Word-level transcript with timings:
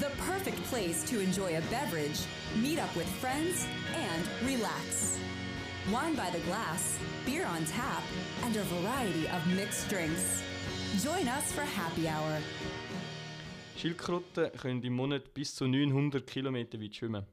The 0.00 0.08
perfect 0.26 0.56
place 0.70 1.04
to 1.10 1.20
enjoy 1.20 1.58
a 1.58 1.60
beverage, 1.68 2.20
meet 2.56 2.78
up 2.78 2.96
with 2.96 3.06
friends, 3.20 3.66
and 3.94 4.24
relax. 4.48 5.18
Wine 5.92 6.14
by 6.14 6.30
the 6.30 6.38
glass, 6.46 6.98
beer 7.26 7.44
on 7.44 7.66
tap, 7.66 8.02
and 8.42 8.56
a 8.56 8.62
variety 8.62 9.28
of 9.28 9.46
mixed 9.54 9.90
drinks. 9.90 10.42
Join 11.04 11.28
us 11.28 11.52
for 11.52 11.60
happy 11.60 12.08
hour. 12.08 12.40
Schildkröten 13.76 14.50
können 14.56 14.82
im 14.82 14.94
Monat 14.94 15.34
bis 15.34 15.54
zu 15.54 15.66
900 15.66 16.26
Kilometer 16.26 16.80
weit 16.80 16.96
schwimmen. 16.96 17.26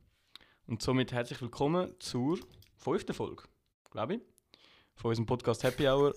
Und 0.67 0.81
somit 0.81 1.13
herzlich 1.13 1.41
willkommen 1.41 1.93
zur 1.99 2.37
fünften 2.75 3.13
Folge, 3.13 3.43
glaube 3.91 4.15
ich, 4.15 4.21
von 4.95 5.11
unserem 5.11 5.25
Podcast 5.25 5.63
Happy 5.63 5.87
Hour. 5.87 6.13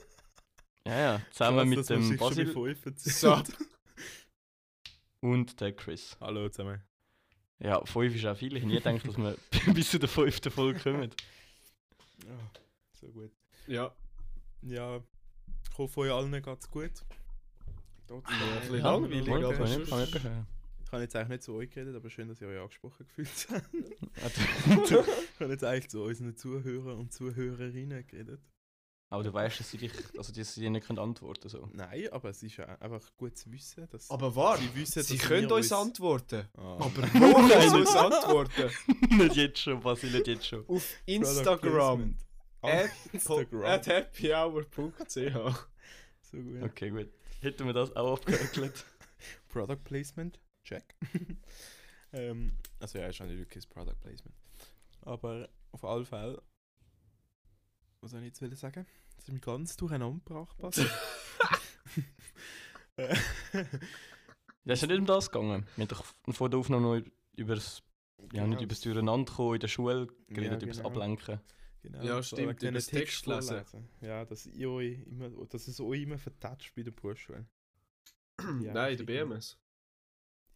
Ja, 0.85 0.99
ja, 0.99 1.21
zusammen 1.31 1.69
mit 1.69 1.89
dem 1.89 2.17
Basil. 2.17 2.53
und 5.21 5.61
der 5.61 5.73
Chris. 5.73 6.17
Hallo 6.21 6.49
zusammen. 6.49 6.83
Ja, 7.59 7.85
fünf 7.85 8.15
ist 8.15 8.25
auch 8.27 8.37
viel. 8.37 8.57
Ich 8.57 8.63
hätte 8.63 8.69
nie 8.69 8.77
gedacht, 8.77 9.07
dass 9.07 9.17
wir 9.19 9.37
bis 9.75 9.91
zu 9.91 9.99
der 9.99 10.09
fünften 10.09 10.51
Folge 10.51 10.81
kommen. 10.81 11.11
Ja, 12.27 12.51
so 12.93 13.09
gut. 13.09 13.31
Ja, 13.67 13.95
Ja, 14.63 15.03
ich 15.71 15.79
hoffe, 15.79 16.01
euch 16.01 16.11
allen 16.13 16.33
geht 16.33 16.47
es 16.47 16.71
gut. 16.71 16.91
Trotzdem. 18.07 18.35
Ja, 18.41 18.55
ein 18.55 18.61
bisschen 18.61 18.77
Ja, 18.79 18.93
langweilig, 18.93 19.29
aber 19.31 19.53
kann 19.53 19.83
ich- 20.05 20.23
kann. 20.23 20.47
Ich 20.85 20.93
habe 20.93 21.03
jetzt 21.05 21.15
eigentlich 21.15 21.29
nicht 21.29 21.43
zu 21.45 21.55
euch 21.55 21.71
geredet, 21.71 21.95
aber 21.95 22.11
schön, 22.11 22.27
dass 22.27 22.41
ihr 22.41 22.49
euch 22.49 22.59
angesprochen 22.59 23.07
gefühlt 23.07 23.49
habt. 23.51 23.69
Ich 24.91 25.41
habe 25.41 25.53
jetzt 25.53 25.65
eigentlich 25.65 25.89
zu 25.89 26.03
unseren 26.03 26.35
Zuhörern 26.37 26.99
und 26.99 27.13
Zuhörerinnen 27.13 28.07
geredet. 28.09 28.41
Aber 29.13 29.25
du 29.25 29.33
weißt, 29.33 29.59
dass 29.59 29.69
sie 29.69 29.79
dich, 29.79 29.93
also 30.17 30.33
dass 30.33 30.55
sie 30.55 30.61
dir 30.61 30.71
nicht 30.71 30.87
können 30.87 31.01
antworten 31.01 31.49
so. 31.49 31.69
Nein, 31.73 32.09
aber 32.13 32.31
es 32.31 32.45
ist 32.45 32.57
ja 32.57 32.67
einfach 32.79 33.03
gut 33.17 33.37
zu 33.37 33.51
wissen, 33.51 33.89
dass 33.91 34.09
aber 34.09 34.35
warte, 34.37 34.63
sie 34.63 34.75
wissen, 34.77 35.03
sie 35.03 35.19
dass 35.19 35.27
können 35.27 35.49
wir 35.49 35.57
uns 35.57 35.73
antworten. 35.73 36.47
Ah. 36.57 36.75
Aber 36.75 37.03
wo 37.15 37.49
können 37.49 37.71
sie 37.71 37.77
uns 37.77 37.97
antworten? 37.97 38.71
nicht 39.19 39.35
jetzt 39.35 39.59
schon, 39.59 39.81
Basil, 39.81 40.13
nicht 40.13 40.29
jetzt 40.29 40.47
schon. 40.47 40.61
Auf 40.61 40.95
Product 41.05 41.13
Instagram. 41.13 41.61
Placement. 41.99 42.17
At, 42.63 42.91
Instagram. 43.13 43.65
at 43.65 43.87
happyhour.ch 43.89 45.09
So 46.23 46.37
gut. 46.37 46.63
Okay, 46.63 46.91
gut. 46.91 47.09
Hätten 47.41 47.67
wir 47.67 47.73
das 47.73 47.97
auch 47.97 48.13
abgehökelt. 48.13 48.85
Product 49.49 49.83
Placement, 49.83 50.39
check. 50.63 50.95
ähm, 52.13 52.53
also 52.79 53.01
ja, 53.01 53.09
ist 53.09 53.19
ja 53.19 53.27
nicht 53.27 53.39
wirklich 53.39 53.65
das 53.65 53.67
Product 53.67 53.99
Placement. 54.01 54.37
Aber 55.01 55.49
auf 55.73 55.85
alle 55.85 56.05
Fälle, 56.05 56.41
was 58.03 58.13
soll 58.13 58.23
ich 58.23 58.41
jetzt 58.41 58.61
sagen? 58.61 58.87
Das 59.21 59.29
ist 59.29 59.35
mir 59.35 59.41
ganz 59.41 59.77
durcheinander 59.77 60.19
gebracht, 60.25 60.57
Bas. 60.59 60.81
Äh, 62.97 63.15
Ja, 64.65 64.75
ist 64.75 64.83
ja 64.83 64.89
nicht 64.89 64.99
um 64.99 65.07
das 65.07 65.31
gegangen. 65.31 65.67
Wir 65.77 65.83
haben 65.85 65.89
doch 65.89 66.05
vor 66.35 66.51
der 66.51 66.59
Aufnahme 66.59 67.01
noch 67.01 67.11
über 67.35 67.55
das, 67.55 67.83
ja, 68.33 68.47
nicht 68.47 68.59
Genau, 68.59 68.63
über 68.63 68.67
das 68.69 68.81
Durcheinanderkommen 68.81 69.55
in 69.55 69.61
der 69.61 69.69
Schule 69.69 70.07
geredet, 70.29 70.53
Ja, 70.53 70.57
über 70.59 70.67
das 70.67 70.77
genau. 70.79 70.89
Ablenken. 70.91 71.41
genau, 71.83 72.03
Ja, 72.03 72.23
stimmt, 72.23 72.63
über 72.63 72.73
das 72.73 72.87
Text 72.87 73.27
lesen. 73.27 73.89
Ja, 74.01 74.25
dass, 74.25 74.47
ihr 74.47 74.71
euch 74.71 74.99
immer, 75.07 75.31
dass 75.47 75.67
es 75.69 75.81
euch 75.81 76.03
immer 76.03 76.19
vertatscht 76.19 76.75
bei 76.75 76.83
der 76.83 76.91
Berufsschule. 76.93 77.47
Ja, 78.39 78.47
Nein, 78.47 78.73
der 78.73 78.89
richtig. 78.91 79.07
BMS. 79.07 79.59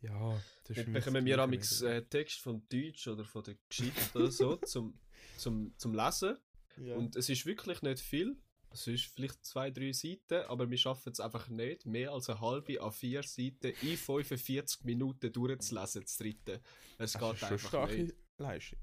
Ja, 0.01 0.41
das 0.65 0.77
mich 0.77 0.93
bekommen 0.93 1.25
wir 1.25 1.39
amix 1.39 1.81
äh, 1.83 2.03
Text 2.03 2.41
von 2.41 2.67
Deutsch 2.69 3.07
oder 3.09 3.25
von 3.25 3.43
der 3.43 3.57
Geschichte 3.69 4.19
oder 4.19 4.31
so 4.31 4.57
zum, 4.65 4.99
zum, 5.39 5.73
zum 5.79 5.95
Lesen. 5.95 6.37
ja. 6.77 6.95
Und 6.97 7.17
es 7.17 7.29
ist 7.31 7.47
wirklich 7.47 7.81
nicht 7.83 8.01
viel. 8.01 8.37
Es 8.75 8.89
ist 8.89 9.05
vielleicht 9.05 9.45
zwei, 9.47 9.71
drei 9.71 9.93
Seiten, 9.93 10.43
aber 10.49 10.69
wir 10.69 10.77
schaffen 10.77 11.13
es 11.13 11.21
einfach 11.21 11.49
nicht, 11.49 11.87
mehr 11.87 12.11
als 12.11 12.29
eine 12.29 12.41
halbe 12.41 12.81
a 12.83 12.91
vier 12.91 13.23
Seiten 13.23 13.73
in 13.83 13.97
45 13.97 14.83
Minuten 14.83 15.33
durchzulesen, 15.33 16.03
das 16.03 16.17
dritte. 16.17 16.61
Es 16.99 17.13
Das 17.13 17.23
geht 17.23 17.35
ist 17.35 17.45
einfach 17.45 17.69
starke 17.69 17.95
nicht. 18.03 18.17
Leistung. 18.37 18.81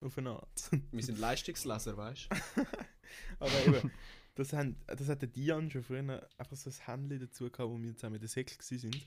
Auf 0.00 0.18
eine 0.18 0.30
Art. 0.30 0.70
Wir 0.90 1.02
sind 1.04 1.18
Leistungsleser, 1.20 1.96
weißt 1.96 2.28
du? 2.30 2.62
Aber 3.38 3.66
eben, 3.66 3.92
das, 4.34 4.52
haben, 4.52 4.76
das 4.86 5.08
hat 5.08 5.22
der 5.22 5.28
Dian 5.28 5.70
schon 5.70 5.84
früher 5.84 6.28
einfach 6.36 6.56
so 6.56 6.70
ein 6.70 6.86
Handy 6.86 7.18
dazu 7.20 7.48
gehabt, 7.48 7.70
wo 7.70 7.80
wir 7.80 7.94
zusammen 7.94 8.16
in 8.16 8.20
der 8.20 8.28
Säcke 8.28 8.58
waren. 8.58 9.02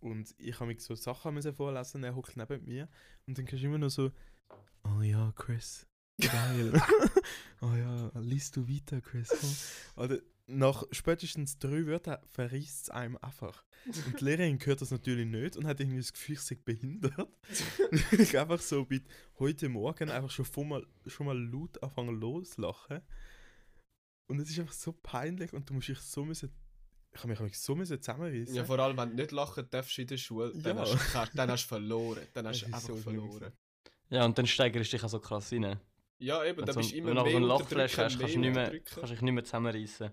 Und 0.00 0.34
ich 0.38 0.58
habe 0.58 0.72
mir 0.72 0.80
so 0.80 0.94
Sachen 0.94 1.34
müssen 1.34 1.54
vorlesen, 1.54 2.02
er 2.02 2.14
hockt 2.16 2.36
neben 2.36 2.64
mir. 2.64 2.88
Und 3.26 3.36
dann 3.36 3.44
kannst 3.44 3.62
du 3.62 3.66
immer 3.66 3.78
noch 3.78 3.90
so, 3.90 4.10
oh 4.84 5.02
ja, 5.02 5.32
Chris, 5.36 5.86
geil. 6.18 6.72
oh 7.62 7.74
ja, 7.74 8.10
liest 8.20 8.56
du 8.56 8.68
weiter, 8.68 9.00
Chris. 9.00 9.28
komm.» 9.28 9.56
Oder 10.04 10.18
nach 10.46 10.84
spätestens 10.90 11.58
drei 11.58 11.86
Wörtern 11.86 12.18
verriest 12.26 12.82
es 12.82 12.90
einem 12.90 13.16
einfach. 13.18 13.64
Und 13.86 14.20
die 14.20 14.24
Lehrerin 14.24 14.58
hört 14.64 14.80
das 14.80 14.90
natürlich 14.90 15.26
nicht 15.26 15.56
und 15.56 15.66
hat 15.66 15.80
irgendwie 15.80 15.98
das 15.98 16.12
Gefühl, 16.12 16.34
ich 16.34 16.40
sei 16.40 16.58
behindert. 16.62 17.28
ich 18.12 18.38
einfach 18.38 18.60
so 18.60 18.84
bei 18.84 19.00
heute 19.38 19.68
Morgen 19.68 20.10
einfach 20.10 20.30
schon, 20.30 20.68
mal, 20.68 20.86
schon 21.06 21.26
mal 21.26 21.38
laut 21.38 21.82
anfangen 21.82 22.20
loslachen. 22.20 23.00
Und 24.28 24.40
es 24.40 24.50
ist 24.50 24.58
einfach 24.60 24.74
so 24.74 24.92
peinlich 24.92 25.52
und 25.52 25.68
du 25.68 25.74
musst 25.74 25.88
dich 25.88 25.98
so 25.98 26.24
müssen. 26.24 26.50
Ich 27.14 27.22
habe 27.22 27.42
mich 27.42 27.58
so 27.58 27.74
müssen 27.74 28.00
zusammenreißen. 28.00 28.54
Ja, 28.54 28.64
vor 28.64 28.78
allem, 28.78 28.96
wenn 28.96 29.10
du 29.10 29.16
nicht 29.16 29.32
lachen 29.32 29.66
darfst 29.70 29.98
in 29.98 30.06
der 30.06 30.16
Schule, 30.16 30.52
dann, 30.54 30.76
Ja. 30.76 30.82
hast, 30.82 30.92
du 30.92 31.36
dann 31.36 31.50
hast 31.50 31.64
du 31.64 31.68
verloren. 31.68 32.22
Dann 32.32 32.46
hast 32.48 32.62
du 32.62 32.66
einfach 32.66 32.80
so 32.80 32.96
verloren. 32.96 33.52
Ja, 34.08 34.24
und 34.24 34.36
dann 34.38 34.46
steigerst 34.46 34.92
du 34.92 34.96
dich 34.96 35.04
auch 35.04 35.10
so 35.10 35.20
krass 35.20 35.52
rein. 35.52 35.78
Ja, 36.22 36.44
eben, 36.44 36.64
dann 36.64 36.74
du 36.74 36.80
bist 36.80 36.92
du 36.92 36.96
immer 36.96 37.08
wenn 37.08 37.16
du 37.16 37.22
mehr 37.22 37.32
so 37.32 37.36
einen 37.36 37.50
unterdrücken, 37.50 37.78
Lachflash 37.78 37.98
hast, 37.98 38.18
kannst 38.18 38.34
du 38.34 38.38
nicht 38.38 38.54
mehr, 38.54 38.64
unterdrücken. 38.64 38.94
kannst 38.94 39.12
dich 39.12 39.20
nicht 39.22 39.32
mehr 39.32 39.44
zusammenreißen. 39.44 40.10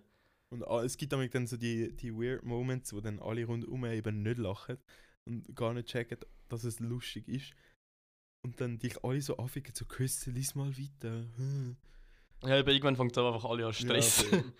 Und 0.49 0.63
ah, 0.67 0.83
es 0.83 0.97
gibt 0.97 1.13
dann 1.13 1.47
so 1.47 1.57
die, 1.57 1.95
die 1.95 2.11
weird 2.11 2.43
Moments, 2.43 2.93
wo 2.93 2.99
dann 2.99 3.19
alle 3.19 3.45
rundum 3.45 3.85
eben 3.85 4.23
nicht 4.23 4.39
lachen 4.39 4.77
und 5.25 5.55
gar 5.55 5.73
nicht 5.73 5.87
checken, 5.87 6.17
dass 6.47 6.63
es 6.63 6.79
lustig 6.79 7.27
ist. 7.27 7.53
Und 8.41 8.59
dann 8.59 8.79
dich 8.79 9.03
alle 9.03 9.21
so 9.21 9.37
anficken, 9.37 9.75
so 9.75 9.85
Küsse, 9.85 10.31
lies 10.31 10.55
mal 10.55 10.75
weiter. 10.75 11.27
Hm. 11.35 11.77
Ja, 12.43 12.59
aber 12.59 12.71
irgendwann 12.71 12.95
fängt 12.95 13.11
es 13.11 13.17
einfach 13.17 13.45
alle 13.45 13.67
an 13.67 13.73
Stress. 13.73 14.25
Ja, 14.31 14.41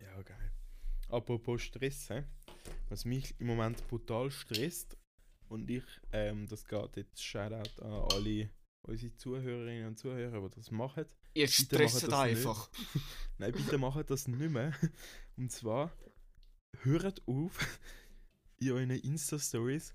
Ja, 0.00 0.22
geil. 0.22 0.52
Apropos 1.08 1.62
Stress, 1.62 2.10
hä? 2.10 2.24
was 2.88 3.04
mich 3.04 3.34
im 3.40 3.46
Moment 3.46 3.86
brutal 3.88 4.30
stresst 4.30 4.96
und 5.48 5.68
ich, 5.70 5.84
ähm, 6.12 6.46
das 6.46 6.66
geht 6.66 6.96
jetzt 6.96 7.22
Shoutout 7.22 7.82
an 7.82 7.92
alle 8.12 8.50
unsere 8.82 9.14
Zuhörerinnen 9.16 9.88
und 9.88 9.98
Zuhörer, 9.98 10.48
die 10.48 10.54
das 10.54 10.70
machen. 10.70 11.04
Ihr 11.34 11.48
stresst 11.48 12.12
einfach. 12.12 12.70
Nein, 13.38 13.52
bitte 13.52 13.78
macht 13.78 14.10
das 14.10 14.28
nicht 14.28 14.50
mehr. 14.50 14.72
Und 15.36 15.52
zwar, 15.52 15.92
hört 16.82 17.26
auf, 17.26 17.58
in 18.58 18.72
euren 18.72 18.90
Insta-Stories 18.90 19.94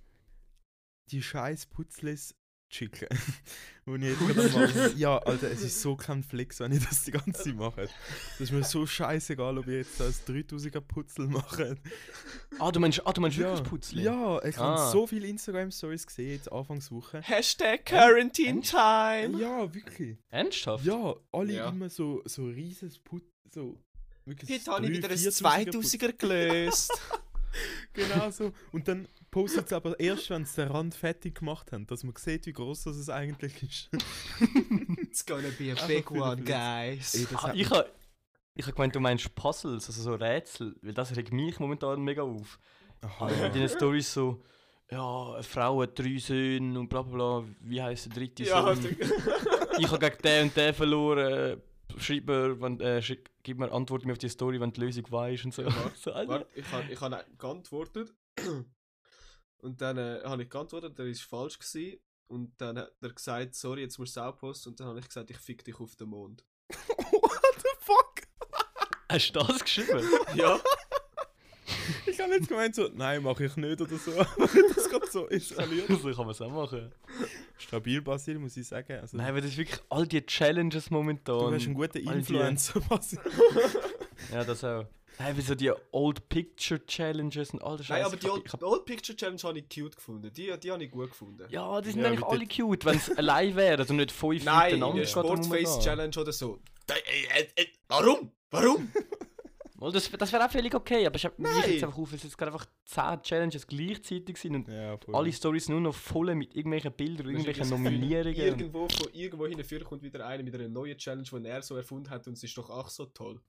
die 1.12 1.22
scheiß 1.22 1.66
Putzles 1.66 2.36
schicken. 2.74 3.08
Wo 3.86 3.96
ich 3.96 4.04
jetzt 4.04 4.20
gerade 4.20 4.50
mal, 4.50 4.94
ja, 4.98 5.18
Alter, 5.18 5.52
es 5.52 5.62
ist 5.62 5.82
so 5.82 5.96
kein 5.98 6.24
Flex, 6.24 6.62
wenn 6.62 6.72
ich 6.72 6.86
das 6.86 7.04
die 7.04 7.12
ganze 7.12 7.34
Zeit 7.44 7.56
mache. 7.56 7.82
Das 8.32 8.40
ist 8.40 8.52
mir 8.54 8.64
so 8.64 8.86
scheißegal, 8.88 9.58
ob 9.58 9.68
ihr 9.68 9.80
jetzt 9.80 10.00
das 10.00 10.26
3000er 10.26 10.80
Putzel 10.80 11.28
macht. 11.28 11.60
Ah, 12.60 12.72
du 12.72 12.80
meinst, 12.80 13.06
ah, 13.06 13.12
du 13.12 13.20
meinst 13.20 13.38
Ja, 13.38 13.50
wirklich 13.52 13.70
Putzli? 13.70 14.04
ja, 14.04 14.42
ich 14.46 14.58
habe 14.58 14.80
Ah. 14.80 14.90
so 14.92 15.06
viele 15.06 15.28
Instagram-Stories 15.28 16.08
gesehen, 16.08 16.32
jetzt 16.32 16.50
Anfangswoche. 16.52 17.22
Hashtag 17.22 17.86
Quarantine 17.86 18.62
Time. 18.62 19.38
Ja, 19.42 19.74
wirklich. 19.74 20.18
Ernsthaft? 20.30 20.86
Ja, 20.86 21.16
alle 21.34 21.54
Ja. 21.54 21.70
immer 21.70 21.90
so, 21.90 22.22
so 22.26 22.46
rieses 22.46 23.00
Put... 23.00 23.24
So, 23.54 23.78
wirklich 24.26 24.50
Heute 24.50 24.72
habe 24.72 24.86
ich 24.86 24.94
wieder 24.94 25.10
ein 25.10 25.18
3.000, 25.18 25.42
4000er 25.44 25.72
2000er 25.74 26.14
gelöst. 26.18 26.92
Genau 27.94 28.32
so. 28.32 28.52
Und 28.72 28.88
dann 28.88 29.08
postet 29.34 29.66
es 29.66 29.74
aber 29.74 30.00
erst, 30.00 30.30
wenn 30.30 30.46
sie 30.46 30.62
den 30.62 30.72
Rand 30.72 30.94
fertig 30.94 31.40
gemacht 31.40 31.72
haben, 31.72 31.88
dass 31.88 32.04
man 32.04 32.14
sieht, 32.16 32.46
wie 32.46 32.54
groß 32.54 32.84
das 32.84 32.98
es 32.98 33.10
eigentlich 33.10 33.64
ist. 33.64 33.90
It's 35.02 35.26
gonna 35.26 35.50
be 35.58 35.70
a 35.70 35.72
Einfach 35.72 35.88
big 35.88 36.12
one, 36.12 36.44
guys. 36.44 37.16
Ey, 37.16 37.28
Ah, 37.34 37.52
ich 37.56 37.68
habe 37.72 37.90
ich 38.54 38.68
hab 38.68 38.76
gemeint, 38.76 38.96
du 38.96 39.00
meinst 39.00 39.34
Puzzles, 39.34 39.88
also 39.88 40.04
so 40.04 40.14
Rätsel, 40.14 40.76
weil 40.84 40.94
das 40.94 41.16
regt 41.16 41.34
mich 41.34 41.60
momentan 41.60 42.02
mega 42.02 42.22
auf. 42.22 42.60
Aha. 43.02 43.26
Also 43.26 43.44
in 43.46 43.54
den 43.54 43.70
Stories 43.70 44.14
so, 44.14 44.44
ja, 44.92 45.34
eine 45.34 45.42
Frau 45.42 45.82
hat 45.82 45.98
drei 45.98 46.20
Söhne 46.20 46.80
und 46.80 46.88
bla 46.88 47.02
bla 47.02 47.40
bla, 47.40 47.50
wie 47.62 47.82
heisst 47.82 48.06
der 48.06 48.14
dritte 48.14 48.44
ja, 48.44 48.76
Sohn? 48.76 48.86
ich 49.80 49.92
habe 49.92 49.98
gegen 49.98 50.22
den 50.22 50.44
und 50.44 50.56
den 50.56 50.74
verloren, 50.76 51.60
schreib 51.98 52.28
mir, 52.28 52.62
wenn, 52.62 52.80
äh, 52.82 53.02
schick, 53.02 53.32
gib 53.42 53.58
mir 53.58 53.72
Antwort 53.72 54.06
mir 54.06 54.12
auf 54.12 54.20
die 54.20 54.30
Story, 54.30 54.62
wenn 54.62 54.72
die 54.72 54.82
Lösung 54.82 55.10
weißt 55.10 55.46
und 55.46 55.56
so. 55.56 55.64
Ja. 55.64 55.74
Warte, 56.28 56.46
ich 56.54 56.72
habe 56.72 56.92
ich 56.92 57.02
hab 57.02 57.40
geantwortet. 57.40 58.14
Und 59.64 59.80
dann 59.80 59.98
äh, 59.98 60.20
habe 60.26 60.44
ich 60.44 60.50
geantwortet, 60.50 61.00
der 61.00 61.08
war 61.08 61.14
falsch. 61.16 61.58
Gewesen. 61.58 61.98
Und 62.28 62.52
dann 62.60 62.78
hat 62.78 62.92
er 63.00 63.14
gesagt, 63.14 63.56
sorry, 63.56 63.82
jetzt 63.82 63.98
musst 63.98 64.18
du 64.18 64.20
es 64.20 64.26
auch 64.26 64.38
posten. 64.38 64.70
Und 64.70 64.80
dann 64.80 64.88
habe 64.88 65.00
ich 65.00 65.08
gesagt, 65.08 65.30
ich 65.30 65.38
fick 65.38 65.64
dich 65.64 65.80
auf 65.80 65.96
den 65.96 66.10
Mond. 66.10 66.44
What 66.70 67.56
the 67.58 67.70
fuck? 67.80 68.24
Hast 69.10 69.32
du 69.34 69.40
das 69.40 69.64
geschrieben? 69.64 70.06
Ja. 70.36 70.60
Ich 72.06 72.20
habe 72.20 72.34
jetzt 72.34 72.48
gemeint 72.48 72.76
so, 72.76 72.90
nein, 72.94 73.24
mache 73.24 73.46
ich 73.46 73.56
nicht 73.56 73.80
oder 73.80 73.98
so. 73.98 74.12
Aber 74.20 74.48
das 74.76 74.90
geht 74.90 75.12
so 75.12 75.30
eskaliert. 75.30 75.88
so 75.88 75.98
kann 76.12 76.18
man 76.18 76.30
es 76.30 76.42
auch 76.42 76.52
machen. 76.52 76.92
Stabil, 77.58 78.02
Basil, 78.02 78.40
muss 78.40 78.58
ich 78.58 78.68
sagen. 78.68 79.00
Also, 79.00 79.18
Nein, 79.18 79.34
weil 79.34 79.42
das 79.42 79.52
ist 79.52 79.58
wirklich 79.58 79.80
all 79.90 80.06
die 80.06 80.26
Challenges 80.26 80.90
momentan. 80.90 81.40
du 81.40 81.54
hast 81.54 81.66
einen 81.66 81.74
guten 81.74 81.98
Influencer, 82.00 82.80
Basil. 82.82 83.20
Ja, 84.32 84.44
das 84.44 84.64
auch. 84.64 84.86
Hey, 85.18 85.38
wie 85.38 85.42
so 85.42 85.54
die 85.56 85.72
Old 85.92 86.28
Picture 86.28 86.84
Challenges 86.86 87.52
und 87.52 87.62
all 87.64 87.78
das 87.78 87.88
Nein, 87.88 88.00
Scheiß. 88.00 88.08
aber 88.08 88.18
die 88.18 88.30
Old, 88.30 88.44
ich 88.46 88.54
hab- 88.54 88.64
Old 88.64 88.86
Picture 88.86 89.16
Challenge 89.16 89.42
habe 89.44 89.60
ich 89.60 89.66
cute 89.70 89.96
gefunden. 89.96 90.32
Die, 90.34 90.52
die 90.60 90.72
habe 90.72 90.84
ich 90.84 90.92
gut 90.92 91.10
gefunden. 91.10 91.46
Ja, 91.50 91.80
die 91.82 91.92
sind 91.92 92.02
Ja, 92.02 92.08
eigentlich 92.10 92.24
alle 92.26 92.48
cute, 92.48 92.86
wenn 92.86 93.00
sie 93.00 93.16
allein 93.18 93.56
wären 93.56 93.88
und 93.88 93.96
nicht 93.98 94.12
fünf 94.12 94.44
Nein, 94.44 94.74
miteinander 94.74 95.04
gerade 95.04 95.08
Sportface. 95.08 95.80
Challenge 95.84 96.18
oder 96.20 96.32
so. 96.32 96.60
Da, 96.88 96.96
äh, 96.96 97.42
äh, 97.42 97.62
äh, 97.64 97.68
warum? 97.88 98.32
Warum? 98.50 98.92
Das, 99.92 100.10
das 100.10 100.32
wäre 100.32 100.46
auch 100.46 100.50
völlig 100.50 100.74
okay, 100.74 101.06
aber 101.06 101.18
ich 101.18 101.26
hab 101.26 101.38
mich 101.38 101.52
Nein. 101.52 101.72
jetzt 101.74 101.84
einfach 101.84 101.98
auf, 101.98 102.10
weil 102.10 102.16
es 102.16 102.24
jetzt 102.24 102.38
gerade 102.38 102.54
einfach 102.54 102.66
10 102.86 103.22
Challenges 103.22 103.68
gleichzeitig 103.68 104.38
sind 104.38 104.56
und 104.56 104.70
Ja, 104.70 104.98
alle 105.12 105.34
Stories 105.34 105.68
nur 105.68 105.82
noch 105.82 105.94
voll 105.94 106.34
mit 106.36 106.56
irgendwelchen 106.56 106.94
Bildern, 106.94 107.28
und 107.28 107.34
irgendwelchen 107.34 107.68
Nominierungen. 107.70 108.34
Irgendwo 108.34 108.88
von 108.88 109.08
irgendwo 109.12 109.46
hinführen 109.46 109.84
kommt 109.84 110.02
wieder 110.04 110.26
einer 110.26 110.42
mit 110.42 110.56
einer 110.56 110.70
neuen 110.70 110.98
Challenge, 110.98 111.28
die 111.30 111.46
er 111.50 111.62
so 111.64 111.76
erfunden 111.76 112.10
hat 112.12 112.26
und 112.28 112.38
es 112.38 112.44
ist 112.46 112.58
doch 112.58 112.70
auch 112.70 112.88
so 112.88 113.08
toll. 113.08 113.42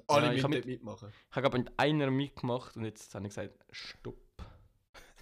Und 0.00 0.10
alle 0.10 0.26
Ja, 0.28 0.32
ich 0.34 0.48
mit- 0.48 0.66
mitmachen. 0.66 1.12
Ich 1.30 1.36
habe 1.36 1.46
aber 1.46 1.58
mit 1.58 1.78
einer 1.78 2.10
mitgemacht 2.10 2.76
und 2.76 2.84
jetzt 2.84 3.14
habe 3.14 3.26
ich 3.26 3.30
gesagt, 3.34 3.58
stopp. 3.70 4.18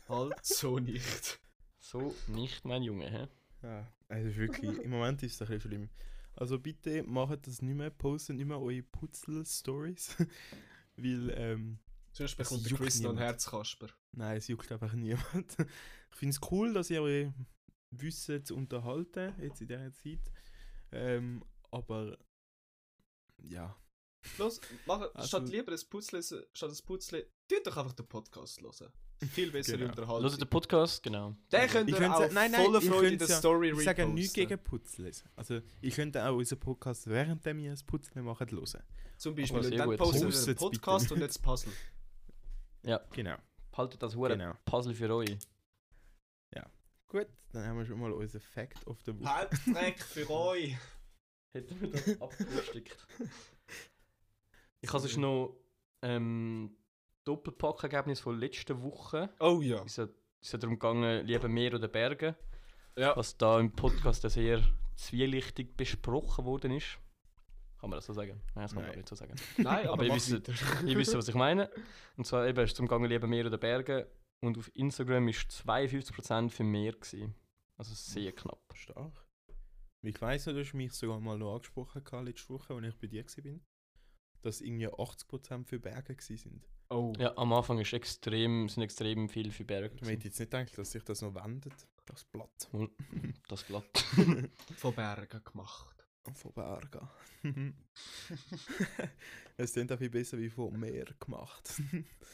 Halt 0.09 0.35
so 0.45 0.79
nicht. 0.79 1.41
So 1.79 2.15
nicht, 2.29 2.65
mein 2.65 2.83
Junge. 2.83 3.11
Hä? 3.11 3.29
Ja, 3.63 3.93
also 4.09 4.35
wirklich, 4.37 4.79
im 4.85 4.91
Moment 4.91 5.23
ist 5.23 5.35
es 5.35 5.43
ein 5.43 5.49
bisschen 5.49 5.71
schlimm. 5.71 5.91
Also 6.35 6.59
bitte 6.59 7.03
macht 7.03 7.47
das 7.47 7.61
nicht 7.63 7.77
mehr, 7.77 7.91
postet 7.91 8.37
nicht 8.37 8.47
mehr 8.47 8.61
eure 8.61 8.83
Putzel-Stories. 8.83 10.17
Weil, 10.97 11.31
ähm, 11.37 11.79
Sonst 12.15 12.39
Das 12.39 12.49
bekommt 12.49 12.65
der 12.67 12.71
juckt 12.73 12.83
Chris 12.83 13.01
noch 13.01 13.11
einen 13.11 13.19
niemand. 13.19 13.33
Herzkasper. 13.33 13.89
nein, 14.13 14.37
es 14.37 14.49
juckt 14.49 14.71
einfach 14.71 14.93
niemand. 14.93 15.57
Ich 16.11 16.17
finde 16.19 16.35
es 16.35 16.41
cool, 16.51 16.73
dass 16.75 16.91
ihr 16.91 17.01
eure 17.03 17.33
Wissen 17.91 18.45
zu 18.45 18.55
unterhalten, 18.57 19.33
jetzt 19.41 19.61
in 19.63 19.69
dieser 19.69 19.93
Zeit. 19.93 20.21
Ähm, 20.91 21.43
aber, 21.71 22.19
ja. 23.39 23.75
Los, 24.39 24.61
mach, 24.87 25.01
Also- 25.15 25.29
statt 25.29 25.49
lieber 25.49 25.73
ein 25.73 25.79
Putzle, 25.91 26.23
statt 26.23 26.71
ein 26.71 26.85
Putzle, 26.87 27.27
tut 27.49 27.67
doch 27.67 27.77
einfach 27.77 27.93
den 27.93 28.07
Podcast 28.07 28.61
hören. 28.61 28.93
Viel 29.31 29.51
bessere 29.53 29.79
Genau. 29.79 29.91
Unterhaltung. 29.91 30.31
Hört 30.31 30.41
den 30.41 30.49
Podcast, 30.49 31.03
genau. 31.03 31.37
Den 31.53 31.69
könnt 31.69 31.89
Ich 31.89 31.95
ihr 31.95 32.01
könnte 32.01 32.17
auch 32.17 32.31
nein, 32.33 32.51
nein, 32.51 32.65
voller 32.65 32.81
Freude 32.83 33.09
in 33.11 33.19
der 33.19 33.29
ja- 33.29 33.39
Story 33.39 33.71
Ich 33.71 33.85
sage 33.85 34.07
nichts 34.07 34.33
gegen 34.33 34.59
Putzles. 34.59 35.25
Also, 35.37 35.61
ich 35.81 35.95
könnte 35.95 36.25
auch 36.29 36.35
unseren 36.37 36.59
Podcast, 36.59 37.07
während 37.07 37.45
wir 37.45 37.53
ein 37.71 37.79
Putzle 37.87 38.23
machen, 38.23 38.51
hören. 38.51 38.83
Zum 39.19 39.35
Beispiel, 39.37 39.59
und 39.61 39.71
dann 39.79 39.97
postet 39.97 40.23
ihr 40.23 40.27
den 40.27 40.31
Postet's 40.33 40.47
bitte 40.47 40.59
Podcast 40.81 41.03
nicht. 41.05 41.13
und 41.13 41.21
jetzt 41.21 41.43
Puzzle. 41.43 41.73
Ja, 42.85 43.01
Genau. 43.13 43.37
behaltet 43.71 44.03
das 44.03 44.17
hure 44.17 44.31
Genau. 44.37 44.55
Puzzle 44.65 44.95
für 44.95 45.15
euch. 45.15 45.39
Gut, 47.09 47.27
dann 47.53 47.67
haben 47.67 47.77
wir 47.77 47.85
schon 47.85 48.01
mal 48.01 48.11
unseren 48.11 48.41
Fact 48.41 48.87
of 48.87 48.99
the 49.05 49.15
Woche. 49.21 49.29
Halbdreck 49.29 50.01
für 50.03 50.31
euch. 50.31 50.75
Hätten 51.53 51.79
wir 51.83 51.91
das 51.91 52.21
abgesteckt. 52.23 52.97
Ich 54.83 54.89
habe 54.93 55.01
sonst 55.01 55.17
noch 55.17 55.57
ähm, 56.03 56.77
Doppelpackergebnis 57.25 58.21
von 58.21 58.39
letzter 58.39 58.83
Woche. 58.83 59.31
Oh 59.39 59.61
ja. 59.63 59.83
Es 59.85 59.97
ist 59.99 60.53
ja- 60.53 60.59
darum 60.59 60.75
gegangen, 60.75 61.25
lieber 61.25 61.49
Meer 61.49 61.75
oder 61.75 61.87
Berge. 61.89 62.37
Ja. 62.97 63.17
Was 63.17 63.37
da 63.39 63.59
im 63.61 63.73
Podcast 63.73 64.29
sehr 64.29 64.61
zwielichtig 64.97 65.77
besprochen 65.77 66.45
worden 66.45 66.73
ist. 66.73 66.99
Kann 67.79 67.91
man 67.91 67.97
das 67.99 68.07
so 68.07 68.13
sagen? 68.13 68.41
Nein, 68.55 68.65
das 68.65 68.73
kann 68.73 68.83
man 68.83 68.91
Nein. 68.91 68.99
nicht 68.99 69.09
so 69.09 69.15
sagen. 69.15 69.35
Nein, 69.57 69.87
aber, 69.87 69.93
Aber 69.95 70.05
ihr 70.05 70.15
wisst, 70.99 71.17
was 71.17 71.29
ich 71.29 71.35
meine. 71.35 71.71
Und 72.17 72.27
zwar 72.27 72.47
eben, 72.47 72.59
es 72.59 72.71
ist 72.71 72.77
zum 72.77 72.89
Gange 72.89 73.07
lieber 73.09 73.27
Meer 73.27 73.47
oder 73.47 73.59
Berge. 73.59 74.11
Und 74.41 74.59
auf 74.59 74.71
Instagram 74.75 75.27
war 75.27 75.33
52% 75.33 76.51
für 76.51 76.65
Meer. 76.65 76.93
Gewesen. 76.93 77.35
Also 77.77 77.95
sehr 77.95 78.33
knapp. 78.33 78.63
Stark. 78.75 79.27
Ich 80.03 80.21
weiss 80.21 80.45
du 80.45 80.59
hast 80.59 80.75
mich 80.75 80.93
sogar 80.93 81.21
mal 81.21 81.39
noch 81.39 81.55
angesprochen 81.55 82.03
letzte 82.25 82.49
Woche, 82.51 82.75
als 82.75 82.87
ich 82.87 82.99
bei 82.99 83.07
dir 83.07 83.25
war. 83.25 83.61
Dass 84.43 84.61
irgendwie 84.61 84.89
80% 84.89 85.67
für 85.67 85.79
Berge 85.79 86.17
sind. 86.21 86.69
Oh. 86.91 87.13
Ja, 87.19 87.37
am 87.39 87.53
Anfang 87.53 87.79
ist 87.79 87.93
extrem, 87.93 88.69
sind 88.69 88.83
extrem 88.83 89.29
viel 89.29 89.51
für 89.51 89.65
Berge. 89.65 89.97
Ich 90.03 90.09
hätte 90.09 90.25
jetzt 90.29 90.39
nicht 90.39 90.51
gedacht, 90.51 90.77
dass 90.77 90.93
sich 90.93 91.03
das 91.05 91.23
noch 91.23 91.35
wendet. 91.35 91.73
Das 92.05 92.25
Blatt. 92.25 92.69
Das 93.49 93.63
Blatt. 93.65 93.99
Von 94.77 94.95
Bergen 94.95 95.43
gemacht. 95.45 96.05
Von 96.35 96.53
Bergen. 96.53 97.09
es 99.57 99.73
klingt 99.73 99.93
auch 99.93 99.99
viel 99.99 100.11
besser 100.11 100.39
wie 100.39 100.51
von 100.51 100.79
Meer 100.79 101.07
gemacht. 101.19 101.83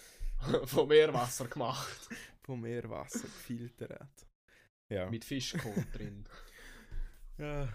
Von 0.66 0.88
Meerwasser 0.88 1.48
gemacht. 1.48 2.08
von 2.42 2.60
Meerwasser 2.60 3.22
gefiltert. 3.22 4.26
Ja. 4.88 5.10
Mit 5.10 5.24
Fischkohl 5.24 5.84
drin. 5.92 6.24
ja. 7.38 7.68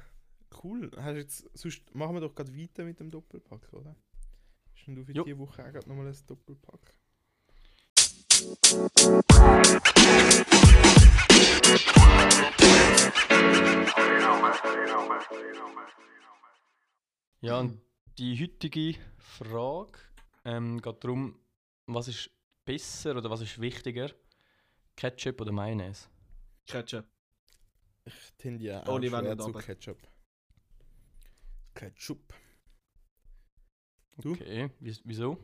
Cool. 0.64 0.92
Hast 0.98 1.16
jetzt, 1.16 1.58
sonst 1.58 1.94
machen 1.96 2.16
wir 2.16 2.22
doch 2.22 2.36
gerade 2.36 2.56
weiter 2.56 2.86
mit 2.86 3.00
dem 3.00 3.10
Doppelpack, 3.10 3.74
oder? 3.74 3.96
Hast 4.86 4.98
du 4.98 5.06
für 5.06 5.14
Jo. 5.14 5.24
diese 5.24 5.40
Woche 5.40 5.64
auch 5.66 5.72
gerade 5.72 5.88
nochmal 5.88 6.08
ein 6.08 6.18
Doppelpack? 6.28 6.94
Ja, 17.40 17.60
und 17.60 17.82
die 18.18 18.38
heutige 18.42 19.00
Frage 19.18 20.00
ähm, 20.44 20.82
geht 20.82 21.02
darum, 21.02 21.40
was 21.86 22.10
ist 22.10 22.30
besser 22.66 23.16
oder 23.16 23.30
was 23.30 23.40
ist 23.40 23.62
wichtiger? 23.62 24.12
Ketchup 24.98 25.40
oder 25.40 25.54
Mayonnaise? 25.54 26.10
Ketchup. 26.68 27.06
Ich 28.04 28.34
tendiere 28.38 28.86
auch 28.86 28.96
und 28.96 29.42
zu. 29.42 29.54
Ketchup. 29.54 29.98
Ketchup. 31.74 32.34
Du? 34.22 34.34
Okay, 34.34 34.70
wies- 34.80 35.02
wieso? 35.06 35.38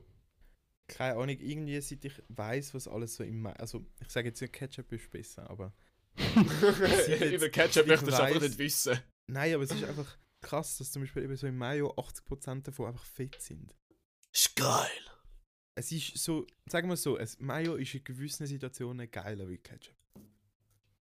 Keine 0.88 1.16
Ahnung, 1.16 1.38
irgendwie 1.40 1.80
seit 1.82 2.04
ich 2.06 2.22
weiß, 2.30 2.74
was 2.74 2.88
alles 2.88 3.16
so 3.16 3.24
im... 3.24 3.46
Also, 3.46 3.86
ich 4.02 4.10
sage 4.10 4.30
jetzt 4.30 4.42
nicht, 4.42 4.54
Ketchup 4.54 4.92
ist 4.92 5.10
besser, 5.12 5.50
aber... 5.50 5.74
Über 6.18 7.50
Ketchup 7.50 7.84
ich 7.84 7.88
möchtest 7.90 8.18
du 8.18 8.24
einfach 8.24 8.42
nicht 8.42 8.58
wissen. 8.58 9.00
Nein, 9.28 9.54
aber 9.54 9.64
es 9.64 9.72
ist 9.72 9.84
einfach 9.84 10.18
krass, 10.42 10.78
dass 10.78 10.92
zum 10.92 11.04
Beispiel 11.04 11.24
eben 11.24 11.36
so 11.36 11.48
im 11.48 11.58
Mayo 11.58 11.92
80% 11.96 12.64
davon 12.64 12.88
einfach 12.88 13.06
fett 13.06 13.40
sind. 13.42 13.76
Ist 14.34 14.56
geil. 14.56 14.90
Es 15.76 15.92
ist 15.92 16.18
so, 16.18 16.46
sagen 16.66 16.90
wir 16.90 16.98
so, 16.98 17.18
es, 17.18 17.40
Mayo 17.40 17.76
ist 17.76 17.94
in 17.94 18.04
gewissen 18.04 18.48
Situationen 18.48 19.10
geiler 19.12 19.48
wie 19.48 19.58
Ketchup. 19.58 19.96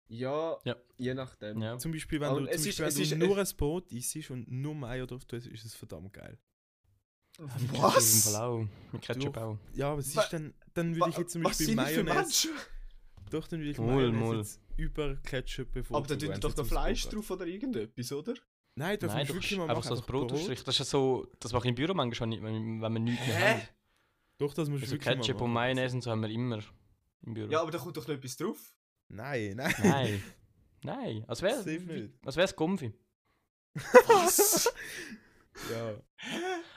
Ja, 0.08 0.58
Ja. 0.64 0.76
je 0.96 1.14
nachdem. 1.14 1.60
Ja. 1.62 1.78
Zum 1.78 1.92
Beispiel, 1.92 2.20
wenn 2.20 2.28
Aber 2.28 2.40
du, 2.40 2.46
zum 2.46 2.54
es 2.54 2.60
ist- 2.66 2.78
Beispiel, 2.78 2.84
es 2.86 2.96
wenn 2.96 3.02
ist- 3.02 3.12
du 3.12 3.16
nur 3.16 3.38
ein 3.38 3.46
Brot 3.56 3.90
isst 3.92 4.30
und 4.30 4.50
nur 4.50 4.74
Mayo 4.74 5.06
drauf 5.06 5.24
tust, 5.24 5.46
ist 5.46 5.64
es 5.64 5.74
verdammt 5.74 6.12
geil. 6.12 6.38
Mit 7.40 7.72
Ketchup 7.72 7.74
im 7.74 7.82
Was? 7.82 8.34
Auch. 8.34 8.66
Mit 8.92 9.02
Ketchup 9.02 9.36
auch. 9.36 9.58
Ja, 9.74 9.90
aber 9.92 10.00
es 10.00 10.14
Wa- 10.16 10.22
ist 10.22 10.32
dann, 10.32 10.54
dann 10.74 10.94
würde 10.96 11.10
ich 11.10 11.18
jetzt 11.18 11.32
zum 11.32 11.44
Was 11.44 11.50
Beispiel 11.58 11.66
sind 11.66 11.78
die 11.80 11.84
für 11.94 12.04
Mayonnaise, 12.04 12.48
doch, 13.30 13.46
dann 13.48 13.60
würde 13.60 13.70
ich 13.70 13.78
Mol, 13.78 14.10
Mayonnaise 14.12 14.58
mol. 14.58 14.76
über 14.76 15.16
Ketchup 15.16 15.72
bevorzugen. 15.72 15.96
Aber 15.96 16.32
da 16.32 16.34
tut 16.34 16.44
doch 16.44 16.54
da 16.54 16.64
Fleisch 16.64 17.08
drauf 17.08 17.30
oder 17.30 17.46
irgendetwas, 17.46 18.12
oder? 18.12 18.34
Nein, 18.74 18.98
darf 18.98 19.12
Nein, 19.14 19.28
wirklich 19.28 19.56
mal 19.58 19.68
einfach 19.70 19.84
machen. 19.84 19.96
so 19.96 20.02
ein 20.02 20.06
Brot 20.06 20.32
aufstrichen. 20.32 20.64
Das 20.64 20.74
ist 20.74 20.78
ja 20.78 20.84
so, 20.84 21.26
das 21.38 21.52
mache 21.52 21.64
ich 21.64 21.68
im 21.70 21.74
Büro 21.74 21.92
manchmal 21.94 22.28
nicht, 22.28 22.42
wenn, 22.42 22.80
wenn 22.80 22.92
wir 22.92 23.00
nichts 23.00 23.26
mehr 23.26 23.36
Hä? 23.36 23.52
haben. 23.54 23.68
Doch, 24.38 24.54
das 24.54 24.68
musst 24.68 24.82
du 24.82 24.84
Also 24.86 24.92
wirklich 24.94 25.16
Ketchup 25.16 25.36
mal 25.40 25.44
und 25.44 25.52
machen. 25.52 25.64
Mayonnaise 25.64 25.94
und 25.96 26.02
so 26.02 26.10
haben 26.10 26.22
wir 26.22 26.28
immer 26.30 26.60
im 27.22 27.34
Büro. 27.34 27.50
Ja, 27.50 27.60
aber 27.62 27.70
da 27.70 27.78
kommt 27.78 27.96
doch 27.96 28.06
noch 28.08 28.14
etwas 28.14 28.36
drauf. 28.36 28.58
Nein, 29.08 29.54
nein. 29.56 29.74
Nein. 29.82 30.22
Nein. 30.82 31.24
Als 31.28 31.42
wäre 31.42 31.62
nicht. 31.62 32.14
als 32.24 32.36
wär's 32.36 32.56
Gomfi. 32.56 32.92
Was? 34.06 34.72
Ja. 35.70 35.94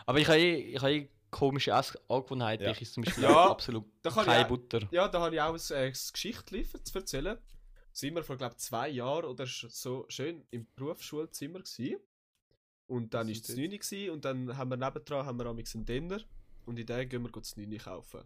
Aber 0.05 0.19
ich 0.19 0.27
habe 0.27 0.39
eh, 0.39 0.55
ich 0.75 0.81
habe 0.81 0.93
eh 0.93 1.09
komische 1.31 1.71
Essangewohnheiten. 1.71 2.65
Ja. 2.65 2.71
Ich 2.71 2.81
esse 2.81 2.93
zum 2.93 3.03
Beispiel 3.03 3.23
Ja, 3.23 3.49
absolut 3.49 3.85
keine 4.03 4.45
auch- 4.45 4.47
Butter. 4.49 4.87
ja, 4.91 5.07
da 5.07 5.19
habe 5.21 5.35
ich 5.35 5.41
auch 5.41 5.53
ein, 5.53 5.75
äh, 5.75 5.87
ein 5.87 5.93
Geschichtli 6.11 6.67
zu 6.83 6.97
erzählen. 6.99 7.37
Sind 7.91 8.15
wir 8.15 8.23
vor, 8.23 8.37
glaube 8.37 8.55
zwei 8.57 8.89
Jahren 8.89 9.25
oder 9.25 9.45
so 9.47 10.05
schön 10.09 10.45
im 10.51 10.67
Berufsschulzimmer 10.75 11.61
gsi 11.61 11.97
Und 12.87 13.13
dann 13.13 13.27
war 13.27 13.31
ist 13.31 13.41
es 13.41 13.47
das 13.47 13.55
9 13.55 13.77
gsi 13.79 14.09
und 14.09 14.25
dann 14.25 14.57
haben 14.57 14.69
wir 14.69 14.77
nebendran 14.77 15.25
haben 15.25 15.37
wir 15.39 15.45
amigs 15.45 15.75
einen 15.75 15.85
Dinner 15.85 16.19
und 16.65 16.77
in 16.79 16.85
den 16.85 17.09
gehen 17.09 17.23
wir 17.23 17.31
das 17.31 17.55
9 17.55 17.77
kaufen. 17.77 18.23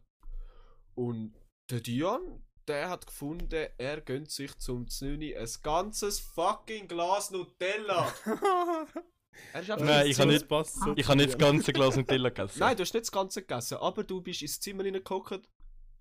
Und 0.95 1.33
der 1.69 1.81
Dion, 1.81 2.43
der 2.67 2.89
hat 2.89 3.05
gefunden, 3.07 3.67
er 3.77 4.01
gönnt 4.01 4.31
sich 4.31 4.57
zum 4.57 4.85
9 5.01 5.21
ein 5.37 5.49
ganzes 5.63 6.19
fucking 6.19 6.87
Glas 6.87 7.31
Nutella. 7.31 8.11
er 9.53 9.61
ist 9.61 9.67
Nein, 9.69 10.07
ich 10.07 10.19
habe 10.19 10.31
nicht- 10.31 10.47
so 10.49 10.61
Ich 10.95 11.03
zu 11.05 11.09
habe 11.09 11.17
nicht 11.17 11.33
das 11.33 11.37
ganze 11.37 11.73
Glas 11.73 11.95
Nutella 11.95 12.29
gegessen. 12.29 12.59
Nein, 12.59 12.75
du 12.77 12.81
hast 12.83 12.93
nicht 12.93 13.03
das 13.05 13.11
Ganze 13.11 13.41
gegessen, 13.41 13.77
aber 13.77 14.03
du 14.03 14.21
bist 14.21 14.41
ins 14.41 14.59
Zimmer 14.59 14.83
reingekommen, 14.83 15.41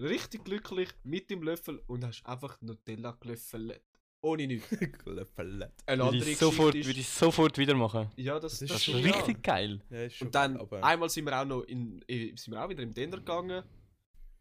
richtig 0.00 0.44
glücklich, 0.44 0.88
mit 1.04 1.30
dem 1.30 1.42
Löffel 1.42 1.82
und 1.86 2.04
hast 2.04 2.24
einfach 2.26 2.60
Nutella 2.60 3.12
gelöffelt. 3.20 3.80
Ohne 4.22 4.46
nichts. 4.46 4.68
Gelöffelt. 5.04 5.70
Eine 5.86 6.02
würde 6.02 6.02
andere 6.04 6.30
ich, 6.30 6.38
sofort, 6.38 6.72
Geschichte 6.72 6.88
würde 6.88 7.00
ist... 7.00 7.06
ich 7.06 7.12
sofort 7.12 7.58
wieder 7.58 7.74
machen. 7.74 8.10
Ja, 8.16 8.40
das, 8.40 8.52
Das 8.58 8.62
ist 8.62 8.70
Das 8.70 8.76
ist 8.78 8.84
schon- 8.86 8.94
richtig 9.04 9.42
geil. 9.42 9.80
Ja, 9.90 10.02
ist 10.04 10.16
schon 10.16 10.28
Und 10.28 10.34
dann, 10.34 10.56
aber 10.56 10.82
einmal 10.82 11.08
sind 11.10 11.26
wir 11.26 11.38
auch 11.40 11.44
noch 11.44 11.62
in, 11.62 12.02
sind 12.08 12.48
wir 12.48 12.64
auch 12.64 12.68
wieder 12.68 12.82
im 12.82 12.92
Dinner 12.92 13.18
gegangen, 13.18 13.62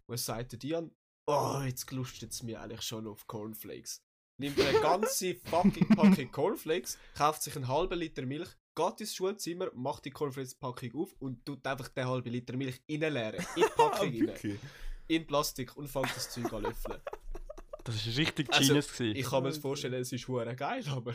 wo 0.07 0.13
es 0.13 0.25
sagte 0.25 0.57
Dian, 0.57 0.91
oh, 1.27 1.61
jetzt 1.65 1.91
lustet 1.91 2.31
es 2.31 2.41
mir 2.41 2.61
eigentlich 2.61 2.81
schon 2.81 3.05
auf 3.05 3.27
Cornflakes. 3.27 4.01
Nimmt 4.37 4.59
eine 4.59 4.79
ganze 4.79 5.35
fucking 5.35 5.89
Packung 5.89 6.31
Cornflakes, 6.31 6.97
kauft 7.15 7.43
sich 7.43 7.55
einen 7.55 7.67
halben 7.67 7.99
Liter 7.99 8.25
Milch, 8.25 8.49
geht 8.75 9.01
ins 9.01 9.15
Schulzimmer, 9.15 9.69
macht 9.73 10.05
die 10.05 10.11
Cornflakes-Packung 10.11 10.95
auf 10.95 11.13
und 11.19 11.45
tut 11.45 11.65
einfach 11.65 11.87
den 11.87 12.07
halben 12.07 12.29
Liter 12.29 12.55
Milch 12.57 12.81
reinleeren. 12.89 13.39
In 13.55 13.63
die 13.63 13.69
Packung 13.75 14.13
rein. 14.29 14.59
In 15.07 15.25
Plastik 15.27 15.75
und 15.77 15.87
fängt 15.87 16.15
das 16.15 16.29
Zeug 16.31 16.51
an 16.53 16.63
löffeln. 16.63 16.99
Das 17.83 18.07
war 18.07 18.17
richtig 18.17 18.51
Also, 18.51 18.67
genius. 18.69 18.91
gewesen. 18.91 19.15
Ich 19.15 19.25
kann 19.29 19.43
mir 19.43 19.49
das 19.49 19.57
vorstellen, 19.59 19.93
es 20.01 20.11
ist 20.11 20.27
hure 20.27 20.55
geil, 20.55 20.83
aber 20.89 21.13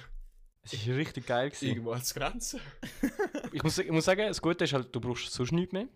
Es 0.63 0.87
war 0.89 0.97
richtig 0.97 1.27
geil. 1.27 1.51
Gewesen. 1.51 1.69
irgendwo 1.69 1.95
hat 1.95 2.03
es 2.03 2.15
Grenzen. 2.15 2.61
Ich, 3.53 3.63
muss, 3.65 3.77
ich 3.79 3.91
muss 3.91 4.05
sagen, 4.05 4.29
das 4.29 4.41
Gute 4.41 4.63
ist 4.65 4.73
halt, 4.73 4.95
du 4.95 5.01
brauchst 5.01 5.33
sonst 5.33 5.51
nichts 5.51 5.73
mehr. 5.73 5.89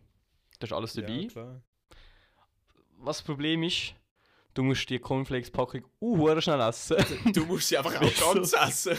Da 0.59 0.67
ist 0.67 0.73
alles 0.73 0.95
dabei. 0.95 1.13
Ja, 1.13 1.29
klar. 1.29 1.63
Was 2.99 3.19
das 3.19 3.27
Problem 3.27 3.63
ist, 3.63 3.95
du 4.55 4.65
musst 4.65 4.91
die 4.91 4.99
Cornflakes-Packung 4.99 5.85
uh, 6.01 6.41
schnell 6.41 6.61
essen. 6.61 6.97
Du 7.33 7.45
musst 7.45 7.69
sie 7.69 7.79
einfach 7.79 8.01
Nicht 8.01 8.21
auch 8.23 8.35
ganz 8.35 8.53
essen. 8.55 8.97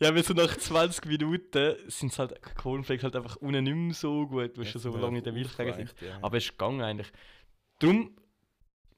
Ja, 0.00 0.14
weil 0.14 0.24
so 0.24 0.34
nach 0.34 0.56
20 0.56 1.06
Minuten 1.06 1.76
sind 1.88 2.18
halt 2.18 2.40
Cornflakes 2.56 3.04
halt 3.04 3.16
einfach 3.16 3.36
unten 3.36 3.64
nicht 3.64 3.74
mehr 3.74 3.94
so 3.94 4.26
gut, 4.26 4.56
weil 4.56 4.64
sie 4.64 4.78
so 4.78 4.96
lange 4.96 5.18
in 5.18 5.24
der 5.24 5.32
Milch 5.32 5.52
sind. 5.52 5.94
Ja. 6.00 6.18
Aber 6.22 6.38
es 6.38 6.44
ist 6.44 6.52
gegangen 6.52 6.80
eigentlich. 6.80 7.12
Darum, 7.78 8.16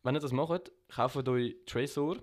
wenn 0.03 0.17
ihr 0.17 0.21
das 0.21 0.33
macht, 0.33 0.73
kauft 0.89 1.29
euch 1.29 1.57
Tresor. 1.67 2.19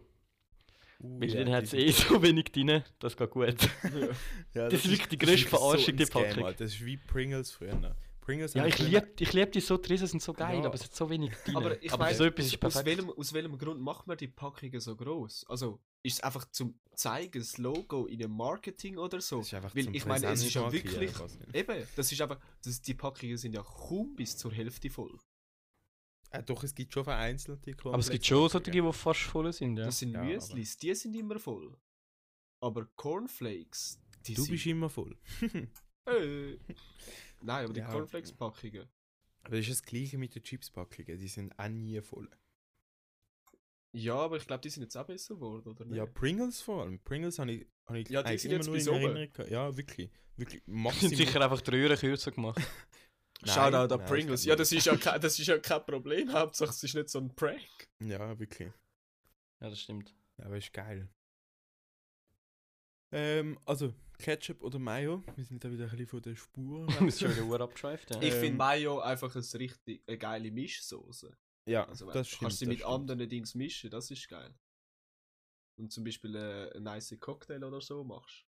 Uh, 1.01 1.21
Weil 1.21 1.29
ja, 1.29 1.43
dann 1.45 1.53
hat 1.53 1.63
es 1.63 1.73
eh 1.73 1.91
so 1.91 2.21
wenig 2.21 2.51
drin, 2.51 2.83
das 2.99 3.15
geht 3.15 3.29
gut. 3.29 3.55
Ja, 4.53 4.67
das 4.69 4.85
ist 4.85 4.89
wirklich 4.89 5.07
die 5.07 5.17
grösste 5.17 5.43
wirklich 5.43 5.49
Verarschung, 5.49 5.93
ein 5.93 5.97
die 5.97 6.05
Packung. 6.05 6.53
Das 6.57 6.73
ist 6.73 6.85
wie 6.85 6.97
Pringles 6.97 7.51
früher. 7.51 7.95
Pringles 8.19 8.53
ja, 8.53 8.65
ich 8.65 8.77
liebe 8.79 9.07
ich 9.17 9.31
lieb 9.31 9.53
die 9.53 9.61
so, 9.61 9.75
Riesen 9.75 10.07
sind 10.07 10.21
so 10.21 10.33
geil, 10.33 10.59
Ja. 10.59 10.65
aber 10.65 10.75
es 10.75 10.83
hat 10.83 10.93
so 10.93 11.09
wenig 11.09 11.33
drin. 11.45 11.55
Aber 11.55 11.81
ich 11.81 11.91
aber 11.93 12.03
meine, 12.03 12.17
so 12.17 12.25
etwas 12.25 12.61
aus, 12.61 12.85
welchem, 12.85 13.09
aus 13.09 13.33
welchem 13.33 13.57
Grund 13.57 13.79
macht 13.79 14.07
man 14.07 14.17
die 14.17 14.27
Packungen 14.27 14.79
so 14.81 14.95
groß? 14.95 15.45
Also, 15.47 15.79
ist 16.03 16.13
es 16.15 16.21
einfach 16.21 16.45
zum 16.51 16.79
zeigen, 16.93 17.39
das 17.39 17.57
Logo 17.57 18.05
in 18.07 18.19
dem 18.19 18.31
Marketing 18.31 18.97
oder 18.97 19.21
so? 19.21 19.37
Das 19.39 19.47
ist 19.47 19.53
einfach 19.53 19.75
Weil 19.75 19.85
zum 19.85 19.93
ich 19.93 20.05
meine, 20.05 20.27
es 20.27 20.43
ist 20.43 20.53
ja 20.53 20.71
wirklich. 20.71 21.11
Eben, 21.53 21.87
das 21.95 22.11
ist 22.11 22.21
einfach. 22.21 22.39
Das, 22.63 22.81
die 22.81 22.93
Packungen 22.93 23.37
sind 23.37 23.53
ja 23.53 23.63
kaum 23.63 24.15
bis 24.15 24.37
zur 24.37 24.51
Hälfte 24.51 24.89
voll. 24.89 25.17
Äh, 26.31 26.43
doch, 26.43 26.63
es 26.63 26.75
gibt 26.75 26.93
schon 26.93 27.03
vereinzelte 27.03 27.75
aber 27.85 27.97
es 27.97 28.09
gibt 28.09 28.25
schon 28.25 28.47
solche, 28.49 28.69
die 28.71 28.93
fast 28.93 29.21
voll 29.21 29.51
sind, 29.51 29.77
ja. 29.77 29.85
Das 29.85 29.97
sind 29.99 30.11
Ja, 30.11 30.23
Müslis, 30.23 30.77
die 30.77 30.93
sind 30.93 31.15
immer 31.15 31.39
voll. 31.39 31.75
Aber 32.61 32.85
Cornflakes, 32.95 33.99
die 34.27 34.35
Du 34.35 34.43
sind. 34.43 34.51
bist 34.51 34.65
immer 34.67 34.89
voll. 34.89 35.17
Äh. 36.05 36.57
Nein, 37.41 37.65
aber 37.65 37.73
die 37.73 37.81
Ja. 37.81 37.91
Cornflakes-Packungen. 37.91 38.87
Aber 39.43 39.55
das 39.57 39.67
ist 39.67 39.69
das 39.81 39.83
gleiche 39.83 40.17
mit 40.17 40.33
den 40.33 40.43
Chips-Packungen. 40.43 41.19
Die 41.19 41.27
sind 41.27 41.57
auch 41.59 41.69
nie 41.69 42.01
voll. 42.01 42.27
Ja, 43.91 44.15
aber 44.15 44.37
ich 44.37 44.45
glaube, 44.45 44.61
die 44.61 44.69
sind 44.69 44.83
jetzt 44.83 44.95
auch 44.95 45.05
besser 45.05 45.35
geworden, 45.35 45.69
oder 45.69 45.85
nicht? 45.85 45.97
Ja, 45.97 46.05
Pringles 46.05 46.61
vor 46.61 46.83
allem. 46.83 46.99
Pringles 46.99 47.39
habe 47.39 47.51
ich, 47.51 47.67
hab 47.85 47.95
ich 47.95 48.09
Ja, 48.09 48.21
die 48.21 48.29
eigentlich 48.29 48.41
sind 48.43 48.51
immer 48.51 48.59
jetzt 48.59 48.67
nur 48.67 48.75
bis 48.75 48.87
in 48.87 48.93
oben. 48.93 49.03
Erinnerung 49.03 49.33
gehabt. 49.33 49.51
Ja, 49.51 49.77
wirklich. 49.77 50.11
Wirklich. 50.35 50.63
sind 50.99 51.15
sicher 51.15 51.41
einfach 51.41 51.61
die 51.61 51.71
Röhren 51.71 51.97
kürzer 51.97 52.31
gemacht. 52.31 52.61
Shoutout 53.45 53.93
an 53.93 53.99
nein, 53.99 54.07
Pringles. 54.07 54.45
Ja, 54.45 54.55
das 54.55 54.71
ist 54.71 54.85
ja, 54.85 54.95
kein, 54.97 55.19
das 55.21 55.39
ist 55.39 55.47
ja 55.47 55.57
kein 55.57 55.85
Problem. 55.85 56.31
Hauptsache, 56.33 56.69
es 56.69 56.83
ist 56.83 56.93
nicht 56.93 57.09
so 57.09 57.19
ein 57.19 57.33
Prank. 57.35 57.87
Ja, 57.99 58.37
wirklich. 58.37 58.71
ja, 59.61 59.69
das 59.69 59.79
stimmt. 59.79 60.13
Ja, 60.37 60.45
aber 60.45 60.57
ist 60.57 60.73
geil. 60.73 61.09
Ähm, 63.11 63.57
also, 63.65 63.93
Ketchup 64.19 64.61
oder 64.61 64.77
Mayo. 64.77 65.23
Wir 65.35 65.45
sind 65.45 65.63
da 65.63 65.71
wieder 65.71 65.85
ein 65.85 65.89
bisschen 65.89 66.07
von 66.07 66.21
der 66.21 66.35
Spur. 66.35 66.87
Wir 66.99 67.11
sind 67.11 67.19
schon 67.19 67.31
wieder 67.31 67.45
Uhr 67.45 67.61
abgeschweift, 67.61 68.11
ja. 68.11 68.21
Ich 68.21 68.33
Ähm, 68.33 68.39
finde 68.39 68.57
Mayo 68.57 68.99
einfach 68.99 69.33
ein 69.33 69.43
richtig, 69.55 70.03
eine 70.05 70.17
geile 70.17 70.51
Mischsoße. 70.51 71.35
Ja, 71.69 71.85
Also, 71.87 72.05
das 72.07 72.13
du 72.15 72.23
stimmt. 72.25 72.39
kannst 72.41 72.59
sie 72.59 72.65
das 72.65 72.69
mit 72.69 72.79
stimmt. 72.79 72.93
anderen 72.93 73.29
Dings 73.29 73.55
mischen, 73.55 73.89
das 73.89 74.11
ist 74.11 74.27
geil. 74.27 74.53
Und 75.77 75.91
zum 75.93 76.03
Beispiel 76.03 76.35
äh, 76.35 76.71
einen 76.73 76.83
nice 76.83 77.15
Cocktail 77.19 77.63
oder 77.63 77.79
so 77.81 78.03
machst. 78.03 78.45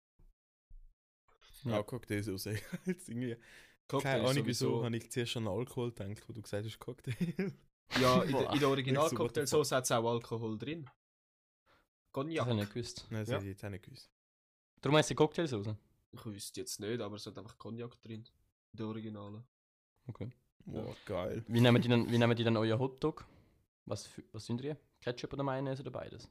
Ja. 1.64 1.72
Ja, 1.78 1.84
Cocktailsauce. 1.84 2.46
Jetzt 2.86 3.10
irgendwie. 3.10 3.36
Cocktail 3.88 4.12
Keine 4.20 4.30
Ahnung, 4.30 4.46
wieso 4.46 4.84
habe 4.84 4.96
ich 4.98 5.12
zuerst 5.12 5.36
an 5.38 5.48
Alkohol 5.48 5.92
gedacht, 5.92 6.28
wo 6.30 6.34
du 6.34 6.42
gesagt 6.42 6.66
hast 6.66 6.80
Cocktail. 6.80 7.54
Ja, 8.00 8.24
in, 8.24 8.32
der- 8.32 8.38
Boah. 8.44 8.54
in 8.54 8.60
der 8.60 8.70
original 8.70 9.04
Nicht 9.04 9.10
so, 9.12 9.18
what 9.18 9.30
the 9.36 9.42
Cocktailsauce 9.42 9.72
hat 9.74 9.84
es 9.84 9.92
auch 9.92 10.10
Alkohol 10.10 10.58
drin. 10.58 10.84
Das 10.86 10.94
Cognac. 12.14 12.40
habe 12.42 12.52
ich 12.52 12.58
nicht 12.58 12.74
gewusst. 12.74 13.08
Nein, 13.10 13.22
das 13.22 13.30
Ja. 13.30 13.36
hätte 13.36 13.46
ich 13.46 13.50
jetzt 13.52 13.66
auch 13.66 13.70
nicht 13.70 13.84
gewusst. 13.84 14.12
Darum 14.82 14.98
heisst 14.98 15.10
die 15.10 15.16
Cocktailsauce. 15.16 15.76
Ich 16.12 16.26
wüsste 16.26 16.62
jetzt 16.62 16.80
nicht, 16.80 17.02
aber 17.02 17.16
es 17.18 17.26
hat 17.26 17.38
einfach 17.38 17.58
Cognac 17.58 18.02
drin. 18.02 18.24
In 18.72 18.78
der 18.78 18.88
Originalen. 18.88 19.44
Okay. 20.08 20.32
Boah, 20.66 20.96
geil. 21.06 21.44
Wie 21.48 21.62
nehmen 21.62 21.82
die 21.82 21.88
dann, 21.88 22.10
wie 22.12 22.18
nehmen 22.18 22.36
die 22.36 22.44
dann 22.44 22.58
euer 22.58 22.78
Hotdog? 22.80 23.26
Was, 23.86 24.06
für- 24.08 24.24
was 24.32 24.46
sind 24.46 24.62
die? 24.62 24.76
Ketchup 25.02 25.34
oder 25.34 25.44
Mayonnaise 25.44 25.82
oder 25.82 25.92
beides? 25.92 26.30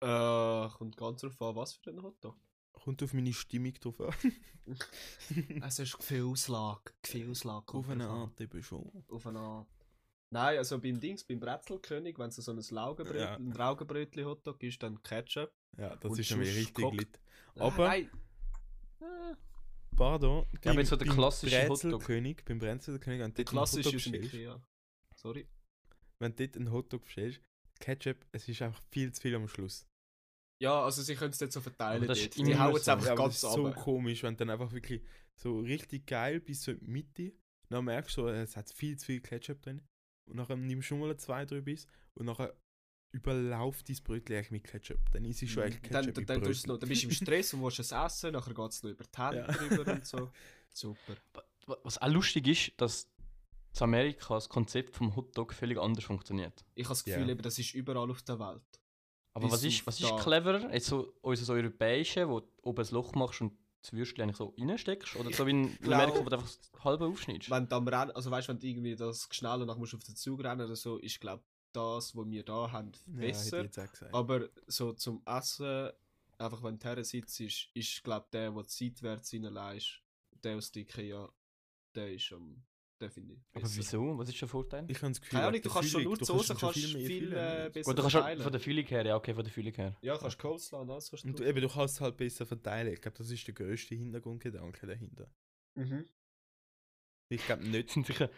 Äh, 0.00 0.68
kommt 0.76 0.96
ganz 0.96 1.20
drauf 1.22 1.40
an, 1.42 1.56
was 1.56 1.74
für 1.74 1.90
ein 1.90 2.02
Hotdog. 2.02 2.36
Kommt 2.72 3.02
auf 3.02 3.12
meine 3.14 3.32
Stimmung 3.32 3.72
drauf 3.74 4.00
an. 4.00 4.14
Es 5.62 5.78
ist 5.78 5.98
Gefühlslage. 5.98 6.92
Gefühlslage. 7.02 7.74
auf 7.74 7.88
eine. 7.88 8.08
Art 8.08 8.40
eben 8.40 8.62
schon. 8.62 8.90
Auf 9.08 9.26
eine 9.26 9.38
Art. 9.40 9.68
Nein, 10.30 10.58
also 10.58 10.80
beim 10.80 10.98
Dings, 10.98 11.22
beim 11.24 11.38
Brezelkönig, 11.38 12.18
wenn 12.18 12.28
es 12.28 12.36
so 12.36 12.50
ein 12.52 12.60
Laugenbrötchen, 12.70 13.20
Ja. 13.20 13.34
ein 13.36 13.52
Raugenbrötchen 13.52 14.24
Hotdog 14.24 14.62
ist, 14.62 14.82
dann 14.82 15.00
Ketchup. 15.02 15.52
Ja, 15.76 15.94
das 15.96 16.10
Und 16.12 16.18
ist 16.18 16.30
nämlich 16.30 16.56
richtig 16.56 16.90
lit. 16.92 17.20
Aber- 17.56 17.86
Nein. 17.88 18.10
Äh, 19.00 19.04
Pardon. 19.96 20.46
Ja, 20.64 20.70
aber 20.70 20.80
jetzt 20.80 20.90
so 20.90 20.96
der 20.96 21.08
klassische 21.08 21.68
Hotdog. 21.68 21.80
Brezelkönig, 22.00 22.44
beim 22.44 22.58
Brezelkönig, 22.58 23.20
wenn 23.20 23.30
du 23.30 23.34
der 23.34 23.44
dort 23.44 23.54
einen 23.54 23.60
Hotdog 23.60 23.82
klassische 23.82 23.96
ist 23.96 24.06
Ikea. 24.34 24.62
Sorry. 25.14 25.48
wenn 26.18 26.34
du 26.34 26.46
dort 26.46 26.56
einen 26.56 26.72
Hotdog 26.72 27.04
bestellst, 27.04 27.40
Ketchup, 27.80 28.24
es 28.32 28.48
ist 28.48 28.62
einfach 28.62 28.80
viel 28.90 29.12
zu 29.12 29.20
viel 29.22 29.34
am 29.34 29.48
Schluss. 29.48 29.86
Ja, 30.62 30.84
also 30.84 31.02
sie 31.02 31.14
können 31.14 31.32
es 31.32 31.40
nicht 31.40 31.52
so 31.52 31.60
verteilen. 31.60 32.06
Das 32.06 32.20
dort. 32.20 32.36
Die 32.36 32.58
hauen 32.58 32.76
es 32.76 32.84
so. 32.84 32.92
einfach 32.92 33.06
Ja, 33.06 33.14
ganz 33.14 33.40
das 33.40 33.50
ist 33.50 33.54
so 33.56 33.62
runter. 33.62 33.80
komisch, 33.80 34.22
wenn 34.22 34.36
dann 34.36 34.50
einfach 34.50 34.72
wirklich 34.72 35.02
so 35.36 35.58
richtig 35.60 36.06
geil 36.06 36.40
bis 36.40 36.62
so 36.62 36.72
in 36.72 36.78
die 36.80 36.86
Mitte, 36.90 37.32
dann 37.68 37.84
merkst 37.84 38.16
du, 38.16 38.22
so, 38.22 38.28
es 38.28 38.56
hat 38.56 38.72
viel 38.72 38.96
zu 38.96 39.06
viel 39.06 39.20
Ketchup 39.20 39.60
drin 39.62 39.82
und 40.28 40.36
nachher 40.36 40.56
nimmst 40.56 40.86
du 40.86 40.88
schon 40.94 41.00
mal 41.00 41.16
zwei, 41.16 41.44
drei 41.44 41.60
Biss 41.60 41.86
und 42.14 42.26
nachher 42.26 42.56
überlauft 43.14 43.88
dein 43.88 43.96
Brötchen 44.04 44.36
eigentlich 44.36 44.50
mit 44.50 44.64
Ketchup. 44.64 44.98
Dann 45.12 45.24
ist 45.24 45.42
es 45.42 45.50
schon 45.50 45.62
eigentlich 45.62 45.82
Mhm. 45.82 45.92
dann, 45.92 46.04
Ketchup 46.06 46.26
dann, 46.26 46.40
dann, 46.40 46.42
tust 46.48 46.64
du 46.64 46.68
noch, 46.72 46.78
dann 46.78 46.88
bist 46.88 47.02
du 47.04 47.06
im 47.08 47.12
Stress 47.14 47.54
und 47.54 47.62
willst 47.62 47.78
es 47.78 47.92
essen, 47.92 48.32
nachher 48.32 48.54
geht 48.54 48.70
es 48.70 48.82
noch 48.82 48.90
über 48.90 49.04
die 49.04 49.22
Hände 49.22 49.36
Ja. 49.38 49.46
drüber 49.52 49.92
und 49.92 50.06
so. 50.06 50.30
Super. 50.72 51.14
Wa- 51.66 51.78
Was 51.84 51.98
auch 52.02 52.08
lustig 52.08 52.46
ist, 52.48 52.72
dass 52.80 53.08
in 53.76 53.82
Amerika 53.82 54.34
das 54.34 54.48
Konzept 54.48 54.94
vom 54.94 55.14
Hotdog 55.16 55.52
völlig 55.54 55.78
anders 55.78 56.04
funktioniert. 56.04 56.64
Ich 56.74 56.84
habe 56.84 56.92
das 56.94 57.04
Gefühl, 57.04 57.28
eben, 57.30 57.42
das 57.42 57.58
ist 57.58 57.74
überall 57.74 58.10
auf 58.10 58.22
der 58.22 58.38
Welt. 58.38 58.62
Aber 59.32 59.46
Bis 59.46 59.52
was 59.54 59.64
ist, 59.64 59.86
was 59.86 59.98
ist 60.00 60.16
cleverer? 60.18 60.72
Jetzt 60.72 60.86
so 60.86 61.12
unser 61.22 61.44
so 61.44 61.54
europäische, 61.54 62.28
wo 62.28 62.40
du 62.40 62.46
oben 62.62 62.84
ein 62.84 62.90
Loch 62.92 63.14
machst 63.14 63.40
und 63.40 63.52
das 63.82 63.92
Würstchen 63.92 64.22
eigentlich 64.22 64.36
so 64.36 64.54
reinsteckst? 64.58 65.16
Oder 65.16 65.32
so 65.32 65.44
wie 65.46 65.50
in 65.50 65.76
glaub- 65.78 65.94
Amerika, 66.02 66.24
wo 66.24 66.28
du 66.28 66.36
einfach 66.36 66.46
das 66.48 66.84
halbe 66.84 67.06
aufschneidest? 67.06 67.50
Wenn 67.50 67.66
du 67.68 67.74
am 67.74 67.88
Rennen, 67.88 68.12
also 68.12 68.30
weißt 68.30 68.46
du, 68.48 68.52
wenn 68.52 68.60
du 68.60 68.66
irgendwie 68.68 68.94
das 68.94 69.28
schnell 69.32 69.60
und 69.60 69.66
dann 69.66 69.78
musst 69.78 69.92
du 69.92 69.96
auf 69.96 70.04
den 70.04 70.14
Zug 70.14 70.42
rennen 70.44 70.60
oder 70.64 70.76
so, 70.76 70.98
ist 70.98 71.20
glaube 71.20 71.42
das, 71.74 72.14
was 72.16 72.26
wir 72.30 72.42
da 72.44 72.70
haben, 72.72 72.92
Ja, 73.06 73.12
hätte 73.12 73.20
besser. 73.20 73.58
ich 73.58 73.64
jetzt 73.64 73.78
auch 73.78 73.90
gesagt. 73.90 74.14
Aber 74.14 74.48
so 74.66 74.92
zum 74.92 75.22
Essen, 75.26 75.90
einfach 76.38 76.62
wenn 76.62 76.78
du 76.78 76.86
her 76.88 77.04
sitzt, 77.04 77.40
ist, 77.40 77.68
ist 77.74 78.02
glaube 78.02 78.26
der, 78.32 78.50
der 78.50 78.64
seitwärts 78.66 79.32
reinlegst, 79.34 80.00
der 80.42 80.56
aus 80.56 80.72
der 80.72 80.82
Ikea, 80.82 81.28
der 81.94 82.12
ist 82.12 82.32
am, 82.32 82.62
der 83.00 83.10
finde 83.10 83.34
ich. 83.34 83.40
Aber 83.52 83.62
besser. 83.62 83.76
wieso? 83.78 84.18
Was 84.18 84.28
ist 84.28 84.40
der 84.40 84.48
Vorteil? 84.48 84.84
ich 84.88 84.96
habe 85.02 85.08
das 85.12 85.20
Gefühl, 85.20 85.36
Keine 85.38 85.48
Ahnung, 85.48 85.62
du 85.62 85.70
kannst 85.70 85.90
schon 85.90 86.02
nur 86.04 86.14
die 86.14 86.18
du 86.20 86.24
Soße 86.24 86.48
dann 86.48 86.58
schon 86.58 86.68
kannst 86.72 86.84
viel, 86.86 86.96
mehr 86.98 87.06
viel 87.06 87.28
füllen. 87.28 87.32
äh, 87.66 87.70
besser 87.72 87.90
Gut, 87.90 87.98
du 87.98 88.02
kannst 88.02 88.12
verteilen. 88.16 88.42
von 88.42 88.52
der 88.52 88.60
Füllung 88.60 88.84
her, 88.86 89.06
ja, 89.06 89.16
okay, 89.16 89.34
von 89.34 89.44
der 89.44 89.52
Füllung 89.52 89.74
her. 89.74 89.96
Ja, 90.02 90.16
kannst 90.18 90.38
Coleslaw 90.38 90.82
und 90.82 90.90
alles 90.90 91.10
kannst 91.10 91.24
du 91.24 91.28
Und 91.28 91.38
du, 91.40 91.44
eben, 91.44 91.60
du 91.60 91.68
kannst 91.68 91.94
es 91.96 92.00
halt 92.00 92.16
besser 92.16 92.46
verteilen. 92.46 92.92
Ich 92.92 93.00
glaube, 93.00 93.18
das 93.18 93.30
ist 93.30 93.46
der 93.46 93.54
grösste 93.54 93.94
Hintergrundgedanke 93.94 94.86
dahinter. 94.86 95.28
Mhm. 95.74 96.04
Ich 97.30 97.44
glaube 97.46 97.64
nicht. 97.64 97.90
sicher 98.06 98.30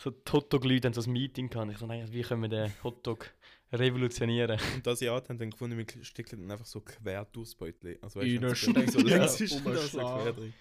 so 0.00 0.10
die 0.10 0.32
Hotdog-Leute 0.32 0.88
haben 0.88 0.94
so 0.94 1.02
ein 1.02 1.12
Meeting 1.12 1.50
gehabt. 1.50 1.70
Ich 1.72 1.78
so, 1.78 1.86
nein, 1.86 2.10
wie 2.10 2.22
können 2.22 2.42
wir 2.42 2.48
den 2.48 2.72
Hotdog 2.82 3.30
revolutionieren? 3.70 4.58
Und 4.74 4.86
das 4.86 5.00
Jahr 5.00 5.22
haben 5.28 5.38
dann 5.38 5.50
gefunden, 5.50 5.76
wir 5.76 6.04
stecken 6.04 6.40
dann 6.40 6.50
einfach 6.50 6.64
so 6.64 6.80
quer 6.80 7.26
durchs 7.26 7.54
Beutel. 7.54 7.98
Also, 8.00 8.20
In 8.20 8.42
weißt, 8.42 8.68
einer 8.68 8.76
wenn 8.76 8.88
es 8.88 8.92
so 8.94 9.00
links 9.00 9.40
ist, 9.40 9.92
so 9.92 9.98
quer 10.00 10.32
drin. 10.32 10.54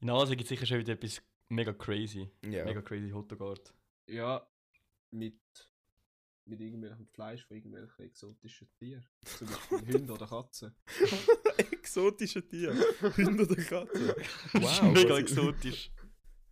In 0.00 0.10
Asien 0.10 0.36
gibt 0.36 0.42
es 0.42 0.48
sicher 0.50 0.66
schon 0.66 0.78
wieder 0.78 0.92
etwas 0.92 1.20
mega 1.48 1.72
crazy. 1.72 2.30
Ja. 2.44 2.64
Mega 2.64 2.80
crazy 2.80 3.10
Hotdog-Art. 3.10 3.74
Ja, 4.06 4.46
mit, 5.10 5.40
mit 6.44 6.60
irgendwelchem 6.60 7.08
Fleisch 7.08 7.44
von 7.44 7.56
irgendwelchen 7.56 8.04
exotischen 8.04 8.68
Tieren. 8.78 9.04
Zum 9.24 9.48
Beispiel 9.48 9.78
Hunde 9.94 10.12
oder 10.12 10.28
Katzen. 10.28 10.72
Exotische 11.72 12.46
Tiere. 12.46 12.76
Hunde 13.16 13.42
oder 13.42 13.56
Katzen. 13.56 14.06
Das 14.52 14.62
ist 14.62 14.82
Wow, 14.82 14.92
mega 14.92 15.18
exotisch. 15.18 15.90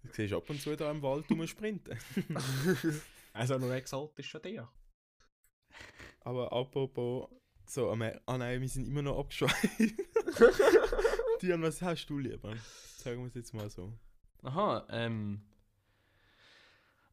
Du 0.09 0.15
siehst 0.15 0.33
ab 0.35 0.49
und 0.51 0.61
zu 0.61 0.77
da 0.77 0.91
im 0.91 1.03
Wald 1.03 1.29
rumsprinten. 1.31 1.99
Also 3.33 3.59
noch 3.59 3.71
exotische 3.71 4.41
Tiere. 4.41 4.67
Aber 6.21 6.51
apropos, 6.51 7.29
so, 7.67 7.91
am- 7.91 8.01
ah 8.25 8.39
nein, 8.39 8.63
wir 8.63 8.69
sind 8.69 8.87
immer 8.87 9.03
noch 9.03 9.19
abgeschweift. 9.19 9.69
Dian, 11.43 11.61
was 11.63 11.83
hast 11.83 12.07
du 12.07 12.19
lieber? 12.19 12.55
Sagen 12.97 13.21
wir 13.21 13.27
es 13.27 13.35
jetzt 13.35 13.53
mal 13.53 13.69
so. 13.69 13.93
Aha, 14.43 14.87
ähm. 14.91 15.43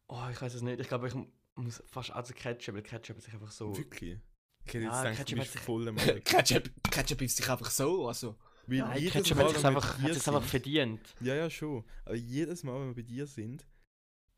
Oh, 0.07 0.27
ich 0.31 0.41
weiß 0.41 0.53
es 0.53 0.61
nicht. 0.61 0.79
Ich 0.79 0.87
glaube, 0.87 1.09
ich 1.09 1.13
muss 1.55 1.83
fast 1.87 2.13
auch 2.15 2.23
zu 2.23 2.33
Ketchup, 2.33 2.75
weil 2.75 2.83
Ketchup 2.83 3.19
sich 3.19 3.33
einfach 3.33 3.51
so. 3.51 3.75
Wirklich? 3.75 4.19
Ich 4.65 4.73
hätte 4.73 4.85
Ja, 4.85 5.03
jetzt 5.03 5.03
gedacht, 5.03 5.17
Ketchup 5.17 5.27
du 5.27 5.35
bist 5.35 5.59
voll 5.59 5.93
Ketchup, 6.23 6.69
Ketchup 6.89 7.21
ist 7.21 7.35
sich 7.35 7.49
einfach 7.49 7.69
so, 7.69 8.07
also 8.07 8.37
Weil 8.65 8.77
Nein, 8.79 8.97
jedes 8.99 9.13
Ketchup 9.13 9.37
Mal, 9.37 9.43
hat 9.43 9.49
sich 9.55 9.63
wenn 9.63 9.63
wir 9.73 9.77
einfach, 9.77 9.95
bei 9.97 10.01
hat 10.03 10.09
dir 10.09 10.13
sich's 10.13 10.27
einfach 10.27 10.41
sind- 10.41 10.49
verdient. 10.49 11.15
Ja, 11.21 11.35
ja, 11.35 11.49
schon. 11.49 11.83
Aber 12.05 12.15
jedes 12.15 12.63
Mal, 12.63 12.79
wenn 12.79 12.87
wir 12.89 12.95
bei 12.95 13.01
dir 13.01 13.27
sind, 13.27 13.67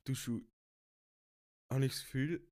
du 0.06 0.16
schon. 0.16 0.48
Habe 1.72 1.86
ich 1.86 1.92
das 1.94 2.02
Gefühl, 2.04 2.48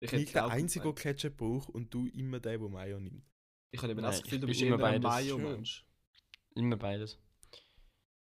Ich 0.00 0.12
ich 0.12 0.32
der 0.32 0.46
Einzige, 0.48 0.84
der. 0.84 0.94
Ketchup 0.94 1.36
braucht 1.36 1.68
und 1.70 1.92
du 1.92 2.06
immer 2.08 2.38
der, 2.40 2.58
der 2.58 2.68
Mayo 2.68 3.00
nimmt. 3.00 3.24
Ich 3.72 3.82
habe 3.82 3.92
eben 3.92 4.00
Nein, 4.00 4.10
das 4.12 4.22
Gefühl, 4.22 4.36
ich 4.38 4.40
du 4.40 4.46
bist 4.46 4.62
immer 4.62 4.78
beides. 4.78 5.02
Mayo-Mensch. 5.02 5.86
Immer 6.54 6.76
beides. 6.76 7.18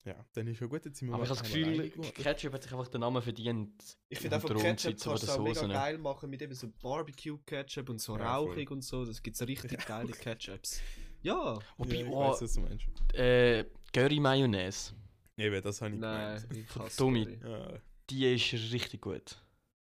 Ja, 0.04 0.22
dann 0.34 0.46
ist 0.48 0.58
schon 0.58 0.68
gut, 0.68 0.84
jetzt 0.84 0.98
sind 0.98 1.08
wir 1.08 1.14
Aber 1.14 1.24
ich 1.24 1.30
habe 1.30 1.40
das 1.40 1.48
Gefühl. 1.48 1.90
Ketchup 2.12 2.52
hat 2.52 2.62
sich 2.62 2.72
einfach 2.72 2.88
den 2.88 3.00
Namen 3.00 3.22
verdient. 3.22 3.98
Ich 4.10 4.18
finde 4.18 4.36
einfach 4.36 4.48
Ketchup 4.50 4.98
kannst 5.00 5.04
du 5.28 5.32
auch 5.32 5.38
mega 5.42 5.54
Soße 5.60 5.68
geil 5.68 5.98
machen 5.98 6.28
mit 6.28 6.42
eben 6.42 6.54
so 6.54 6.68
Barbecue-Ketchup 6.82 7.88
und 7.88 8.00
so 8.00 8.18
Ja, 8.18 8.36
voll. 8.36 8.50
rauchig 8.50 8.70
und 8.70 8.82
so. 8.82 9.04
Das 9.06 9.22
gibt 9.22 9.40
richtig 9.40 9.86
geile 9.86 10.12
Ketchups. 10.12 10.80
Ja, 11.24 11.58
Wobei, 11.78 11.94
ja, 11.94 12.00
ich 12.06 12.12
oh, 12.12 12.30
weiß, 12.30 12.42
was 12.42 12.52
du 12.54 12.60
meinst. 12.60 12.86
äh, 13.14 13.64
Curry 13.92 14.20
Mayonnaise, 14.20 14.92
Eben, 15.36 15.62
das 15.62 15.80
habe 15.80 15.94
ich 15.94 16.00
nein. 16.00 16.42
gemeint. 16.48 16.56
Ich 16.70 16.76
hasse. 16.76 17.04
Ja, 17.42 17.80
die 18.10 18.34
ist 18.34 18.52
richtig 18.72 19.00
gut. 19.00 19.42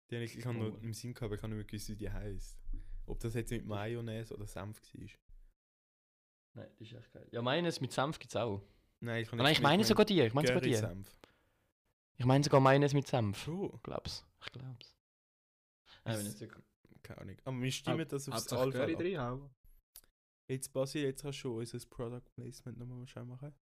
die 0.10 0.16
habe 0.16 0.26
ich, 0.26 0.38
ich 0.38 0.46
habe 0.46 0.58
Oh. 0.58 0.64
noch 0.70 0.82
im 0.82 0.92
Sinn 0.94 1.14
gehabt, 1.14 1.26
aber 1.26 1.36
ich 1.36 1.42
habe 1.44 1.54
nicht 1.54 1.58
mehr 1.58 1.66
gewusst, 1.66 1.90
wie 1.90 1.96
die 1.96 2.12
heisst. 2.12 2.60
Ob 3.06 3.20
das 3.20 3.36
jetzt 3.36 3.52
mit 3.52 3.66
Mayonnaise 3.66 4.34
oder 4.34 4.48
Senf 4.48 4.82
war. 4.82 5.08
Nein, 6.56 6.68
die 6.80 6.84
ist 6.84 6.94
echt 6.94 7.12
geil. 7.14 7.28
Ja, 7.32 7.42
Mayonnaise 7.42 7.80
mit 7.80 7.92
Senf 7.92 8.18
gibt 8.20 8.32
es 8.32 8.36
auch. 8.36 8.62
Nein, 9.00 9.22
ich, 9.22 9.28
habe 9.32 9.38
Nein, 9.42 9.52
ich 9.54 9.62
meine 9.62 9.84
sogar 9.84 10.06
die. 10.06 10.22
Ich 10.22 10.34
meine 10.34 10.48
sogar 10.48 10.62
die. 10.62 10.72
Curry-Senf. 10.72 11.16
Ich 12.18 12.26
meine 12.26 12.44
sogar 12.44 12.60
Mayonnaise 12.60 12.96
mit 12.96 13.08
Senf. 13.08 13.44
Schon? 13.44 13.80
Glaub's. 13.84 14.26
Ich 14.44 14.52
glaub's. 14.52 14.96
Nein, 16.04 16.18
bin 16.18 16.26
nicht 16.26 16.38
sicher. 16.38 16.62
Keine 17.04 17.22
Ahnung. 17.22 17.38
Aber 17.46 17.62
wir 17.62 17.72
stimmen 17.72 18.08
das 18.08 18.28
aufs. 18.30 18.46
Curry 18.48 19.16
ab. 19.16 19.40
Jetzt, 20.50 20.74
Basil, 20.74 21.04
jetzt 21.04 21.22
kannst 21.22 21.40
du 21.40 21.42
schon 21.42 21.58
unser 21.58 21.80
Product 21.90 22.24
Placement 22.36 22.78
nochmal 22.80 23.06
machen. 23.26 23.54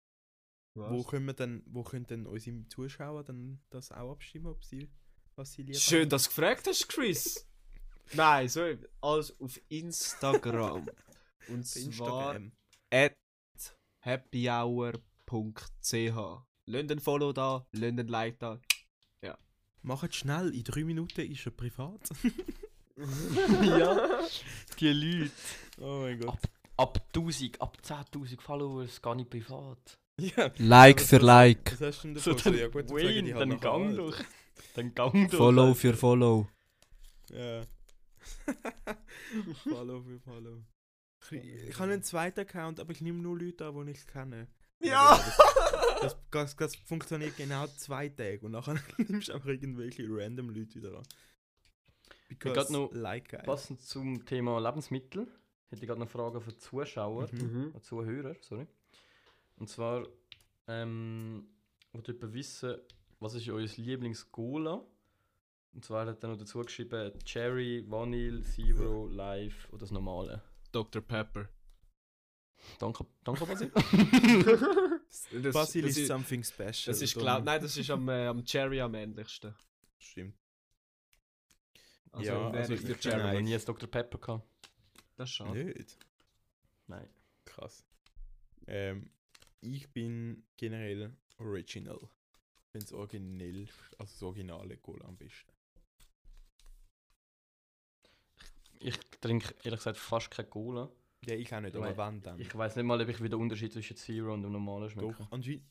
Was? 0.74 0.92
Wo 0.92 1.04
können 1.04 1.26
wir 1.26 1.34
denn, 1.34 1.64
wo 1.66 1.84
können 1.84 2.08
denn 2.08 2.26
unsere 2.26 2.68
Zuschauer 2.70 3.24
dann 3.24 3.60
das 3.70 3.92
auch 3.92 4.12
abstimmen, 4.12 4.48
ob 4.48 4.64
sie, 4.64 4.90
was 5.36 5.54
sie 5.54 5.64
lieber 5.64 5.78
Schön, 5.78 6.08
dass 6.08 6.24
du 6.24 6.30
gefragt 6.30 6.68
hast, 6.68 6.88
Chris. 6.88 7.48
Nein, 8.14 8.48
so 8.48 8.62
alles 9.02 9.40
auf 9.42 9.60
Instagram. 9.68 10.90
Und 11.50 11.66
zwar 11.66 12.36
Instagram. 12.36 12.52
at 12.92 13.18
happyhour.ch. 14.02 14.94
Lasst 16.70 16.92
ein 16.92 17.00
Follow 17.00 17.34
da, 17.34 17.68
lasst 17.72 18.00
ein 18.00 18.08
Like 18.08 18.40
da. 18.40 18.62
Macht 19.88 20.14
schnell, 20.16 20.54
in 20.54 20.66
drei 20.66 20.84
Minuten 20.84 21.32
ist 21.32 21.46
er 21.46 21.52
privat. 21.52 22.10
ja. 22.98 24.28
Die 24.78 24.90
Leute. 24.90 25.32
oh 25.80 26.02
mein 26.02 26.20
Gott. 26.20 26.40
Ab 26.78 27.00
1000, 27.16 27.62
ab 27.62 27.78
10.000 27.84 28.40
Followers 28.40 29.02
gar 29.02 29.16
nicht 29.16 29.30
privat. 29.30 29.98
Ja. 30.20 30.52
Like 30.58 31.02
für 31.02 31.18
Like. 31.18 31.74
Was 31.74 31.82
hast 31.82 32.04
du 32.04 32.08
denn 32.10 32.18
So, 32.18 32.34
davon? 32.34 32.52
dann, 32.54 32.62
ja 32.62 32.68
gut, 32.68 32.90
dann 32.90 32.96
Wayne, 32.98 33.34
halt 33.34 33.42
dann 33.42 33.50
nachher 33.50 33.60
gang 33.62 33.86
an. 33.90 33.96
durch. 33.96 34.18
Dann 34.76 34.96
gang 34.96 35.14
durch. 35.14 35.36
Follow 35.38 35.74
für 35.74 35.94
Follow. 35.96 36.48
Ja. 37.30 37.62
follow 39.64 40.02
für 40.04 40.20
Follow. 40.20 40.64
Ich, 41.32 41.44
ich 41.44 41.80
habe 41.80 41.92
einen 41.92 42.04
zweiten 42.04 42.40
Account, 42.42 42.80
aber 42.80 42.92
ich 42.92 43.02
nehme 43.02 43.20
nur 43.20 43.38
Leute 43.38 43.66
an, 43.66 43.86
die 43.86 43.92
ich 43.92 44.08
kenne. 44.08 44.48
Ja! 44.80 45.20
Das, 46.00 46.16
das, 46.30 46.56
das 46.56 46.76
funktioniert 46.76 47.38
genau 47.38 47.66
zwei 47.76 48.08
Tage 48.10 48.42
und 48.46 48.52
nachher 48.52 48.76
nimmst 49.00 49.30
du 49.30 49.34
einfach 49.34 49.50
irgendwelche 49.50 50.06
random 50.08 50.52
Leute 50.52 50.76
wieder 50.76 50.96
an. 50.96 51.04
Because 52.30 52.54
grad 52.54 52.70
noch 52.70 52.92
like. 52.94 53.44
Passend 53.46 53.82
zum 53.82 54.24
Thema 54.24 54.60
Lebensmittel 54.60 55.28
hätte 55.70 55.82
ich 55.82 55.88
gerade 55.88 56.00
noch 56.00 56.10
Fragen 56.10 56.42
für 56.42 56.52
die 56.52 56.58
Zuschauer, 56.58 57.28
Mhm. 57.32 57.72
Mhm. 57.74 57.82
Zuhörer, 57.82 58.36
sorry. 58.42 58.68
Und 59.58 59.70
zwar, 59.70 60.08
ähm, 60.68 61.48
wollte 61.94 62.12
jemand 62.14 62.34
wissen, 62.34 62.76
was 63.20 63.34
ist 63.34 63.50
euer 63.50 63.66
Lieblings-Cola? 63.76 64.84
Und 65.74 65.86
zwar 65.86 66.06
hat 66.08 66.24
er 66.24 66.30
noch 66.30 66.38
dazu 66.38 66.60
geschrieben 66.62 67.12
Cherry, 67.24 67.84
Vanille, 67.88 68.42
Zero, 68.42 69.08
Live 69.08 69.68
oder 69.70 69.80
das 69.80 69.92
normale. 69.92 70.42
Dr. 70.72 71.02
Pepper. 71.02 71.50
Danke, 72.80 73.06
danke 73.24 73.46
Basil. 73.46 73.72
Das, 75.42 75.54
Basil 75.54 75.84
das 75.84 75.92
is 75.92 75.98
ist, 76.00 76.08
something 76.08 76.44
special. 76.44 76.74
das 76.88 77.02
ist 77.02 77.14
glaub, 77.14 77.44
nein, 77.44 77.62
das 77.62 77.78
ist 77.78 77.90
am, 77.90 78.10
äh, 78.10 78.28
am 78.28 78.44
Cherry 78.44 78.82
am 78.82 78.94
ähnlichsten. 78.94 79.56
Stimmt. 79.98 80.36
Also 82.12 82.28
Ja, 82.30 82.50
also 82.50 82.74
ich 82.74 82.84
ich 82.84 83.08
habe 83.14 83.42
nie 83.42 83.58
Dr. 83.58 83.90
Pepper 83.90 84.18
gehabt. 84.18 84.44
Das 85.18 85.30
ist 85.30 85.36
schade. 85.36 85.66
Nicht. 85.66 85.98
Nein. 86.88 87.10
Krass. 87.46 87.86
Ähm, 88.68 89.10
ich 89.62 89.90
bin 89.90 90.44
generell 90.56 91.16
original. 91.40 92.00
Ich 92.00 92.72
finde 92.72 92.86
das 92.86 92.94
originell, 92.94 93.68
also 93.98 94.14
das 94.14 94.24
originale 94.24 94.78
Cola 94.78 95.06
am 95.06 95.18
besten. 95.18 95.52
Ich 98.80 98.98
trinke 99.22 99.56
ehrlich 99.64 99.80
gesagt 99.80 99.98
fast 99.98 100.30
keine 100.30 100.48
Cola. 100.48 100.90
Ja, 101.26 101.34
ich 101.34 101.54
auch 101.54 101.62
nicht, 101.62 101.72
Ich 101.72 101.76
aber 101.78 101.88
mein, 101.88 101.98
wann 101.98 102.22
dann? 102.22 102.40
Ich 102.40 102.54
weiß 102.56 102.76
nicht 102.76 102.86
mal, 102.86 103.02
ob 103.02 103.10
ich 103.10 103.22
wieder 103.22 103.38
Unterschied 103.38 103.74
zwischen 103.74 103.98
Zero 103.98 104.34
und 104.34 104.44
dem 104.44 104.52
normalen 104.52 104.90
schmecke. 104.90 105.16
Doch, 105.18 105.32
anscheinend, 105.32 105.64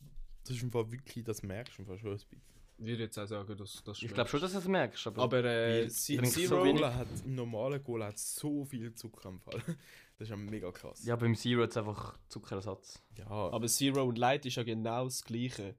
das 0.43 0.57
ist 0.57 0.63
im 0.63 0.73
Fall 0.73 0.91
wirklich, 0.91 1.25
das 1.25 1.43
merkst 1.45 1.79
du 1.79 1.83
im 1.83 1.87
Fall 1.87 1.99
schon 1.99 2.11
ein 2.11 2.17
bisschen. 2.17 2.56
Ich 2.79 2.85
würde 2.87 3.05
jetzt 3.05 3.19
auch 3.19 3.27
sagen, 3.27 3.57
dass 3.57 3.83
das 3.85 4.03
Ich 4.03 4.13
glaube 4.13 4.29
schon, 4.29 4.41
dass 4.41 4.53
du 4.53 4.59
es 4.59 4.69
merkst, 4.69 5.07
aber, 5.07 5.23
Aber 5.23 5.45
äh, 5.45 5.89
so 5.89 6.21
Zero. 6.23 6.63
Cola 6.63 6.95
hat, 6.95 7.07
im 7.25 7.35
normalen 7.35 7.83
Cola 7.83 8.07
hat 8.09 8.19
so 8.19 8.65
viel 8.67 8.95
Zucker 8.95 9.29
im 9.31 9.41
Fall. 9.41 9.63
Das 10.19 10.29
ist 10.29 10.31
ja 10.31 10.37
mega 10.39 10.73
krass. 10.73 11.05
ja, 11.05 11.15
beim 11.15 11.35
Zero 11.37 11.63
hat 11.65 11.71
es 11.73 11.77
einfach 11.77 12.19
Zuckerersatz. 12.31 13.03
ja 13.19 13.27
aber 13.29 13.67
Zero 13.67 14.03
und 14.05 14.17
Light 14.17 14.47
ist 14.47 14.57
ja 14.57 14.63
genau 14.63 15.05
das 15.05 15.23
gleiche. 15.23 15.77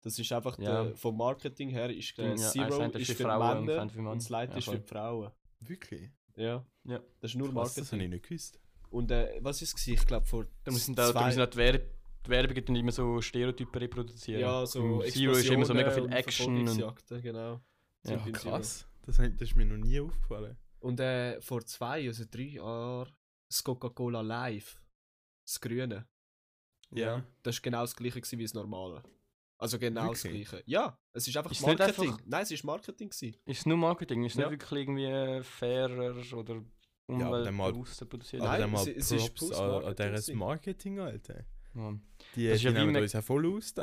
Das 0.00 0.18
ist 0.18 0.32
einfach 0.32 0.58
Ja. 0.58 0.84
der, 0.84 0.94
vom 0.96 1.14
Marketing 1.18 1.68
her 1.68 1.90
ist 1.94 2.16
der 2.16 2.30
ja. 2.30 2.36
Zero 2.36 2.82
ist 2.84 2.94
ist 2.96 3.06
für 3.08 3.14
für 3.16 3.22
Frauen 3.24 3.58
und 3.58 3.66
Männer 3.66 3.82
eins 3.82 3.92
für 3.92 3.98
und 4.00 4.16
das 4.22 4.28
Light 4.30 4.50
Ja, 4.52 4.56
ist 4.56 4.68
für 4.70 4.80
Frauen. 4.80 5.30
wirklich? 5.60 6.10
Ja. 6.36 6.64
Ja. 6.84 7.00
Das 7.20 7.32
ist 7.32 7.36
nur 7.36 7.52
Krass, 7.52 7.74
das 7.74 7.92
habe 7.92 8.02
ich 8.02 8.08
nicht 8.08 8.26
gewusst. 8.26 8.58
Und 8.88 9.10
äh, 9.10 9.38
was 9.42 9.60
ist 9.60 9.76
es? 9.76 9.86
Ich 9.88 10.06
glaube 10.06 10.24
vor 10.24 10.46
Da 10.64 10.72
müssen 10.72 10.94
da 10.94 11.12
zwei- 11.12 11.26
müssen 11.26 11.42
auch 11.42 11.46
die, 11.50 11.56
Werb 11.58 11.82
die 12.26 12.30
Werbungen 12.30 12.64
dann 12.64 12.76
immer 12.76 12.92
so 12.92 13.20
Stereotypen 13.20 13.78
reproduzieren. 13.78 14.40
ja 14.40 14.66
so 14.66 15.00
Zero 15.02 15.32
ist 15.32 15.48
immer 15.48 15.64
so 15.64 15.74
mega 15.74 15.90
viel 15.90 16.02
und 16.04 16.12
Action. 16.12 16.68
Und, 16.68 17.22
genau. 17.22 17.60
Ja, 18.04 18.16
krass. 18.32 18.86
Das, 19.02 19.16
das 19.16 19.40
ist 19.40 19.56
mir 19.56 19.64
noch 19.64 19.76
nie 19.76 20.00
aufgefallen. 20.00 20.56
Und 20.80 21.00
äh, 21.00 21.40
vor 21.40 21.64
zwei, 21.64 22.06
also 22.06 22.24
drei 22.30 22.42
Jahren, 22.42 23.12
das 23.48 23.62
Coca-Cola 23.64 24.20
Live, 24.20 24.80
das 25.44 25.60
Grüne, 25.60 26.06
Ja. 26.92 27.24
das 27.42 27.56
war 27.56 27.62
genau 27.62 27.80
das 27.82 27.96
gleiche 27.96 28.20
gewesen 28.20 28.38
wie 28.38 28.42
das 28.44 28.54
normale. 28.54 29.02
Also 29.58 29.78
genau 29.78 30.10
das 30.10 30.22
Wirklich? 30.24 30.48
gleiche. 30.50 30.62
Ja, 30.66 30.98
es 31.12 31.26
ist 31.26 31.36
einfach 31.36 31.50
Ist 31.50 31.66
nicht 31.66 31.78
Marketing. 31.78 32.10
einfach- 32.12 32.24
Nein, 32.26 32.42
es 32.42 32.50
ist 32.50 32.64
Marketing 32.64 33.08
gewesen. 33.08 33.36
Ist 33.46 33.58
es 33.60 33.66
nur 33.66 33.76
Marketing? 33.78 34.24
Ist 34.24 34.32
es 34.34 34.38
Ja. 34.38 34.50
nicht 34.50 34.60
wirklich 34.60 34.80
irgendwie 34.80 35.42
fairer 35.44 36.14
oder 36.36 36.62
umweltbewusster 37.06 38.04
produziert? 38.06 38.42
Aber 38.42 38.50
Nein, 38.52 38.60
dann 38.60 38.70
mal 38.72 38.80
es- 38.88 38.96
es 38.96 39.12
ist 39.12 39.34
Props 39.34 39.52
an, 39.58 39.64
an 39.70 39.82
Marketing 39.82 40.12
dieses. 40.14 40.34
Marketing, 40.34 40.98
Alter. 41.00 41.44
Ja. 41.76 41.92
Die, 42.34 42.46
Das 42.48 42.54
ist 42.56 42.60
die 42.62 42.66
ja 42.68 42.74
wie 42.74 42.78
nehmen 42.78 42.92
Mac- 42.94 43.02
uns 43.02 43.14
auch 43.14 43.22
voll 43.24 43.46
aus 43.54 43.74
da. 43.74 43.82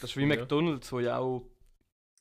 Das 0.00 0.10
ist 0.10 0.16
wie 0.16 0.20
Ja. 0.22 0.26
McDonalds, 0.28 0.90
wo 0.92 1.00
ja 1.00 1.18
auch. 1.18 1.50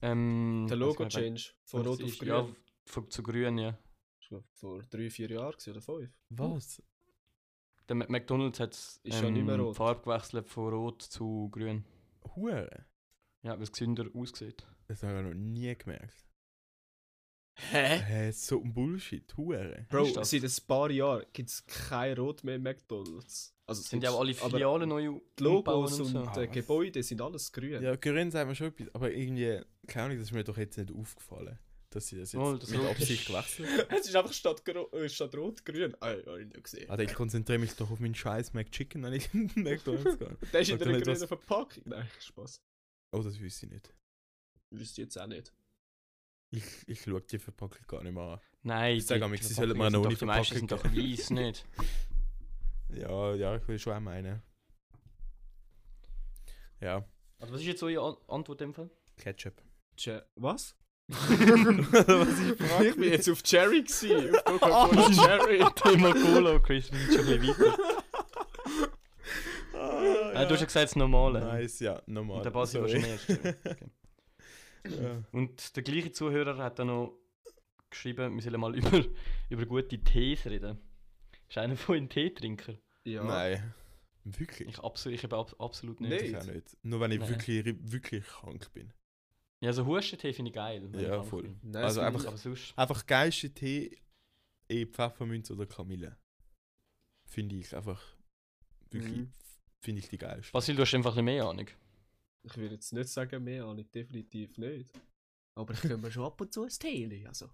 Ähm, 0.02 0.66
Der 0.68 0.76
Logo-Change 0.78 1.52
von 1.64 1.86
Rot 1.88 2.04
auf. 2.04 2.18
Grün. 2.18 2.28
Ja, 2.28 2.48
von, 2.86 3.10
zu 3.10 3.24
grün, 3.24 3.58
ja. 3.58 3.78
Das 4.20 4.32
war 4.32 4.44
vor 4.54 4.84
drei, 4.90 5.10
vier 5.10 5.30
Jahren 5.30 5.56
oder 5.68 5.82
fünf. 5.82 6.10
Was? 6.30 6.82
Der 7.88 7.96
McDonalds 7.96 8.60
hat 8.60 8.74
Ist 8.74 9.04
ja 9.04 9.30
nicht 9.30 9.46
mehr 9.46 9.56
ähm, 9.56 9.62
rot. 9.62 9.76
die 9.76 9.78
Farbe 9.78 10.02
gewechselt 10.02 10.50
von 10.50 10.74
rot 10.74 11.02
zu 11.04 11.50
grün. 11.52 11.86
Hure? 12.36 12.86
Ja, 13.44 13.56
weil 13.56 13.64
es 13.64 13.72
gesünder 13.72 14.06
aussieht. 14.14 14.66
Das 14.88 15.04
habe 15.04 15.20
ich 15.20 15.26
noch 15.28 15.34
nie 15.34 15.76
gemerkt. 15.76 16.28
Hä? 17.56 18.00
Hä, 18.00 18.32
so 18.32 18.62
ein 18.64 18.74
Bullshit. 18.74 19.36
Hure. 19.38 19.86
Bro, 19.90 20.24
seit 20.24 20.44
ein 20.44 20.68
paar 20.68 20.90
Jahren 20.90 21.26
gibt 21.34 21.50
es 21.50 21.66
kein 21.66 22.18
Rot 22.18 22.44
mehr 22.44 22.56
im 22.56 22.64
McDonalds. 22.64 23.53
Also 23.66 23.82
Es 23.82 23.90
sind 23.90 24.04
ja 24.04 24.14
alle 24.14 24.34
Filialen 24.34 24.90
neu 24.90 25.20
Die 25.40 25.44
Logos 25.44 26.00
und, 26.00 26.16
und 26.16 26.34
so. 26.36 26.42
äh, 26.42 26.48
Gebäude 26.48 27.02
sind 27.02 27.22
alles 27.22 27.52
grün. 27.52 27.82
Ja, 27.82 27.96
grün 27.96 28.30
sagen 28.30 28.50
wir 28.50 28.56
schon 28.56 28.68
etwas, 28.68 28.94
aber 28.94 29.12
irgendwie, 29.12 29.62
keine 29.88 30.06
Ahnung, 30.08 30.18
das 30.18 30.28
ist 30.28 30.34
mir 30.34 30.44
doch 30.44 30.58
jetzt 30.58 30.78
nicht 30.78 30.92
aufgefallen, 30.92 31.58
dass 31.90 32.08
sie 32.08 32.18
das 32.18 32.34
jetzt 32.34 32.42
Oh, 32.42 32.58
das 32.58 32.70
mit 32.72 32.82
Absicht 32.82 33.26
gewechselt 33.26 33.70
haben. 33.70 33.88
Es 33.98 34.08
ist 34.08 34.16
einfach 34.18 34.34
statt, 34.34 34.68
äh, 34.68 35.08
statt 35.08 35.34
rot 35.36 35.64
grün. 35.64 35.96
Ah, 36.02 36.12
ja, 36.12 36.38
ich 36.38 36.48
nicht 36.48 36.62
gesehen. 36.64 36.90
Also 36.90 37.04
ich 37.04 37.14
konzentriere 37.14 37.60
mich 37.60 37.74
doch 37.76 37.90
auf 37.90 38.00
meinen 38.02 38.16
scheiß 38.16 38.54
McChicken, 38.54 39.02
wenn 39.04 39.14
ich 39.14 39.30
in 39.34 39.50
McDonalds 39.56 40.20
gehe. 40.20 40.38
Der 40.52 40.60
ist 40.60 40.70
in 40.70 40.78
der 40.80 40.88
nicht, 40.90 41.04
grünen 41.06 41.22
was- 41.22 41.28
Verpackung. 41.28 41.84
Nein, 41.86 42.08
Spaß. 42.20 42.62
Oh, 43.14 43.22
das 43.22 43.40
wüsste 43.40 43.68
ich 43.68 43.72
nicht. 43.72 43.94
Wüsste 44.72 45.02
ich 45.02 45.06
jetzt 45.06 45.18
auch 45.22 45.28
nicht. 45.28 45.54
Ich, 46.52 46.64
ich 46.88 47.02
schaue 47.02 47.22
die 47.22 47.40
Verpackung 47.40 47.80
gar 47.88 48.04
nicht 48.04 48.14
mehr 48.14 48.24
an. 48.24 48.40
Nein, 48.64 48.98
Ich 48.98 49.06
sag 49.06 49.18
die- 49.20 49.24
am 49.24 49.32
die 49.32 49.38
liebsten, 49.38 49.48
sie 49.50 49.54
sollen 49.56 49.78
mal 49.78 49.90
sind 49.90 49.96
eine 50.06 50.10
doch- 50.10 50.20
Die 50.20 50.26
meisten 50.26 50.56
sind 50.56 50.72
doch 50.72 50.80
Verpackung 50.82 51.10
weiß 51.12 51.30
nicht. 51.30 51.66
Ja, 52.94 53.34
ja, 53.36 53.56
ich 53.56 53.68
will 53.68 53.80
schon 53.80 53.94
auch 53.94 54.00
meinen. 54.00 54.42
Ja, 56.80 57.06
Also 57.40 57.54
was 57.54 57.62
ist 57.62 57.68
jetzt 57.68 57.84
eure 57.84 58.02
An 58.06 58.16
Antwort 58.28 58.62
in 58.62 58.70
dem 58.70 58.74
Fall? 58.74 58.90
Ketchup. 59.18 59.62
Che 59.96 60.22
was? 60.36 60.76
Was 61.10 62.80
ich 62.80 62.88
ich 62.90 62.96
bin 62.96 63.12
jetzt 63.12 63.30
auf 63.30 63.44
Cherry 63.44 63.84
gewesen. 63.84 64.34
Auf 64.46 64.60
Coca-Cola 64.62 65.12
Cherry. 65.12 65.60
Thema 65.76 66.14
Cola, 66.14 66.60
Chris, 66.60 66.92
wir 66.92 67.00
sind 67.00 67.14
schon 67.26 67.34
ein 67.34 67.40
bisschen 67.42 67.66
weiter. 67.66 68.04
Ah, 69.74 70.32
Ah, 70.36 70.46
du 70.46 70.54
hast 70.54 70.62
ja 70.62 70.66
gesagt, 70.66 70.86
das 70.86 70.96
Normale. 70.96 71.40
Nice, 71.42 71.80
ja, 71.82 72.02
normal. 72.08 72.38
Und 72.38 72.46
der 72.46 72.52
Basi 72.52 72.78
schon 72.78 73.04
erst. 73.04 73.30
Okay. 74.86 75.02
ja. 75.02 75.24
Und 75.32 75.76
der 75.78 75.84
gleiche 75.84 76.12
Zuhörer 76.12 76.58
hat 76.58 76.78
dann 76.80 76.88
noch 76.88 77.18
geschrieben, 77.90 78.36
wir 78.36 78.42
sollen 78.42 78.60
mal 78.60 78.76
über, 78.76 79.02
über 79.50 79.66
gute 79.66 79.98
Tees 80.00 80.46
reden. 80.46 80.78
Ist 81.54 81.58
einer 81.60 81.78
von 81.78 81.96
Ihnen 81.98 82.10
Teetrinker? 82.10 82.80
Ja. 83.04 83.24
Nein. 83.24 83.76
Wirklich? 84.24 84.70
Ich, 84.70 84.80
absolut, 84.80 85.16
ich 85.20 85.24
eben 85.24 85.36
ab, 85.36 85.54
absolut 85.60 86.02
nicht. 86.02 86.10
Nicht? 86.10 86.24
Ich 86.24 86.36
auch 86.36 86.46
nicht. 86.46 86.78
Nur 86.82 87.00
wenn 87.00 87.12
ich 87.12 87.20
Nein. 87.20 87.30
wirklich, 87.30 87.76
wirklich 87.92 88.26
krank 88.26 88.74
bin. 88.74 88.92
Ja, 89.62 89.72
so 89.72 89.86
Hustentee 89.86 90.34
finde 90.34 90.50
ich 90.50 90.56
geil. 90.56 90.82
wenn 90.92 91.00
ich 91.00 91.06
Ja, 91.06 91.18
krank 91.18 91.30
voll. 91.30 91.56
Nein, 91.62 91.84
Also 91.84 92.02
einfach- 92.02 92.26
Aber 92.26 92.38
sonst... 92.38 92.76
Einfach 92.76 93.06
geilste 93.06 93.52
Tee, 93.54 94.02
eh 94.68 94.88
Pfefferminz 94.88 95.52
oder 95.52 95.68
Kamille. 95.68 96.18
Finde 97.30 97.56
ich 97.58 97.76
einfach 97.76 98.02
wirklich, 98.90 99.18
Mhm. 99.18 99.34
finde 99.80 100.00
ich 100.00 100.10
die 100.10 100.18
geilste. 100.18 100.52
Basil, 100.54 100.76
du 100.76 100.82
hast 100.82 100.94
einfach 100.96 101.16
ein 101.16 101.26
mehr 101.26 101.46
Ahnung. 101.46 101.68
ich, 101.68 101.76
ich 102.52 102.58
würde 102.58 102.74
jetzt 102.74 102.94
nicht 102.94 103.10
sagen 103.10 103.44
mehr 103.44 103.66
Ahnung, 103.66 103.86
definitiv 103.92 104.58
nicht. 104.58 104.90
Aber 105.56 105.72
ich 105.76 105.82
kann 105.82 106.02
mir 106.02 106.10
schon 106.12 106.26
ab 106.26 106.42
und 106.42 106.52
zu 106.52 106.64
ein 106.64 106.70
Tee 106.70 107.28
also. 107.28 107.48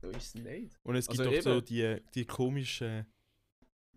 So 0.00 0.08
ist 0.10 0.16
es 0.16 0.34
nicht. 0.36 0.78
Und 0.82 0.96
es 0.96 1.06
gibt 1.08 1.20
Also 1.20 1.30
auch 1.36 1.42
so 1.42 1.50
eben. 1.56 1.64
die, 1.64 1.96
die 2.14 2.24
komischen 2.24 3.06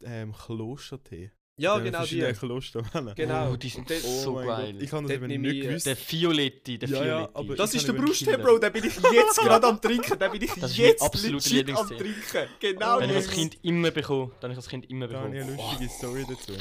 ähm, 0.03 0.33
Klostertee. 0.33 1.31
Ja, 1.57 1.77
Die 1.77 1.83
genau 1.91 2.03
die. 2.05 2.21
Klostermänner. 2.33 3.13
Genau. 3.13 3.51
Oh, 3.51 3.55
die 3.55 3.69
sind 3.69 3.87
Dort- 3.87 3.99
so 4.01 4.33
geil. 4.35 4.73
Gott, 4.73 4.81
Ich 4.81 4.91
habe 4.91 5.07
das 5.07 5.19
Dort 5.19 5.31
eben 5.31 5.41
nicht 5.41 5.55
ich, 5.57 5.61
gewusst. 5.67 5.85
Der 5.85 5.95
Violetti, 5.97 6.79
der 6.79 6.89
Ja, 6.89 7.05
ja, 7.05 7.29
aber- 7.35 7.55
Das 7.55 7.73
ist 7.75 7.87
der 7.87 7.93
Brusttee. 7.93 8.37
Bro, 8.37 8.57
den 8.57 8.73
bin 8.73 8.83
ich 8.85 8.95
jetzt 9.13 9.37
gerade 9.37 9.67
am 9.67 9.79
trinken. 9.79 10.17
Den 10.17 10.31
bin 10.31 10.41
ich 10.41 10.51
Das 10.53 10.75
jetzt 10.75 11.03
absoluter 11.03 11.49
legit 11.49 11.77
am 11.77 11.87
trinken. 11.87 12.47
Genau 12.59 12.79
Dann 12.79 12.91
habe 13.01 13.05
ich 13.05 13.15
als 13.15 13.25
jetzt. 13.27 13.35
Kind 13.35 13.57
immer 13.63 13.91
bekommen. 13.91 14.31
Dann 14.39 14.49
habe 14.49 14.53
ich 14.53 14.57
als 14.57 14.69
Kind 14.69 14.89
immer 14.89 15.07
Da 15.07 15.19
habe 15.19 15.37
ich 15.37 15.45
bekommen. 15.45 15.59
eine 15.59 15.69
lustige 15.69 15.89
Story 15.91 16.25
dazu. 16.27 16.53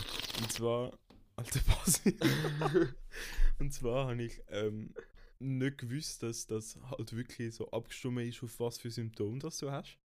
Und 0.42 0.52
zwar, 0.52 0.92
alter 1.36 1.60
Basi. 1.60 2.16
Und 3.58 3.72
zwar 3.72 4.08
habe 4.08 4.22
ich 4.22 4.40
ähm, 4.50 4.92
nicht 5.40 5.78
gewusst, 5.78 6.22
dass 6.22 6.46
das 6.46 6.78
halt 6.90 7.14
wirklich 7.14 7.54
so 7.54 7.70
abgestimmt 7.70 8.20
ist, 8.20 8.42
auf 8.42 8.60
was 8.60 8.78
für 8.78 8.90
Symptome 8.90 9.38
das 9.38 9.58
du 9.58 9.70
hast. 9.70 9.98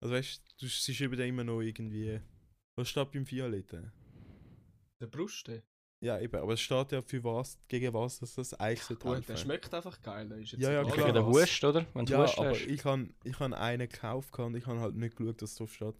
Also 0.00 0.14
weißt 0.14 0.42
du, 0.58 0.66
sie 0.66 0.94
schreiben 0.94 1.16
da 1.16 1.24
immer 1.24 1.44
noch 1.44 1.60
irgendwie. 1.60 2.20
Was 2.76 2.88
steht 2.88 3.12
beim 3.12 3.30
Violetten? 3.30 3.92
Der 5.00 5.06
Brusttee. 5.06 5.62
Ja, 6.02 6.18
eben, 6.18 6.34
aber 6.36 6.54
es 6.54 6.60
steht 6.62 6.92
ja 6.92 7.02
für 7.02 7.22
was, 7.22 7.58
gegen 7.68 7.92
was 7.92 8.20
dass 8.20 8.34
das 8.34 8.54
eigentlich 8.54 8.82
so 8.82 8.94
Gut, 8.96 9.28
der 9.28 9.36
schmeckt 9.36 9.72
einfach 9.74 10.00
geil. 10.00 10.28
Der 10.30 10.38
ist 10.38 10.52
jetzt 10.52 10.62
Ja, 10.62 10.72
ja, 10.72 10.82
klar. 10.84 10.96
Gegen 10.96 11.14
den. 11.14 11.26
Hust, 11.26 11.62
oder? 11.62 11.86
Wenn 11.92 12.06
du 12.06 12.12
Ja, 12.14 12.22
Hust 12.22 12.38
aber 12.38 12.50
hast. 12.50 12.66
ich 12.66 12.84
habe 12.86 13.10
ich 13.22 13.38
han 13.38 13.52
einen 13.52 13.86
gekauft 13.86 14.38
und 14.38 14.56
ich 14.56 14.66
habe 14.66 14.80
halt 14.80 14.94
nicht 14.94 15.16
geschaut, 15.16 15.42
dass 15.42 15.56
drauf 15.56 15.74
steht. 15.74 15.94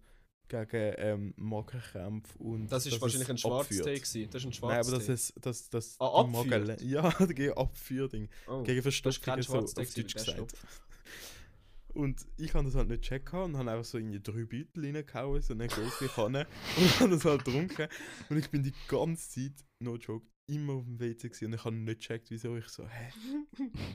Gegen 0.51 0.93
ähm, 0.97 1.33
Magenkrämpfe 1.37 2.37
und. 2.39 2.71
Das 2.71 2.85
ist 2.85 2.99
wahrscheinlich 3.01 3.29
ein. 3.29 3.37
Schwarztee 3.37 3.95
gewesen. 3.95 4.29
Das 4.31 4.41
ist 4.43 4.45
ein 4.45 4.49
Nein, 4.49 4.53
Schwarztee. 4.53 4.89
aber 4.95 4.97
das 4.99 5.09
ist 5.09 5.33
das, 5.39 5.69
das 5.69 5.95
Ah? 5.99 6.23
Magen- 6.23 6.75
Ja, 6.81 7.09
gegen 7.25 7.53
Abführding. 7.53 8.29
oh. 8.47 8.63
Gegen 8.63 8.83
das 8.83 8.93
ist 8.93 9.01
Verstopfungen 9.03 9.35
kein 9.35 9.43
so 9.43 9.57
auf 9.59 9.73
Deutsch 9.73 10.13
gesagt. 10.13 10.53
Und 11.93 12.25
ich 12.37 12.53
habe 12.53 12.63
das 12.65 12.75
halt 12.75 12.87
nicht 12.89 13.03
gehabt 13.09 13.33
und 13.33 13.57
habe 13.57 13.69
einfach 13.69 13.83
so 13.83 13.97
in 13.97 14.13
die 14.13 14.23
drei 14.23 14.45
Beutel 14.45 14.85
reingehauen, 14.95 15.41
so 15.41 15.53
eine 15.53 15.67
große 15.67 16.07
Kanne 16.07 16.47
und 16.77 16.99
habe 17.01 17.09
das 17.09 17.25
halt 17.25 17.43
getrunken. 17.43 17.87
Und 18.29 18.37
ich 18.37 18.49
bin 18.49 18.63
die 18.63 18.71
ganze 18.87 19.29
Zeit, 19.29 19.65
no 19.79 19.97
joke, 19.97 20.25
immer 20.51 20.73
auf 20.73 20.85
dem 20.85 20.99
WC 20.99 21.29
gewesen 21.29 21.45
und 21.45 21.53
ich 21.53 21.65
habe 21.65 21.75
nicht 21.75 21.99
gecheckt, 22.01 22.29
wieso 22.29 22.55
ich 22.57 22.67
so, 22.67 22.87
hä? 22.87 23.11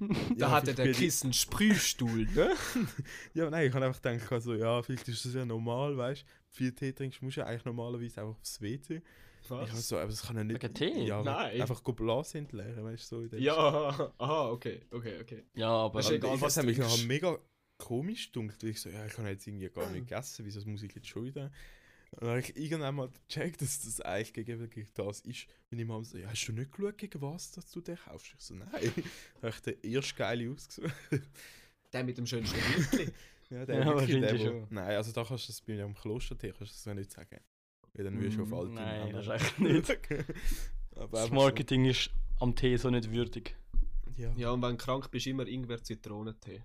Da 0.37 0.37
Ja, 0.37 0.51
hatte 0.51 0.75
der 0.75 0.93
Kissen 0.93 1.33
Sprühstuhl, 1.33 2.27
ne? 2.35 2.55
Ja, 3.35 3.51
nein, 3.51 3.69
ich 3.69 3.75
habe 3.75 3.85
einfach 3.85 4.01
gedacht, 4.01 4.33
also, 4.33 4.55
ja, 4.55 4.83
vielleicht 4.83 5.09
ist 5.09 5.25
das 5.25 5.35
ja 5.35 5.45
normal, 5.45 5.97
weißt 5.97 6.23
du? 6.23 6.27
Viel 6.51 6.73
Tee 6.73 6.93
trinkst, 6.93 7.23
musst 7.23 7.37
du 7.37 7.41
ja 7.43 7.47
eigentlich 7.47 7.65
normalerweise 7.65 8.21
einfach 8.21 8.39
aufs 8.39 8.61
WC. 8.61 9.03
Ich 9.43 9.51
habe 9.51 9.71
Was? 9.71 9.89
so, 9.89 9.99
aber 9.99 10.09
das 10.09 10.23
kann 10.23 10.37
ja 10.37 10.45
nicht. 10.45 10.63
Wegen 10.63 10.75
Tee? 10.75 11.05
Ja, 11.05 11.23
Nein. 11.23 11.61
Einfach 11.61 11.83
go 11.85 11.93
Blase 11.93 12.39
entleeren, 12.39 12.83
weißt 12.83 13.13
du, 13.13 13.29
so 13.29 13.37
Ja, 13.37 13.57
aha, 14.19 14.51
okay, 14.51 14.81
okay, 14.91 15.21
okay. 15.21 15.45
Ja, 15.55 15.69
aber... 15.69 16.01
Das 16.01 16.07
ist 16.07 16.17
egal, 16.17 16.35
ich 16.35 16.41
was 16.41 16.57
was 16.57 16.65
mich 16.65 16.79
nachher 16.79 17.07
mega 17.07 17.39
komisch 17.79 18.33
gedacht, 18.33 18.63
weil 18.63 18.71
ich 18.71 18.81
so, 18.81 18.89
ja, 18.89 19.07
ich 19.07 19.17
habe 19.19 19.29
jetzt 19.29 19.47
irgendwie 19.47 19.69
gar 19.69 19.89
nicht 19.91 20.07
gegessen, 20.09 20.45
wieso 20.45 20.69
muss 20.69 20.83
ich 20.83 20.95
jetzt 20.95 21.09
schon 21.09 21.25
wieder? 21.25 21.51
Und 22.13 22.23
dann 22.23 22.31
habe 22.31 22.41
ich 22.41 22.57
irgendwann 22.57 22.95
mal 22.95 23.09
gecheckt, 23.29 23.61
dass 23.63 23.81
das 23.83 24.01
eigentlich 24.01 24.33
gegen, 24.33 24.71
gegen 24.71 24.89
das 24.95 25.21
ist. 25.21 25.47
Und 25.71 25.79
ich 25.79 25.87
Mama 25.87 26.05
so, 26.05 26.17
ja, 26.19 26.29
hast 26.29 26.47
du 26.47 26.53
nicht 26.53 26.73
geschaut, 26.73 26.97
gegen 26.99 27.21
was 27.21 27.53
dass 27.53 27.71
du 27.71 27.81
den 27.81 27.97
kaufst? 27.97 28.33
Ich 28.39 28.41
so, 28.45 28.55
nein. 28.55 28.71
da 29.41 29.49
habe 29.49 29.55
ich 29.55 29.61
den 29.61 29.77
erst 29.93 30.17
geile 30.17 30.51
ausgesucht. 30.51 30.95
Der 31.93 32.05
mit 32.05 32.17
dem 32.19 32.27
schönsten 32.27 32.57
Bildchen. 32.75 33.13
ja, 33.51 33.59
Ja, 33.61 33.67
wirklich 33.69 33.87
wahrscheinlich 34.23 34.41
wo- 34.41 34.45
schon. 34.45 34.67
Nein, 34.71 34.97
also 34.97 35.13
da 35.13 35.25
kannst 35.25 35.45
du 35.45 35.53
das 35.53 35.61
bei 35.61 35.73
einem 35.75 35.95
Klostertee 35.95 36.49
kannst 36.57 36.73
du 36.73 36.77
das 36.77 36.85
ja 36.85 36.95
nicht 36.95 37.13
sagen. 37.13 37.41
Weil 37.95 38.05
dann 38.05 38.21
wirst 38.21 38.37
du 38.39 38.43
auf 38.43 38.51
Mm, 38.51 38.55
alte 38.55 38.73
nein, 38.73 39.13
das 39.13 39.27
ist 39.27 39.33
echt 39.33 39.59
nicht. 39.61 39.99
Aber 40.95 41.21
Das 41.21 41.31
Marketing 41.31 41.85
ist 41.87 42.11
am 42.41 42.55
Tee 42.55 42.77
so 42.77 42.89
nicht 42.91 43.11
würdig. 43.11 43.55
So, 44.05 44.23
ja, 44.23 44.33
Ja, 44.37 44.51
und 44.51 44.63
wenn 44.63 44.71
du 44.73 44.77
krank 44.79 45.11
bist, 45.11 45.27
immer 45.27 45.47
Ingwer-Zitronentee. 45.47 46.63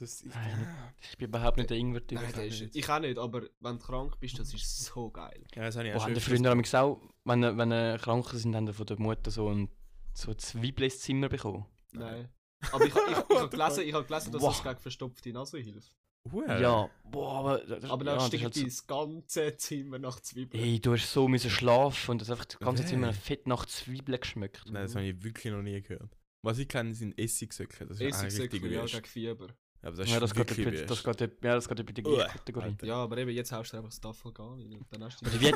Das, 0.00 0.22
ich, 0.22 0.34
Nein. 0.34 0.68
Ich 1.00 1.18
bin 1.18 1.28
überhaupt 1.28 1.56
nicht 1.56 1.70
der 1.70 1.76
Ingwer-Typ. 1.76 2.18
Nein, 2.18 2.28
auch 2.28 2.32
der 2.32 2.46
ist, 2.46 2.60
nicht. 2.60 2.76
ich 2.76 2.88
auch 2.88 2.98
nicht, 2.98 3.18
aber 3.18 3.42
wenn 3.60 3.78
du 3.78 3.84
krank 3.84 4.18
bist, 4.20 4.38
das 4.38 4.52
ist 4.52 4.84
so 4.84 5.10
geil. 5.10 5.44
ja, 5.54 5.62
das 5.64 5.76
habe 5.76 5.86
ich 5.86 5.92
Boah, 5.92 6.00
auch 6.00 6.04
haben 6.04 6.14
die 6.14 6.20
schon 6.20 6.34
Freunde 6.34 6.48
nämlich 6.50 6.76
auch, 6.76 7.00
wenn, 7.24 7.42
wenn 7.58 7.72
äh, 7.72 7.98
krank 8.00 8.28
sind, 8.30 8.54
haben 8.54 8.66
die 8.66 8.72
von 8.72 8.86
der 8.86 8.98
Mutter 8.98 9.30
so 9.30 9.48
ein 9.48 9.68
so 10.14 10.32
Zwiebeln 10.34 10.90
ins 10.90 11.00
Zimmer 11.00 11.28
bekommen. 11.28 11.66
Nein. 11.92 12.28
Aber 12.72 12.84
ich, 12.86 12.94
ich, 12.94 12.96
ich, 12.96 13.18
ich 13.30 13.36
habe 13.36 13.48
gelesen, 13.50 13.82
ich 13.86 13.94
hab 13.94 14.06
gelesen, 14.08 14.32
dass 14.32 14.42
Wow. 14.42 14.54
das 14.54 14.62
gegen 14.62 14.80
verstopfte 14.80 15.32
Nase 15.32 15.58
hilft. 15.58 15.92
Huere. 16.32 16.60
Ja, 16.60 16.90
boah, 17.04 17.34
aber... 17.38 17.58
Das, 17.58 17.84
Aber 17.84 18.04
ja, 18.04 18.10
dann 18.12 18.18
das 18.18 18.26
stinkt 18.26 18.44
halt 18.44 18.56
dein 18.56 18.72
ganze 18.86 19.56
Zimmer 19.56 19.98
nach 19.98 20.18
Zwiebeln. 20.20 20.62
Ey, 20.62 20.80
du 20.80 20.92
hast 20.94 21.12
so 21.12 21.28
müssen 21.28 21.50
schlafen 21.50 22.12
und 22.12 22.20
das 22.20 22.30
einfach 22.30 22.46
das 22.46 22.58
ganze 22.58 22.82
Hey. 22.82 22.90
Zimmer 22.90 23.12
fett 23.12 23.46
nach 23.46 23.66
Zwiebeln 23.66 24.20
geschmeckt. 24.20 24.64
Nein, 24.66 24.82
das 24.82 24.94
habe 24.96 25.04
ich 25.04 25.22
wirklich 25.22 25.52
noch 25.52 25.62
nie 25.62 25.80
gehört. 25.80 26.16
Was 26.42 26.58
ich 26.58 26.68
kenne, 26.68 26.94
sind 26.94 27.18
Essigsöcke. 27.18 27.86
Das 27.86 28.00
ist 28.00 28.02
eigentlich 28.02 28.40
richtig 28.40 28.62
Essigsöcke, 28.62 28.74
ja, 28.74 28.84
gegen 28.86 29.04
Fieber. 29.06 29.48
Aber 29.86 29.96
das 29.96 30.06
ist 30.06 30.12
ja, 30.12 30.20
das 30.20 30.34
geht, 30.34 30.56
wirklich 30.56 30.80
etwa- 30.80 30.86
das 30.86 31.04
geht, 31.04 31.20
ja, 31.44 31.54
das 31.54 31.68
geht 31.68 31.78
Uah, 31.80 31.84
gleiche 32.16 32.32
Kategorie. 32.38 32.64
Alter. 32.66 32.86
Ja, 32.86 32.94
aber 32.96 33.18
eben, 33.18 33.30
jetzt 33.30 33.52
haust 33.52 33.72
du 33.72 33.76
einfach 33.76 33.88
das 33.90 33.96
Staffelgar 33.98 34.52
rein 34.56 34.72
und 34.72 34.86
dann 34.90 35.04
hast 35.04 35.20
du 35.20 35.26
Oder 35.26 35.34
wie 35.40 35.44
die, 35.44 35.50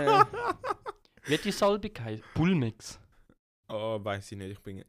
äh, 0.00 0.24
wie 1.28 1.34
hat 1.34 1.44
die 1.44 1.50
Salbe 1.52 1.90
geheißen? 1.90 2.24
Bullmix. 2.34 2.98
Oh, 3.68 3.98
weiß 4.02 4.32
ich 4.32 4.38
nicht. 4.38 4.50
Ich 4.52 4.60
bin. 4.60 4.84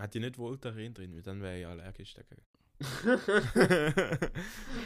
Hat 0.00 0.14
die 0.14 0.20
nicht 0.20 0.36
Voltaren 0.38 0.94
drin? 0.94 1.14
Weil 1.14 1.22
dann 1.22 1.40
wäre 1.42 1.58
ich 1.60 1.66
allergisch 1.66 2.14
dagegen. 2.14 2.42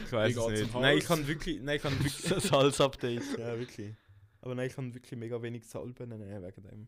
ich 0.05 0.11
weiß 0.11 0.35
es 0.35 0.47
nicht. 0.47 0.73
Nein, 0.73 0.97
ich 0.97 1.05
kann 1.05 1.27
wirklich. 1.27 1.61
Nein, 1.61 1.75
ich 1.77 1.81
kann 1.81 1.93
wirklich. 1.93 2.15
Salzupdate. 2.43 3.23
ja, 3.37 3.57
wirklich. 3.57 3.95
Aber 4.41 4.55
nein, 4.55 4.67
ich 4.67 4.75
kann 4.75 4.93
wirklich 4.93 5.17
mega 5.19 5.41
wenig 5.41 5.65
Salben 5.67 6.09
nehmen 6.09 6.43
wegen 6.43 6.63
dem. 6.63 6.87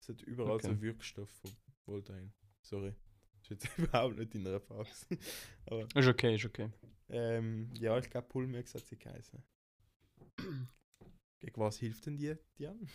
Es 0.00 0.08
hat 0.08 0.22
überall 0.22 0.52
Okay. 0.52 0.68
so 0.68 0.80
Wirkstoff 0.80 1.30
von 1.30 1.50
Voltaren. 1.86 2.32
Sorry. 2.62 2.94
Ist 3.50 3.64
jetzt 3.64 3.78
überhaupt 3.78 4.16
nicht 4.16 4.34
in 4.34 4.46
einer 4.46 4.60
Phase. 4.60 5.06
Aber 5.66 5.86
Ist 5.94 6.08
okay, 6.08 6.34
ist 6.36 6.44
okay. 6.44 6.70
ähm, 7.08 7.70
ja, 7.74 7.98
ich 7.98 8.08
glaube, 8.08 8.28
Pulmex 8.28 8.74
hat 8.74 8.86
sie 8.86 8.96
geheißen. 8.96 9.42
Gegen 11.40 11.60
was 11.60 11.78
hilft 11.78 12.06
denn 12.06 12.16
die, 12.16 12.36
Dian? 12.58 12.88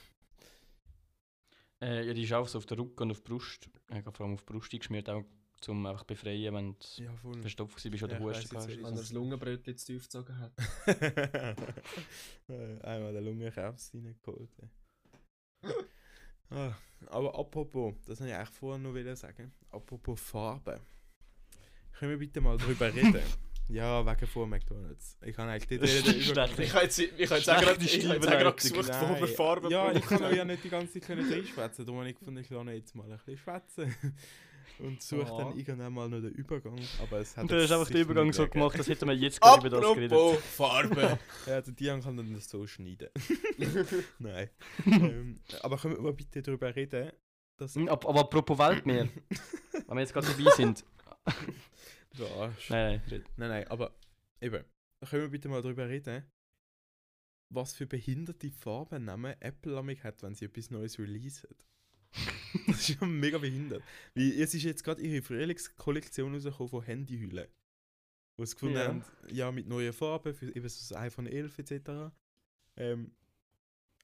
Äh, 1.81 2.07
ja, 2.07 2.13
die 2.13 2.23
ist 2.23 2.33
auch 2.33 2.47
so 2.47 2.57
auf 2.57 2.65
der 2.65 2.77
Rücken 2.77 3.03
und 3.03 3.11
auf 3.11 3.21
die 3.21 3.29
Brust. 3.29 3.69
Ich 3.89 3.95
habe 3.97 4.11
vor 4.15 4.25
allem 4.25 4.35
auf 4.35 4.43
die 4.45 4.53
Brust 4.53 4.73
eingeschmiert, 4.73 5.09
auch 5.09 5.23
zum 5.61 5.85
einfach 5.85 6.03
befreien, 6.03 6.53
wenn 6.53 6.75
du 6.79 7.03
Ja, 7.03 7.13
verstopft 7.41 7.89
bist 7.89 8.03
oder 8.03 8.13
Ja, 8.13 8.19
Husten 8.19 8.55
hast. 8.57 8.67
Wenn 8.69 8.85
er 8.85 8.91
das 8.91 9.11
Lungenbrötchen 9.11 9.77
zu 9.77 9.85
tief 9.87 10.03
gezogen 10.03 10.37
hat. 10.39 10.53
Äh, 12.47 12.79
Einmal 12.81 13.11
den 13.13 13.25
Lungenkrebs 13.25 13.91
reingeholt. 13.93 14.49
Ah, 16.51 16.73
aber 17.07 17.37
apropos, 17.37 17.93
das 18.05 18.19
wollte 18.19 18.31
ich 18.31 18.37
eigentlich 18.37 18.49
vorher 18.49 18.79
noch 18.79 18.93
wollen 18.93 19.15
sagen. 19.15 19.51
Apropos 19.71 20.19
Farbe. 20.19 20.81
Können 21.97 22.11
wir 22.11 22.17
bitte 22.17 22.41
mal 22.41 22.57
drüber 22.57 22.85
reden? 22.93 23.21
ja, 23.67 24.05
wegen 24.05 24.27
vor 24.27 24.47
McDonalds. 24.47 25.17
Ich 25.21 25.35
kann 25.35 25.49
eigentlich 25.49 25.81
nicht 25.81 25.93
reden. 25.95 26.61
Ich 26.61 26.73
habe 26.73 26.83
jetzt, 26.83 26.99
ich 26.99 27.11
habe 27.11 27.35
jetzt 27.35 27.49
auch 27.49 27.61
gerade 27.61 27.83
ich 27.83 28.07
habe 28.07 28.17
auch 28.17 28.21
gerade 28.21 28.55
gesucht, 28.55 28.89
wo 28.89 29.19
wir 29.19 29.27
Farben 29.27 29.71
Ja, 29.71 29.91
ich 29.91 30.05
kann 30.05 30.23
euch 30.23 30.37
ja 30.37 30.45
nicht 30.45 30.63
die 30.63 30.69
ganze 30.69 30.99
Zeit 30.99 31.17
reinschwätzen. 31.17 31.85
Darum 31.85 31.99
habe 31.99 32.09
ich 32.09 32.17
gefunden, 32.17 32.39
ich 32.41 32.49
lasse 32.49 32.71
jetzt 32.71 32.95
mal 32.95 33.03
ein 33.03 33.17
bisschen 33.17 33.37
schwätzen. 33.37 33.95
Und 34.79 35.01
suche 35.01 35.21
Ja. 35.29 35.37
dann 35.37 35.57
irgendwann 35.57 35.93
mal 35.93 36.09
noch 36.09 36.19
den 36.21 36.31
Übergang. 36.33 36.79
Aber 37.01 37.19
es 37.19 37.35
hat 37.37 37.43
Und 37.43 37.51
du 37.51 37.61
hast 37.61 37.71
einfach 37.71 37.87
den 37.87 38.01
Übergang 38.01 38.33
so 38.33 38.47
gemacht, 38.47 38.77
als 38.77 38.87
hätten 38.89 39.07
wir 39.07 39.15
jetzt 39.15 39.39
gerade 39.41 39.65
über 39.67 39.77
das 39.81 39.93
geredet. 39.93 40.11
Apropos 40.11 40.43
Farbe. 40.43 41.19
Ja, 41.47 41.61
der 41.61 41.73
Dian 41.73 42.01
kann 42.01 42.17
dann 42.17 42.33
das 42.33 42.49
so 42.49 42.65
schneiden. 42.67 43.09
Nein. 44.19 44.49
ähm, 44.85 45.39
aber 45.61 45.77
können 45.77 45.95
wir 45.95 46.01
mal 46.01 46.13
bitte 46.13 46.41
darüber 46.41 46.75
reden, 46.75 47.11
dass. 47.57 47.75
Hm, 47.75 47.87
ab- 47.87 48.05
Aber 48.05 48.21
apropos 48.21 48.57
Weltmeer, 48.57 49.07
wenn 49.87 49.87
wir 49.97 49.99
jetzt 50.01 50.13
gerade 50.13 50.27
dabei 50.27 50.51
sind. 50.55 50.83
Du 52.17 52.25
Arsch. 52.27 52.69
Nein, 52.69 53.01
nein. 53.09 53.23
Nein, 53.37 53.49
nein, 53.49 53.67
aber 53.67 53.95
eben. 54.41 54.63
Können 55.09 55.21
wir 55.23 55.29
bitte 55.29 55.49
mal 55.49 55.61
darüber 55.61 55.87
reden, 55.87 56.23
was 57.53 57.73
für 57.73 57.85
behinderte 57.85 58.49
Farbennamen 58.51 59.35
Apple 59.39 59.77
amig 59.77 60.03
hat, 60.03 60.23
wenn 60.23 60.33
sie 60.35 60.45
etwas 60.45 60.71
Neues 60.71 60.97
releasen. 60.97 61.49
das 62.67 62.89
ist 62.89 62.99
ja 62.99 63.07
mega 63.07 63.37
behindert. 63.37 63.83
Weil 64.13 64.31
es 64.41 64.53
ist 64.53 64.63
jetzt 64.63 64.83
gerade 64.83 65.01
ihre 65.01 65.21
Frühlingskollektion 65.21 66.33
rausgekommen 66.33 66.69
von 66.69 66.83
Handyhüllen. 66.83 67.47
Wo 68.37 68.45
sie 68.45 68.55
gefunden 68.55 68.75
Ja. 68.75 68.87
haben, 68.87 69.03
ja, 69.29 69.51
mit 69.51 69.67
neuen 69.67 69.93
Farben, 69.93 70.33
für 70.33 70.47
eben 70.55 70.67
so 70.67 70.79
das 70.79 70.93
iPhone 70.93 71.27
11 71.27 71.57
etc. 71.59 71.89
Ähm, 72.77 73.15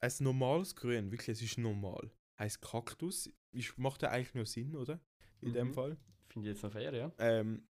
ein 0.00 0.12
normales 0.20 0.74
Grün, 0.74 1.10
wirklich, 1.10 1.28
es 1.36 1.42
ist 1.42 1.58
normal. 1.58 2.10
Heißt 2.38 2.60
Kaktus, 2.62 3.30
ist, 3.52 3.76
macht 3.78 4.02
ja 4.02 4.10
eigentlich 4.10 4.34
nur 4.34 4.46
Sinn, 4.46 4.74
oder? 4.74 5.00
In 5.40 5.52
dem 5.52 5.68
Mhm. 5.68 5.74
Fall. 5.74 5.96
Finde 6.28 6.48
ich 6.48 6.54
jetzt 6.54 6.62
noch 6.62 6.72
fair, 6.72 6.94
ja. 6.94 7.12
Ähm, 7.18 7.66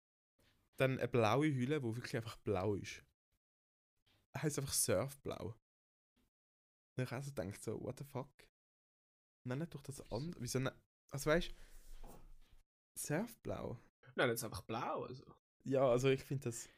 dann 0.77 0.99
eine 0.99 1.07
blaue 1.07 1.47
Hülle, 1.53 1.81
wo 1.83 1.95
wirklich 1.95 2.15
einfach 2.15 2.37
blau 2.37 2.75
ist. 2.75 3.03
Heißt 4.37 4.59
einfach 4.59 4.73
Surfblau. 4.73 5.55
Und 6.95 7.03
ich 7.03 7.11
also 7.11 7.31
denkt 7.31 7.61
so, 7.63 7.81
what 7.81 7.97
the 7.97 8.03
fuck? 8.05 8.29
Nenn 9.43 9.67
doch 9.69 9.81
das 9.81 10.01
andere. 10.11 10.41
Wieso 10.41 10.59
ne 10.59 10.73
Also 11.09 11.29
weißt 11.29 11.53
Surfblau? 12.97 13.77
Nein, 14.15 14.29
jetzt 14.29 14.43
einfach 14.43 14.61
blau. 14.61 15.03
Also. 15.03 15.23
Ja, 15.63 15.87
also 15.89 16.09
ich 16.09 16.23
finde 16.23 16.45
das. 16.45 16.69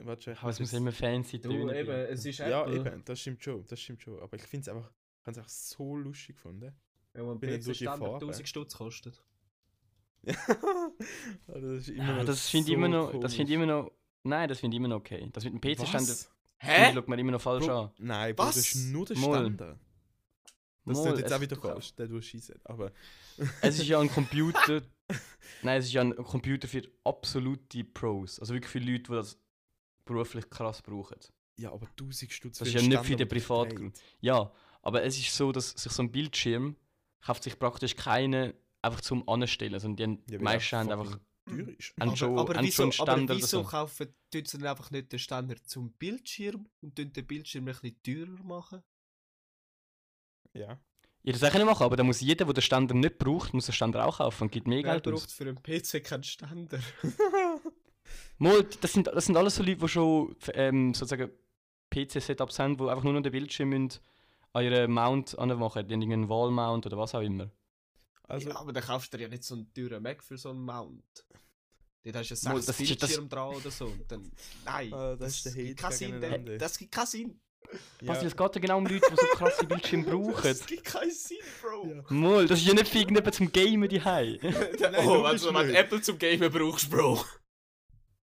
Warte 0.00 0.22
schon, 0.22 0.32
ich 0.34 0.38
Aber 0.40 0.50
es 0.50 0.60
muss 0.60 0.72
immer 0.72 0.92
fancy 0.92 1.40
Du, 1.40 1.48
tönen. 1.50 1.74
eben, 1.74 1.90
es 1.90 2.24
ist 2.24 2.38
Ja, 2.38 2.62
Apple. 2.62 2.76
eben, 2.78 3.04
das 3.04 3.20
stimmt 3.20 3.42
schon, 3.42 3.66
das 3.66 3.80
stimmt 3.80 4.00
schon. 4.00 4.20
Aber 4.20 4.36
ich 4.36 4.42
finde 4.44 4.62
es 4.62 4.68
einfach, 4.76 4.90
ich 4.90 5.26
habe 5.26 5.30
es 5.32 5.38
einfach 5.38 5.50
so 5.50 5.96
lustig 5.96 6.36
gefunden. 6.36 6.72
Ja, 7.14 7.24
wo 7.24 7.32
ein 7.32 7.40
bin 7.40 7.50
dann 7.50 7.60
durch 7.60 7.78
die 7.78 7.84
PC-Standard 7.84 8.10
Farbe. 8.10 8.26
1000 8.26 8.48
Stutz 8.48 8.76
kostet. 8.76 9.24
Also 11.48 11.74
das 11.74 11.80
ist 11.82 11.88
immer 11.90 12.04
Ja, 12.08 12.16
noch 12.18 12.24
das 12.26 12.48
finde 12.48 12.64
ich 12.64 12.68
so 12.68 12.74
immer 12.74 12.88
noch, 12.88 13.06
das 13.06 13.12
komisch. 13.12 13.34
finde 13.36 13.52
ich 13.52 13.56
immer 13.56 13.66
noch, 13.66 13.92
nein, 14.24 14.48
das 14.48 14.60
finde 14.60 14.74
ich 14.74 14.78
immer 14.78 14.88
noch 14.88 14.96
okay. 14.98 15.28
Das 15.32 15.44
mit 15.44 15.52
dem 15.54 15.60
PC-Stand, 15.60 16.08
Was? 16.08 16.30
finde 16.60 16.88
ich, 16.88 16.94
schaut 16.94 17.08
man 17.08 17.18
immer 17.18 17.32
noch 17.32 17.40
falsch 17.40 17.66
Bro, 17.66 17.80
an. 17.80 17.90
Nein, 17.98 18.36
Bro, 18.36 18.46
das 18.46 18.56
Was? 18.56 18.74
ist 18.74 18.76
nur 18.92 19.06
der. 19.06 19.16
Standard. 19.16 19.80
Das 20.88 20.98
Mal, 21.04 21.12
ist 21.14 21.18
jetzt 21.20 21.26
es- 21.30 21.32
auch 21.36 21.40
wieder 21.40 21.56
falsch, 21.56 21.94
der 21.94 22.08
du 22.08 22.20
schießt. 22.20 22.54
Aber 22.64 22.92
Es 23.62 23.78
ist 23.78 23.86
ja 23.86 24.00
ein 24.00 24.10
Computer, 24.10 24.82
nein, 25.62 25.78
es 25.80 25.86
ist 25.86 25.92
ja 25.92 26.02
ein 26.02 26.14
Computer 26.16 26.66
für 26.68 26.82
absolute 27.04 27.84
Pros. 27.84 28.38
Also 28.40 28.54
wirklich 28.54 28.70
für 28.72 28.78
Leute, 28.80 29.02
die 29.04 29.12
das 29.12 29.38
beruflich 30.04 30.48
krass 30.50 30.82
brauchen. 30.82 31.18
ja, 31.58 31.70
aber 31.72 31.86
1000 31.88 32.32
Stutz 32.32 32.58
Das 32.58 32.68
ist 32.68 32.76
einen 32.76 32.90
ja 32.92 32.98
nicht 32.98 33.06
für 33.06 33.12
Standard, 33.14 33.20
den 33.20 33.28
Privatgrund. 33.28 34.02
Ja, 34.20 34.52
aber 34.82 35.02
es 35.04 35.18
ist 35.18 35.34
so, 35.34 35.52
dass 35.52 35.70
sich 35.70 35.92
so 35.92 36.02
ein 36.02 36.10
Bildschirm 36.12 36.76
kauft 37.20 37.42
sich 37.42 37.58
praktisch 37.58 37.94
keine 37.96 38.54
einfach 38.80 39.00
zum 39.00 39.28
Anstellen, 39.28 39.78
sondern 39.80 39.96
die 39.96 40.02
haben- 40.04 40.22
Ja, 40.30 40.40
meisten 40.40 40.76
haben 40.76 40.90
einfach 40.92 41.18
teuer 41.44 41.68
ist. 41.76 41.92
einen 42.00 42.16
schon, 42.16 42.38
aber, 42.38 42.54
einen 42.56 42.66
wieso, 42.66 42.90
Stand 42.92 43.08
aber 43.10 43.34
wieso 43.36 43.46
so. 43.46 43.64
kaufen 43.64 44.06
tun 44.30 44.44
sie 44.46 44.58
dann 44.58 44.68
einfach 44.68 44.90
nicht 44.92 45.10
den 45.12 45.18
Ständer 45.18 45.56
zum 45.64 45.92
Bildschirm 45.94 46.68
und 46.80 46.94
tun 46.94 47.12
den 47.12 47.26
Bildschirm 47.26 47.66
ein 47.68 47.74
bisschen 47.74 48.02
teurer 48.02 48.42
machen? 48.44 48.82
Ja. 50.58 50.78
Ja, 51.24 51.32
das 51.32 51.50
kann 51.52 51.60
ich 51.60 51.66
machen, 51.66 51.82
aber 51.82 51.96
dann 51.96 52.06
muss 52.06 52.20
jeder, 52.20 52.44
der 52.44 52.54
den 52.54 52.62
Ständer 52.62 52.94
nicht 52.94 53.18
braucht, 53.18 53.52
muss 53.52 53.66
den 53.66 53.72
Ständer 53.72 54.06
auch 54.06 54.18
kaufen 54.18 54.44
und 54.44 54.52
gibt 54.52 54.66
mehr 54.66 54.82
Wer 54.84 54.92
Geld 54.92 55.04
braucht 55.04 55.24
aus. 55.26 55.32
für 55.32 55.44
einen 55.44 55.60
PC 55.62 56.02
keinen 56.04 56.22
Ständer? 56.22 56.78
Mal, 58.38 58.64
das 58.80 58.92
sind, 58.92 59.08
das 59.08 59.26
sind 59.26 59.36
alles 59.36 59.56
so 59.56 59.62
Leute, 59.62 59.76
die 59.78 59.88
schon 59.88 60.36
ähm, 60.54 60.94
sozusagen 60.94 61.30
PC-Setups 61.90 62.58
haben, 62.58 62.76
die 62.76 62.84
einfach 62.88 63.02
nur 63.02 63.12
noch 63.14 63.20
den 63.22 63.32
Bildschirm 63.32 63.70
müssen 63.70 64.00
an 64.52 64.64
ihren 64.64 64.92
Mount 64.92 65.38
anmachen, 65.38 65.86
den 65.88 66.00
irgendeinen 66.00 66.28
Wall-Mount 66.28 66.86
oder 66.86 66.96
was 66.96 67.14
auch 67.14 67.20
immer. 67.20 67.50
Also, 68.22 68.50
ja, 68.50 68.56
aber 68.56 68.72
dann 68.72 68.82
kaufst 68.84 69.12
du 69.12 69.16
dir 69.16 69.24
ja 69.24 69.28
nicht 69.28 69.42
so 69.44 69.54
einen 69.54 69.72
teuren 69.74 70.02
Mac 70.02 70.22
für 70.22 70.38
so 70.38 70.50
einen 70.50 70.60
Mount. 70.64 71.02
Dort 72.04 72.16
hast 72.16 72.28
du 72.30 72.34
ja 72.34 72.36
sechs 72.54 72.66
das 72.66 72.80
ist 72.80 72.88
ja 72.90 72.94
das- 72.96 73.08
Bildschirme 73.08 73.28
dran 73.28 73.54
oder 73.56 73.70
so. 73.70 73.86
Und 73.86 74.10
dann, 74.10 74.32
nein, 74.64 74.92
Ah, 74.94 75.16
das 75.16 75.34
ist 75.36 75.46
der 75.46 75.52
Hate 75.52 75.74
gibt 75.74 75.92
Sinn. 75.92 76.20
Das, 76.20 76.58
das 76.58 76.78
gibt 76.78 76.92
keinen 76.92 77.06
Sinn. 77.06 77.40
Was, 78.00 78.22
ja, 78.22 78.28
es 78.28 78.36
geht 78.36 78.54
ja 78.54 78.60
genau 78.60 78.78
um 78.78 78.86
Leute, 78.86 79.06
die 79.10 79.16
so 79.16 79.26
krasse 79.36 79.66
Bildschirme 79.66 80.04
brauchen. 80.10 80.42
Das 80.42 80.64
gibt 80.64 80.84
keinen 80.84 81.10
Sinn, 81.10 81.36
Bro. 81.60 81.86
Ja. 81.86 82.02
Mal, 82.08 82.46
das 82.46 82.60
ist 82.60 82.66
ja 82.66 82.74
nicht 82.74 82.88
für 82.88 82.98
irgendjemand 82.98 83.34
zum 83.34 83.52
Gamen 83.52 83.88
die 83.88 83.98
Nein, 83.98 84.38
oh, 85.04 85.22
wenn 85.24 85.36
du 85.36 85.52
du 85.52 85.74
Apple 85.74 86.00
zum 86.00 86.18
Gamen 86.18 86.50
brauchst, 86.50 86.90
Bro. 86.90 87.24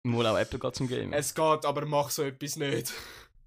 Mal 0.05 0.27
auch 0.27 0.37
Apple 0.39 0.59
geht 0.59 0.75
zum 0.75 0.89
Gamen. 0.89 1.13
Es 1.13 1.35
geht, 1.35 1.65
aber 1.65 1.87
mach 1.87 2.11
so 2.11 2.23
etwas 2.25 2.57
nicht. 2.57 2.91
äh, 2.91 2.93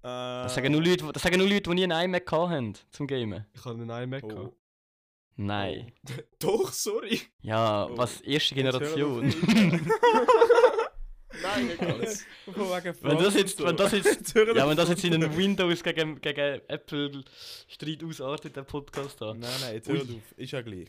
Das 0.02 0.54
sagen 0.54 0.72
nur 0.72 0.82
Leute, 0.82 1.04
das 1.12 1.22
sagen 1.22 1.38
nur 1.38 1.48
Leute, 1.48 1.68
die 1.70 1.74
nie 1.74 1.84
einen 1.84 2.04
iMac 2.06 2.26
gehabt 2.26 2.50
haben 2.50 2.72
zum 2.90 3.06
Gamen. 3.06 3.46
Ich 3.54 3.64
habe 3.64 3.82
einen 3.82 3.90
iMac 3.90 4.24
oh. 4.24 4.28
gehabt. 4.28 4.56
Nein. 5.38 5.92
Doch, 6.38 6.72
sorry. 6.72 7.20
Ja, 7.42 7.86
Oh. 7.86 7.98
was 7.98 8.22
erste 8.22 8.54
Generation. 8.54 9.30
Nein, 11.42 11.70
Wenn 13.00 13.18
das 13.18 13.34
jetzt, 13.34 13.62
wenn 13.62 13.76
das 13.76 13.92
jetzt, 13.92 14.34
ja, 14.34 14.68
wenn 14.68 14.76
das 14.76 14.88
jetzt 14.88 15.04
in 15.04 15.14
einen 15.14 15.36
Windows 15.36 15.82
gegen, 15.82 16.20
gegen 16.20 16.60
Apple 16.68 17.24
Streit 17.68 18.04
ausartet, 18.04 18.56
der 18.56 18.62
Podcast 18.62 19.20
da. 19.20 19.34
Nein, 19.34 19.50
nein, 19.60 19.74
jetzt 19.74 19.88
hör 19.88 20.00
auf. 20.00 20.08
Ist 20.36 20.52
ja 20.52 20.62
gleich. 20.62 20.88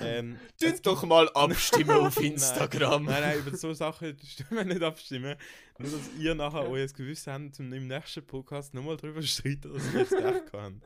Ähm, 0.00 0.38
Tut 0.58 0.86
doch 0.86 1.04
mal 1.04 1.28
abstimmen 1.30 1.90
auf. 1.90 2.16
Instagram. 2.20 3.04
Nein, 3.04 3.20
nein, 3.20 3.38
über 3.38 3.56
so 3.56 3.72
Sachen 3.74 4.16
stimmen 4.26 4.50
wir 4.50 4.64
nicht 4.64 4.82
abstimmen. 4.82 5.36
Nur, 5.78 5.90
dass 5.90 6.10
ihr 6.18 6.34
nachher 6.34 6.68
euer 6.68 6.86
Gewissen 6.86 7.32
habt, 7.32 7.60
um 7.60 7.72
im 7.72 7.88
nächsten 7.88 8.24
Podcast 8.24 8.72
nochmal 8.74 8.96
darüber 8.96 9.20
zu 9.20 9.26
streiten, 9.26 9.72
dass 9.72 9.92
ihr 9.92 10.00
jetzt 10.00 10.12
recht 10.12 10.52
habt. 10.52 10.76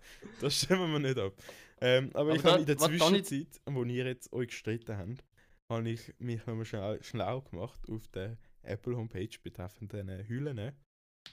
Das 0.40 0.60
stimmen 0.60 0.90
wir 0.92 0.98
nicht 0.98 1.18
ab. 1.18 1.34
Ähm, 1.80 2.10
aber, 2.14 2.20
Aber 2.20 2.34
ich 2.34 2.44
habe 2.44 2.60
in 2.60 2.66
der 2.66 2.78
Zwischenzeit, 2.78 3.60
wo 3.66 3.84
ihr 3.84 4.06
jetzt 4.06 4.32
euch 4.32 4.48
gestritten 4.48 4.96
habt, 4.96 5.24
habe 5.68 5.90
ich 5.90 6.14
mich 6.18 6.44
nochmal 6.46 6.64
schnell, 6.64 7.02
schlau 7.02 7.42
gemacht 7.42 7.80
auf 7.88 8.08
der 8.08 8.38
Apple 8.66 8.96
Homepage 8.96 9.38
betreffend 9.42 9.92
den 9.92 10.09
Hüllen. 10.29 10.72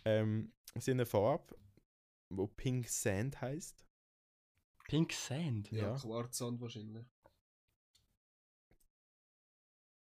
Ähm, 0.06 0.54
sie 0.76 0.92
haben 0.92 0.98
eine 1.00 1.06
Farbe, 1.06 1.56
wo 2.30 2.48
Pink 2.48 2.88
Sand 2.90 3.40
heißt. 3.42 3.86
Pink 4.88 5.14
Sand. 5.14 5.72
Ja, 5.72 5.94
Ja. 5.94 5.96
Quarzsand 5.96 6.60
wahrscheinlich. 6.62 7.06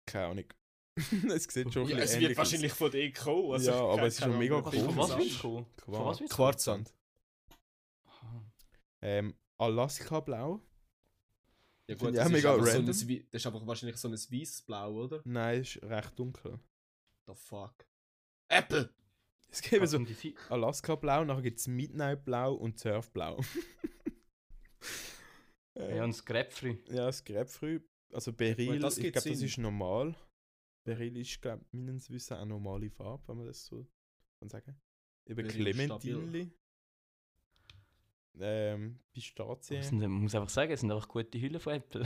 Keine 0.05 0.25
Ahnung. 0.27 0.45
es 1.31 1.43
sieht 1.43 1.71
schon 1.73 1.83
ein 1.83 1.89
Ja, 1.89 1.97
bisschen 1.97 2.15
es 2.15 2.19
wird 2.19 2.31
aus. 2.31 2.37
wahrscheinlich 2.37 2.73
von 2.73 2.91
dir 2.91 3.13
kommen. 3.13 3.51
Also 3.53 3.71
Ja, 3.71 3.77
ich 3.77 3.97
aber 3.99 4.07
es 4.07 4.13
ist 4.15 4.23
schon 4.23 4.37
mega 4.39 4.65
Was, 4.65 4.75
von 4.75 4.97
was 4.97 5.17
willst 5.17 5.43
du 5.43 5.65
kommen? 5.85 6.27
Quarzsand. 6.29 6.93
kommen? 8.19 8.51
Ähm, 9.01 9.35
Alaska 9.59 10.19
Blau. 10.21 10.61
Ja 11.89 11.95
gut, 11.95 12.15
das 12.15 12.25
ist, 12.25 12.31
mega 12.31 12.53
einfach 12.53 12.65
so 12.65 12.71
ein, 12.71 12.85
random. 12.85 12.87
Das 12.87 13.01
ist 13.41 13.45
einfach 13.47 13.67
wahrscheinlich 13.67 13.97
so 13.97 14.07
ein 14.07 14.13
weißes 14.13 14.61
Blau, 14.63 14.93
oder? 15.03 15.21
Nein, 15.23 15.61
ist 15.61 15.81
recht 15.83 16.17
dunkel. 16.19 16.59
The 17.27 17.35
fuck. 17.35 17.85
Apple! 18.47 18.89
Es 19.49 19.61
gibt 19.61 19.81
Was 19.81 19.91
so 19.91 20.05
Alaska 20.49 20.95
Blau, 20.95 21.23
nachher 21.23 21.41
gibt 21.41 21.59
es 21.59 21.67
Midnight 21.67 22.25
Blau 22.25 22.53
und 22.53 22.79
Surf 22.79 23.11
Blau. 23.11 23.39
Ja, 25.79 26.03
und 26.03 26.09
das 26.09 26.25
ja, 26.89 27.05
das. 27.05 27.23
Also 28.11 28.33
Beryl, 28.33 28.73
ich 28.73 28.79
glaube, 28.79 29.11
das 29.11 29.25
ist 29.25 29.57
normal. 29.59 30.15
Beryl 30.83 31.17
ist, 31.17 31.39
glaube 31.39 31.63
ich, 31.65 31.73
meines 31.73 32.09
Wissens 32.09 32.39
eine 32.39 32.47
normale 32.47 32.89
Farbe, 32.89 33.27
wenn 33.27 33.37
man 33.37 33.45
das 33.45 33.63
so 33.63 33.85
kann 34.39 34.49
sagen. 34.49 34.75
Eben 35.25 35.47
Clementine. 35.47 36.51
Ähm, 38.39 38.99
Pistazien. 39.11 39.99
man 39.99 40.11
muss 40.11 40.35
einfach 40.35 40.49
sagen, 40.49 40.71
es 40.71 40.81
sind 40.81 40.91
einfach 40.91 41.07
gute 41.07 41.39
Hüllen 41.39 41.59
von 41.59 41.73
Apple. 41.73 42.05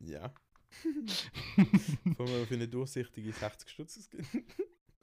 Ja. 0.00 0.32
Von 2.16 2.26
mir 2.26 2.46
für 2.46 2.54
eine 2.54 2.68
durchsichtige 2.68 3.32
60 3.32 3.68
Stutz 3.68 3.98
ausgeben. 3.98 4.26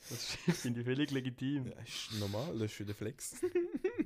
Das 0.10 0.38
finde 0.62 0.82
ich 0.82 0.86
völlig 0.86 1.12
legitim. 1.12 1.65
Ja, 1.67 1.80
ist 1.82 2.13
normal, 2.19 2.54
das 2.54 2.71
ist 2.71 2.73
für 2.73 2.86
den 2.86 2.95
Flex. 2.95 3.36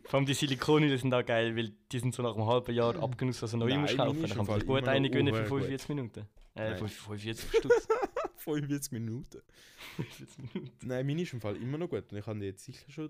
Vor 0.05 0.17
allem 0.17 0.25
die 0.25 0.33
Silikonhüllen 0.33 0.97
sind 0.97 1.13
auch 1.13 1.25
geil, 1.25 1.55
weil 1.55 1.73
die 1.91 1.99
sind 1.99 2.15
so 2.15 2.23
nach 2.23 2.35
einem 2.35 2.45
halben 2.45 2.73
Jahr 2.73 2.95
abgenutzt, 2.95 3.43
also 3.43 3.57
neue 3.57 3.71
Nein, 3.71 3.81
musst 3.81 3.97
kaufen. 3.97 4.21
Dann 4.21 4.23
im 4.23 4.29
kann 4.29 4.37
man 4.37 4.45
Fall 4.45 4.59
sich 4.59 4.67
gut 4.67 4.87
eine 4.87 5.09
gönnen 5.09 5.33
für 5.33 5.41
urgut. 5.41 5.59
45 5.63 5.89
Minuten. 5.89 6.19
Äh, 6.55 6.69
Nein. 6.69 6.77
45 6.77 7.49
Stutz. 7.59 7.87
45 8.37 8.91
Minuten. 8.93 9.41
45 9.97 10.37
Minuten. 10.53 10.87
Nein, 10.87 11.05
meine 11.05 11.21
ist 11.21 11.33
im 11.33 11.41
Fall 11.41 11.57
immer 11.57 11.77
noch 11.77 11.89
gut 11.89 12.11
und 12.11 12.17
ich 12.17 12.25
habe 12.25 12.39
die 12.39 12.45
jetzt 12.45 12.63
sicher 12.63 12.89
schon 12.89 13.09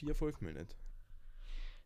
4-5 0.00 0.44
Monate. 0.44 0.76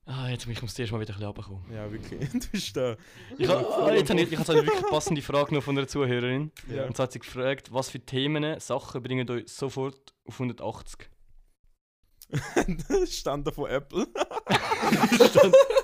Ah, 0.05 0.29
jetzt 0.29 0.47
ich 0.47 0.63
muss 0.63 0.75
zuerst 0.75 0.93
mal 0.93 1.01
wieder 1.01 1.15
ein 1.15 1.19
bisschen 1.19 1.27
runterkommen. 1.27 1.73
Ja, 1.73 1.91
wirklich. 1.91 2.29
Du 2.33 2.49
bist 2.51 2.77
da. 2.77 2.97
Ich 3.39 3.49
habe 3.49 3.67
ah, 3.67 3.95
jetzt 3.95 4.11
habe 4.11 4.21
ich, 4.21 4.33
ich 4.33 4.39
habe 4.39 4.53
eine 4.53 4.67
wirklich 4.67 4.91
passende 4.91 5.23
Frage 5.23 5.55
noch 5.55 5.63
von 5.63 5.79
einer 5.79 5.87
Zuhörerin. 5.87 6.51
Ja. 6.69 6.87
Und 6.87 6.97
zwar 6.97 7.05
hat 7.05 7.13
sie 7.13 7.21
gefragt, 7.21 7.73
was 7.73 7.91
für 7.91 8.01
Themen, 8.01 8.59
Sachen 8.59 9.03
bringen 9.03 9.31
euch 9.31 9.49
sofort 9.49 10.13
auf 10.25 10.35
180? 10.35 11.09
das 12.89 13.13
stand 13.17 13.47
da 13.47 13.53
von 13.53 13.71
Apple. 13.71 14.07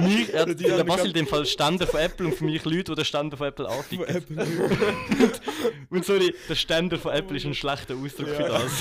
mich, 0.00 0.32
er 0.34 0.46
Die 0.46 0.64
der 0.64 0.84
Basil 0.84 1.08
in 1.08 1.12
dem 1.14 1.26
Fall 1.26 1.46
Ständer 1.46 1.86
von 1.86 2.00
Apple 2.00 2.26
und 2.26 2.34
für 2.34 2.44
mich 2.44 2.64
Leute, 2.64 2.84
die 2.84 2.94
den 2.94 3.04
Ständer 3.04 3.36
von 3.36 3.46
Apple 3.48 3.68
anticken. 3.68 4.04
Apple. 4.06 4.46
Und 5.90 6.04
sorry, 6.04 6.34
der 6.48 6.54
Ständer 6.54 6.98
von 6.98 7.12
Apple 7.12 7.36
ist 7.36 7.44
ein 7.46 7.54
schlechter 7.54 7.94
Ausdruck 7.96 8.28
für 8.28 8.42
Ja. 8.42 8.48
das. 8.48 8.78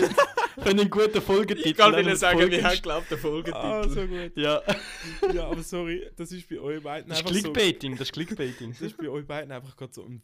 Für 0.61 0.69
einen 0.69 0.89
guten 0.89 1.21
Folgetitel. 1.21 1.69
Ich 1.69 1.77
kann 1.77 1.93
wir 2.05 2.15
sagen, 2.15 2.39
wir 2.51 2.63
haben 2.63 2.81
glaubt, 2.81 3.09
den 3.09 3.17
Folgetitel. 3.17 3.57
ah, 3.57 3.87
so 3.87 4.05
gut. 4.05 4.31
Ja, 4.35 4.61
Ja, 5.33 5.47
aber 5.47 5.63
sorry, 5.63 6.07
das 6.15 6.31
ist 6.31 6.47
bei 6.49 6.59
euch 6.59 6.83
beiden 6.83 7.09
das 7.09 7.19
ist 7.19 7.25
einfach 7.25 7.35
so. 7.35 7.41
Clickbaiting, 7.51 7.93
das 7.93 8.01
ist 8.07 8.13
Clickbaiting. 8.13 8.71
Das 8.73 8.81
ist 8.81 8.97
bei 8.97 9.09
euch 9.09 9.25
beiden 9.25 9.51
einfach 9.51 9.75
gerade 9.75 9.93
so 9.93 10.03
ein, 10.03 10.21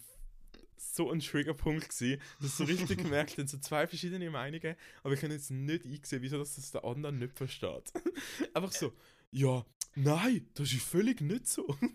so 0.78 1.10
ein 1.10 1.20
Triggerpunkt 1.22 1.90
gewesen, 1.90 2.22
dass 2.42 2.58
so 2.58 2.66
richtig 2.66 2.98
gemerkt 3.02 3.38
haben, 3.38 3.48
so 3.48 3.58
zwei 3.58 3.88
verschiedene 3.88 4.30
Meinungen, 4.30 4.76
aber 5.04 5.14
ich 5.14 5.22
kann 5.22 5.32
jetzt 5.32 5.50
nicht 5.52 5.86
einsehen, 5.86 6.22
wieso 6.22 6.38
das, 6.38 6.56
das 6.56 6.72
der 6.72 6.84
andere 6.84 7.14
nicht 7.14 7.36
versteht. 7.38 7.92
einfach 8.54 8.72
so, 8.74 8.92
ja, 9.36 9.66
nein, 9.96 10.48
das 10.54 10.72
ist 10.72 10.84
völlig 10.84 11.22
nicht 11.22 11.48
so. 11.48 11.66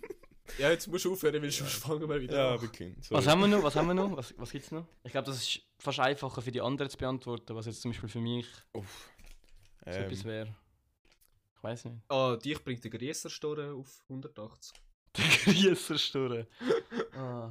Ja, 0.59 0.68
jetzt 0.70 0.88
musst 0.88 1.05
du 1.05 1.12
aufhören, 1.12 1.40
weil 1.40 1.50
sonst 1.53 1.74
fangen 1.74 2.09
wir 2.09 2.20
wieder 2.20 2.37
ja, 2.37 2.61
wirklich. 2.61 2.92
Was 3.11 3.24
haben 3.29 3.40
wir 3.42 3.46
noch? 3.46 3.62
Was 3.62 3.76
haben 3.76 3.87
wir 3.87 3.94
noch? 3.94 4.16
Was, 4.16 4.35
was 4.37 4.50
gibt's 4.50 4.72
noch? 4.72 4.85
Ich 5.05 5.12
glaube, 5.12 5.26
das 5.26 5.37
ist 5.38 5.61
fast 5.79 6.00
einfacher 6.00 6.42
für 6.42 6.50
die 6.50 6.61
anderen 6.61 6.90
zu 6.90 6.98
beantworten, 6.98 7.55
was 7.55 7.66
jetzt 7.66 7.81
zum 7.83 7.92
Beispiel 7.92 8.09
für 8.09 8.20
mich 8.20 8.46
Uff. 8.72 9.09
so 9.85 9.90
etwas 9.92 10.22
Ähm, 10.22 10.24
wäre. 10.24 10.57
Ich 11.57 11.62
weiß 11.62 11.85
nicht. 11.85 11.98
Ah, 12.09 12.35
dich 12.35 12.64
bringt 12.64 12.83
der 12.83 12.90
Grießerstorre 12.90 13.74
auf 13.74 14.03
180. 14.09 14.72
Der 15.16 15.24
Grießersturre. 15.55 16.46
ah. 17.16 17.50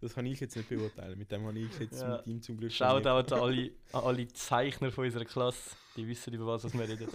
Das 0.00 0.14
kann 0.14 0.24
ich 0.24 0.40
jetzt 0.40 0.56
nicht 0.56 0.68
beurteilen. 0.70 1.18
Mit 1.18 1.30
dem 1.30 1.44
habe 1.46 1.58
ich 1.58 1.78
jetzt 1.78 2.00
Ja. 2.00 2.16
mit 2.16 2.26
ihm 2.26 2.40
zum 2.40 2.56
Glück 2.56 2.72
Schaut 2.72 3.06
auch 3.06 3.18
an 3.18 3.32
alle, 3.38 3.70
an 3.92 4.02
alle 4.02 4.28
Zeichner 4.28 4.90
von 4.90 5.04
unserer 5.04 5.26
Klasse. 5.26 5.76
Die 5.96 6.06
wissen, 6.08 6.32
über 6.32 6.46
was 6.46 6.72
wir 6.72 6.88
reden. 6.88 7.08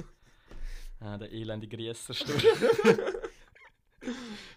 Ah, 0.99 1.17
der 1.17 1.31
elende 1.31 1.67
Grießersturre. 1.67 2.38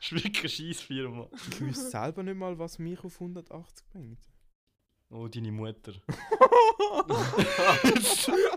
ist 0.00 0.12
wirklich 0.12 0.38
eine 0.40 0.48
Scheissfirma. 0.48 1.28
Ich 1.50 1.60
wüsste 1.60 1.90
selber 1.90 2.22
nicht 2.22 2.36
mal, 2.36 2.58
was 2.58 2.78
mich 2.78 2.98
auf 3.04 3.20
180 3.20 3.86
bringt. 3.92 4.18
Oh, 5.10 5.28
deine 5.28 5.52
Mutter. 5.52 5.92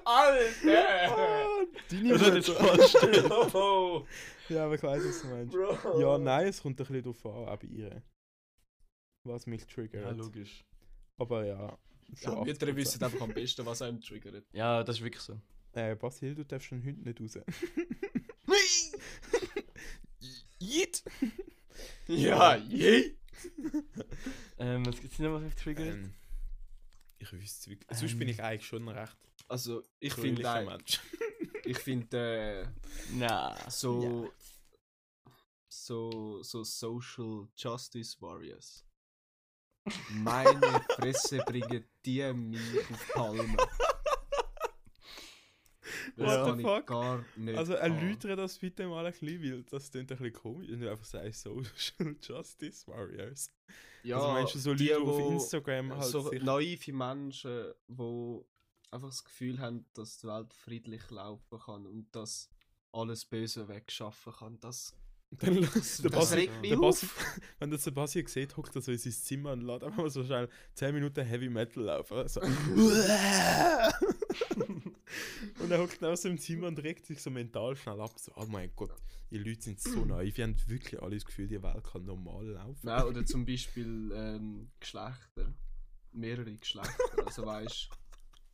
Alter! 0.06 1.66
Deine 1.92 2.10
Das 2.10 2.22
hat 2.22 2.34
jetzt 2.36 2.48
Mutter. 2.50 2.64
falsch 2.78 2.96
oh, 3.56 4.06
Ja, 4.50 4.66
aber 4.66 4.76
ich 4.76 4.84
weiß, 4.84 5.04
was 5.06 5.22
du 5.22 5.28
meinst. 5.28 5.54
Bro. 5.54 6.00
Ja, 6.00 6.18
nein, 6.18 6.48
es 6.48 6.62
kommt 6.62 6.80
ein 6.80 6.86
bisschen 6.86 7.04
darauf 7.04 7.26
an, 7.26 7.48
auch 7.50 7.58
bei 7.60 7.68
ihr. 7.68 8.02
Was 9.24 9.46
mich 9.48 9.66
triggert. 9.66 10.04
Ja, 10.06 10.12
logisch. 10.12 10.64
aber 11.18 11.46
ja, 11.46 11.78
schon 12.14 12.34
Ja, 12.38 12.44
Mütter 12.44 12.68
80%. 12.68 12.76
wissen 12.76 13.04
einfach 13.04 13.22
am 13.22 13.34
besten, 13.34 13.66
was 13.66 13.82
einen 13.82 14.00
triggert. 14.00 14.46
Ja, 14.54 14.84
das 14.84 14.98
ist 14.98 15.04
wirklich 15.04 15.22
so. 15.24 15.40
Äh, 15.76 15.96
Basil, 15.96 16.36
du 16.36 16.46
darfst 16.46 16.68
schon 16.68 16.84
heute 16.86 17.00
nicht 17.02 17.20
raus. 17.20 17.38
Jit! 20.60 21.04
Ja, 22.08 22.56
je! 22.56 23.14
Ähm, 24.58 24.86
was 24.86 25.02
gibt's 25.02 25.20
noch, 25.20 25.34
was 25.34 25.44
mich 25.44 25.56
triggert? 25.56 25.96
Ähm, 25.96 26.14
ich 27.20 27.30
wüsste 27.34 27.72
wirklich. 27.72 28.00
Sonst 28.00 28.18
bin 28.18 28.30
Ähm. 28.30 28.30
ich 28.30 28.42
eigentlich 28.42 28.66
schon 28.66 28.88
recht 28.88 29.18
Also, 29.50 29.84
ich 30.00 30.14
finde, 30.14 30.80
ich 31.66 31.78
finde, 31.78 32.74
Na. 33.12 33.54
äh, 33.54 33.70
so, 33.70 34.32
so, 35.68 36.42
so 36.42 36.64
Social 36.64 37.50
Justice 37.58 38.16
Warriors. 38.22 38.86
Meine 40.12 40.82
Fresse 40.96 41.40
bringen 41.40 41.84
die 42.06 42.34
mich 42.34 42.90
auf 42.90 43.08
Palme. 43.14 43.58
Das 46.18 46.46
What 46.46 46.58
the 46.58 46.64
fuck? 46.64 46.88
gar 46.88 47.26
nicht. 47.36 47.58
Also 47.58 47.74
erläutere 47.74 48.36
das 48.36 48.58
bitte 48.58 48.88
mal 48.88 49.06
ein 49.06 49.12
bisschen, 49.12 49.42
weil 49.42 49.64
das 49.64 49.92
klingt 49.92 50.12
ein 50.12 50.18
bisschen 50.18 50.34
komisch. 50.34 50.70
Und 50.70 50.80
du 50.82 50.90
einfach 50.92 51.06
sagst 51.06 51.42
Social 51.42 52.16
Justice 52.22 52.88
Warriors. 52.88 53.52
ja, 54.04 54.18
also 54.18 54.28
meinst 54.34 54.56
du 54.56 54.60
so 54.60 54.72
Leute, 54.72 54.84
die, 54.84 54.94
auf 54.94 55.32
Instagram 55.32 55.94
halt 55.94 56.04
so 56.06 56.30
sich... 56.30 56.42
naive 56.44 56.94
Menschen, 56.94 57.74
die 57.88 58.42
einfach 58.92 59.10
das 59.10 59.24
Gefühl 59.24 59.60
haben, 59.60 59.86
dass 59.94 60.18
die 60.18 60.28
Welt 60.28 60.54
friedlich 60.54 61.10
laufen 61.10 61.60
kann 61.60 61.86
und 61.86 62.08
dass 62.16 62.50
alles 62.92 63.26
Böse 63.26 63.68
wegschaffen 63.68 64.34
kann. 64.34 64.60
Das, 64.60 64.96
Dann, 65.32 65.62
das, 65.62 65.98
der 65.98 66.12
das 66.12 66.20
Basil, 66.20 66.38
regt 66.40 66.62
mich 66.62 66.70
der 66.70 66.80
auf. 66.80 66.86
Basil, 66.86 67.10
wenn 67.60 67.70
der 67.70 67.80
Sebastian 67.80 68.28
sieht, 68.28 68.56
hockt 68.56 68.76
er 68.76 68.82
so 68.82 68.92
in 68.92 68.98
sein 68.98 69.12
Zimmer 69.12 69.52
und 69.54 69.62
lässt 69.62 69.84
einfach 69.84 69.98
mal 69.98 70.10
so 70.10 70.24
schnell 70.24 70.50
10 70.76 70.94
Minuten 70.94 71.26
Heavy 71.26 71.50
Metal 71.50 71.84
laufen. 71.84 72.28
So. 72.28 72.42
Und 75.66 75.72
er 75.72 75.80
hockt 75.82 76.04
auch 76.04 76.16
so 76.16 76.30
im 76.30 76.38
Zimmer 76.38 76.68
und 76.68 76.80
regt 76.84 77.06
sich 77.06 77.22
so 77.22 77.30
mental 77.30 77.76
schnell 77.76 78.00
ab. 78.00 78.12
So, 78.18 78.32
oh 78.36 78.46
mein 78.48 78.72
Gott, 78.76 78.92
die 79.32 79.38
Leute 79.38 79.62
sind 79.62 79.80
so 79.82 80.06
naiv. 80.06 80.36
Die 80.36 80.44
haben 80.44 80.56
wirklich 80.68 81.02
alle 81.02 81.16
das 81.16 81.26
Gefühl, 81.26 81.48
die 81.48 81.62
Welt 81.62 81.84
kann 81.84 82.06
normal 82.06 82.46
laufen. 82.48 82.88
Ja, 82.88 83.06
oder 83.06 83.26
zum 83.26 83.46
Beispiel 83.46 84.12
ähm, 84.16 84.72
Geschlechter. 84.80 85.54
Mehrere 86.12 86.56
Geschlechter. 86.56 87.26
Also 87.26 87.46
weißt 87.46 87.90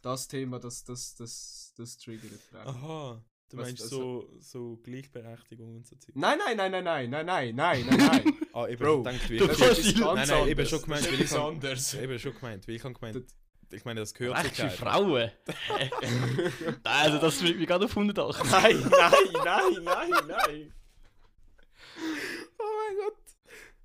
das 0.02 0.28
Thema, 0.28 0.60
das, 0.60 0.84
das, 0.84 1.13
das, 1.15 1.74
das 1.78 1.97
triggert. 1.97 2.32
recht. 2.32 2.56
Aha, 2.65 3.24
du 3.50 3.58
Was- 3.58 3.65
meinst 3.67 3.84
also- 3.84 4.21
so, 4.21 4.39
so 4.39 4.78
Gleichberechtigung 4.78 5.76
und 5.76 5.86
so 5.88 5.95
Zeug. 5.95 6.15
Nein, 6.15 6.39
nein, 6.43 6.58
nein, 6.58 6.71
nein, 6.71 6.84
nein, 6.84 7.10
nein, 7.10 7.26
nein, 7.26 7.56
nein, 7.56 7.86
nein, 7.86 7.97
nein. 7.97 8.34
Ah, 8.54 8.67
eben, 8.67 8.84
Bro, 8.84 9.06
ich 9.10 9.30
wie 9.30 9.38
Das 9.38 9.58
kannst 9.58 9.80
ist 9.80 9.97
ganz 9.97 10.28
Nein, 10.28 10.39
nein, 10.39 10.47
eben 10.50 10.65
schon 10.65 10.82
gemeint, 10.82 11.06
Das 11.06 11.12
weil 11.13 11.21
ich 11.21 11.32
anderes. 11.32 11.93
eben 11.93 12.19
schon 12.19 12.34
gemeint, 12.36 12.67
weil 12.67 12.76
ich 12.76 12.84
habe 12.84 12.93
gemeint, 12.95 13.24
ich 13.74 13.86
meine, 13.86 14.00
das 14.00 14.14
gehört 14.14 14.44
sich 14.44 14.54
für 14.56 14.64
einfach. 14.64 14.78
Frauen. 14.78 15.32
also, 16.84 17.18
das 17.20 17.40
bringt 17.40 17.60
mich 17.60 17.68
gerade 17.68 17.86
auf 17.86 17.92
180. 17.92 18.44
Nein, 18.52 18.80
nein, 18.92 19.24
nein, 19.44 19.84
nein, 19.84 20.10
nein. 20.28 20.74
Oh 22.60 22.64
mein 22.78 22.98
Gott. 22.98 23.18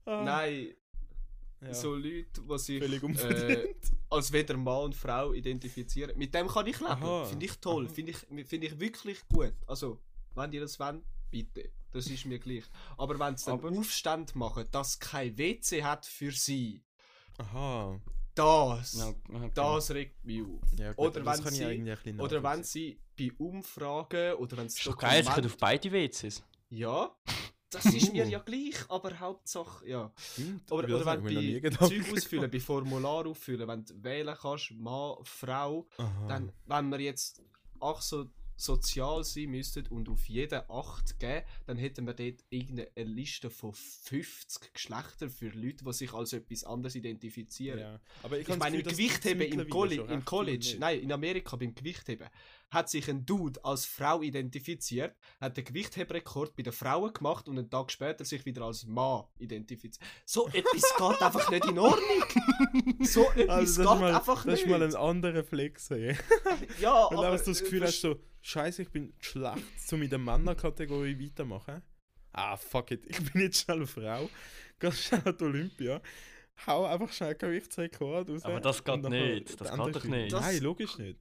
Ah, 0.05 0.22
Nein, 0.25 0.75
ja, 1.61 1.75
so 1.75 1.94
Leute, 1.94 2.40
die 2.40 2.59
sich 2.59 2.83
äh, 2.83 3.75
als 4.11 4.31
weder 4.33 4.57
Mann 4.57 4.85
und 4.85 4.94
Frau 4.94 5.33
identifizieren. 5.33 6.16
Mit 6.16 6.33
dem 6.35 6.46
kann 6.49 6.66
ich 6.66 6.79
leben. 6.81 7.27
Finde 7.27 7.46
ich 7.46 7.59
toll. 7.59 7.88
Finde 7.88 8.12
ich, 8.12 8.46
find 8.46 8.64
ich 8.64 8.79
wirklich 8.79 9.27
gut. 9.29 9.55
Also, 9.66 10.01
wenn 10.35 10.53
ihr 10.53 10.61
das 10.61 10.79
wollt, 10.79 11.03
bitte. 11.31 11.70
Das 11.92 12.07
ist 12.09 12.27
mir 12.27 12.38
gleich. 12.38 12.64
Aber 12.99 13.18
wenn 13.18 13.37
sie 13.37 13.46
dann 13.46 13.55
Aber- 13.59 13.70
Aufstand 13.70 14.35
machen, 14.37 14.66
dass 14.70 14.99
kein 14.99 15.37
WC 15.38 15.83
hat 15.83 16.05
für 16.07 16.31
sie, 16.31 16.85
Aha. 17.38 17.99
Das, 18.37 18.92
Ja, 18.94 19.09
okay. 19.09 19.51
das 19.55 19.90
regt 19.90 20.25
mich 20.25 20.42
auf. 20.42 20.61
Ja, 20.79 20.92
gut, 20.92 21.16
Oder 21.16 21.27
wenn 21.27 21.53
sie- 21.53 22.20
Oder 22.20 22.42
wenn 22.42 22.62
sie 22.62 23.01
bei 23.18 23.31
Umfragen 23.38 24.35
oder 24.35 24.57
wenn 24.59 24.66
es 24.66 24.77
Ist 24.77 24.87
doch 24.87 24.96
geil, 24.96 25.25
sie 25.25 25.31
können 25.31 25.46
auf 25.46 25.57
beide 25.57 25.90
WCs. 25.90 26.42
Ja, 26.68 27.11
das 27.70 27.85
ist 27.87 28.12
mir 28.12 28.27
ja 28.29 28.38
gleich, 28.38 28.75
aber 28.88 29.18
Hauptsache, 29.18 29.88
ja. 29.88 30.12
Stimmt, 30.16 30.70
Oder, 30.70 30.96
oder 30.96 31.07
wenn 31.07 31.25
du 31.61 31.70
Zeug 31.79 32.12
ausfüllen, 32.12 32.51
bei 32.51 32.61
Formular 32.61 33.27
auffüllen, 33.27 33.66
wenn 33.68 33.85
du 33.85 34.03
wählen 34.05 34.37
kannst, 34.40 34.70
Mann, 34.72 35.16
Frau, 35.25 35.88
Aha. 35.99 36.27
dann, 36.29 36.53
wenn 36.66 36.90
wir 36.90 37.01
jetzt 37.01 37.42
auch 37.81 38.01
so 38.01 38.27
sozial 38.56 39.22
sein 39.24 39.50
müssten 39.50 39.86
und 39.88 40.08
auf 40.08 40.28
jeden 40.28 40.62
acht 40.68 41.18
geben, 41.18 41.44
dann 41.66 41.76
hätten 41.76 42.06
wir 42.06 42.14
dort 42.14 42.44
irgendeine 42.48 43.10
Liste 43.10 43.50
von 43.50 43.72
50 43.74 44.72
Geschlechtern 44.72 45.30
für 45.30 45.48
Leute, 45.50 45.84
die 45.84 45.92
sich 45.92 46.12
als 46.12 46.32
etwas 46.32 46.64
anderes 46.64 46.94
identifizieren. 46.94 47.78
ja. 47.78 48.00
Aber 48.22 48.38
ich, 48.38 48.48
Ich 48.48 48.56
meine, 48.56 48.78
im 48.78 48.82
Gewichtheben 48.82 49.42
im, 49.42 49.68
Colli 49.68 49.96
im 49.96 50.24
College, 50.24 50.76
nein. 50.78 50.96
nein, 50.96 51.00
in 51.00 51.12
Amerika 51.12 51.56
beim 51.56 51.74
Gewichtheben, 51.74 52.28
hat 52.70 52.88
sich 52.90 53.09
ein 53.09 53.24
Dude 53.24 53.64
als 53.64 53.85
Frau 53.87 54.22
identifiziert, 54.22 55.14
hat 55.40 55.57
den 55.57 55.64
Gewichtheberekord 55.64 56.57
bei 56.57 56.62
den 56.64 56.72
Frauen 56.72 57.12
gemacht 57.12 57.48
und 57.48 57.59
einen 57.59 57.70
Tag 57.70 57.92
später 57.92 58.24
sich 58.24 58.44
wieder 58.44 58.62
als 58.62 58.85
Mann 58.87 59.24
identifiziert. 59.38 60.05
So 60.24 60.48
etwas 60.48 60.83
geht 60.98 61.22
einfach 61.22 61.50
nicht 61.50 61.64
in 61.64 61.79
Ordnung. 61.79 62.24
So 63.02 63.31
etwas 63.33 63.48
Also, 63.48 63.83
das 63.85 63.92
geht 63.92 63.94
ist 63.94 64.00
mal, 64.00 64.14
einfach 64.14 64.37
das 64.37 64.46
nicht. 64.46 64.62
ist 64.64 64.68
mal 64.70 64.83
ein 64.83 64.94
anderer 64.96 65.44
Flex. 65.44 65.90
Hey. 65.90 66.16
ja, 66.81 67.07
Wenn 67.11 67.16
du 67.18 67.22
aber 67.22 67.33
einfach 67.33 67.44
so 67.44 67.50
das 67.52 67.62
Gefühl 67.62 67.83
äh, 67.83 67.87
hast, 67.87 68.00
so, 68.00 68.16
Scheiße, 68.42 68.83
ich 68.83 68.90
bin 68.90 69.12
schlecht, 69.20 69.62
so 69.79 69.96
mit 69.96 70.11
der 70.12 70.18
Männerkategorie 70.18 71.18
weitermachen. 71.24 71.83
Ah, 72.33 72.57
fuck 72.57 72.90
it, 72.90 73.05
ich 73.07 73.33
bin 73.33 73.42
jetzt 73.42 73.62
schnell 73.62 73.79
eine 73.79 73.87
Frau. 73.87 74.29
Ganz 74.79 74.98
schnell 75.05 75.22
an 75.24 75.37
die 75.38 75.44
Olympia. 75.44 76.00
Hau 76.66 76.85
einfach 76.85 77.12
schnell 77.12 77.31
einen 77.31 77.38
Gewichtsrekord 77.38 78.29
raus. 78.29 78.44
Aber 78.44 78.61
das 78.61 78.83
geht 78.85 79.02
nicht, 79.09 79.48
das 79.61 79.70
geht 79.70 79.79
andere 79.79 79.92
doch 79.92 80.05
nicht. 80.05 80.33
Nein, 80.33 80.42
Das- 80.42 80.61
logisch 80.61 80.98
nicht. 80.98 81.18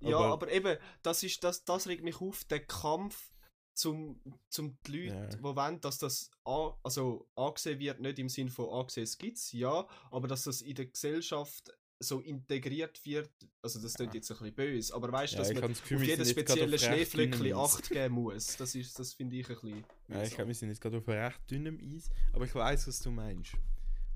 Ja, 0.00 0.16
aber- 0.18 0.32
aber, 0.32 0.52
eben, 0.52 0.76
das, 1.02 1.22
ist, 1.22 1.42
das, 1.44 1.64
das 1.64 1.86
regt 1.88 2.04
mich 2.04 2.20
auf, 2.20 2.44
der 2.44 2.64
Kampf 2.64 3.32
zum, 3.74 4.20
zum 4.48 4.76
die 4.86 4.92
Leute, 5.06 5.14
Ja. 5.14 5.26
die 5.26 5.42
wollen, 5.42 5.80
dass 5.80 5.98
das 5.98 6.30
an, 6.44 6.72
also 6.82 7.28
angesehen 7.36 7.78
wird, 7.78 8.00
nicht 8.00 8.18
im 8.18 8.28
Sinn 8.28 8.48
von 8.48 8.68
angesehen, 8.70 9.04
es 9.04 9.18
gibt's, 9.18 9.52
ja, 9.52 9.86
aber 10.10 10.26
dass 10.28 10.44
das 10.44 10.62
in 10.62 10.74
der 10.74 10.86
Gesellschaft 10.86 11.72
so 12.00 12.20
integriert 12.20 13.04
wird, 13.04 13.30
also 13.62 13.80
das 13.80 13.94
klingt 13.94 14.14
Ja. 14.14 14.18
jetzt 14.18 14.30
ein 14.30 14.38
bisschen 14.38 14.54
böse, 14.54 14.94
aber 14.94 15.10
weißt 15.10 15.32
du, 15.32 15.36
Ja, 15.38 15.42
dass 15.44 15.52
man 15.52 15.70
das 15.70 15.80
Gefühl, 15.82 15.96
auf 15.98 16.02
jedes 16.04 16.30
spezielle 16.30 16.78
Schneeflöckchen. 16.78 17.52
Acht 17.54 17.90
geben 17.90 18.14
muss. 18.14 18.56
Das, 18.56 18.74
ist, 18.76 18.96
das 18.98 19.14
finde 19.14 19.36
ich 19.36 19.48
ein 19.48 19.54
bisschen... 19.54 19.84
Ja, 20.08 20.22
ich 20.22 20.34
glaube, 20.34 20.48
wir 20.48 20.54
sind 20.54 20.68
jetzt 20.68 20.80
gerade 20.80 20.98
auf 20.98 21.08
recht 21.08 21.40
dünnem 21.50 21.78
Eis, 21.80 22.08
aber 22.32 22.44
ich 22.44 22.54
weiß, 22.54 22.86
was 22.86 23.00
du 23.00 23.10
meinst. 23.10 23.52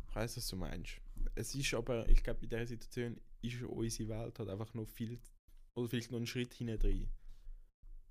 Ich 0.09 0.15
weiß, 0.17 0.37
was 0.37 0.47
du 0.49 0.57
meinst. 0.57 0.93
Es 1.35 1.55
ist 1.55 1.75
aber, 1.75 2.09
ich 2.09 2.23
glaube, 2.23 2.41
in 2.43 2.51
dieser 2.51 2.67
Situation 2.67 3.21
ist 3.43 3.63
unsere 3.63 4.09
Welt 4.11 4.39
halt 4.39 4.49
einfach 4.49 4.73
noch 4.75 4.87
viel, 4.87 5.21
oder 5.75 5.89
vielleicht 5.89 6.11
noch 6.11 6.19
einen 6.19 6.27
Schritt 6.27 6.55
hinten 6.55 6.79
drin. 6.79 7.09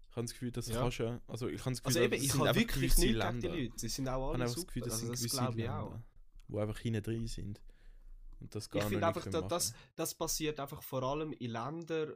Ich 0.09 0.15
habe 0.17 0.25
das 0.25 0.33
Gefühl, 0.33 0.51
das 0.51 0.67
Ja. 0.67 0.81
kannst 0.81 0.99
du, 0.99 1.03
ja- 1.03 1.21
also 1.27 1.47
ich 1.47 1.61
habe 1.61 1.71
das 1.71 1.83
Gefühl, 1.83 1.87
Also 1.87 1.99
das 1.99 2.05
eben, 2.05 2.23
ich 2.25 2.31
sind 2.31 2.41
wirklich 2.41 2.67
gewisse 2.67 3.01
gegen 3.07 3.39
die. 3.39 3.47
Leute. 3.47 3.73
Sie 3.79 3.87
sind 3.87 4.07
auch 4.09 4.11
Ich 4.11 4.13
habe 4.13 4.25
alle 4.25 4.33
einfach 4.33 4.45
das 4.45 4.53
super. 4.55 4.67
Gefühl, 4.67 4.81
das 4.83 4.93
also 4.93 4.99
sind 5.05 5.11
das 5.13 5.19
gewisse 5.21 5.37
glaube 5.37 5.61
ich 5.61 5.69
auch. 5.69 5.89
Länder, 5.91 6.03
die 6.49 6.57
einfach 6.57 6.79
hinten 6.79 7.03
drin 7.03 7.27
sind. 7.27 7.61
Und 8.39 8.55
das 8.55 8.69
gar 8.69 8.79
Ich 8.81 8.83
finde 8.89 8.97
nicht 8.99 9.07
einfach, 9.07 9.21
können 9.23 9.33
da, 9.33 9.47
das, 9.47 9.73
das 9.95 10.15
passiert 10.15 10.59
einfach 10.59 10.81
vor 10.83 11.03
allem 11.03 11.31
in 11.31 11.51
Ländern, 11.51 12.15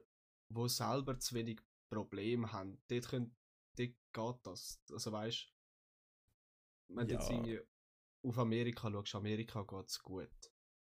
wo 0.49 0.67
selber 0.67 1.19
zu 1.19 1.35
wenig 1.35 1.61
Probleme 1.89 2.51
haben. 2.51 2.81
Dort, 2.87 3.07
könnt, 3.07 3.33
dort 3.77 3.89
geht 4.11 4.39
das. 4.47 4.79
Also 4.91 5.11
weißt 5.11 5.51
wenn 6.89 7.07
du 7.07 7.13
jetzt 7.15 7.29
Ja. 7.29 7.35
irgendwie 7.35 7.59
auf 8.23 8.37
Amerika 8.37 8.91
schaust, 8.91 9.15
Amerika 9.15 9.63
geht 9.63 9.87
es 9.89 9.99
gut. 10.03 10.29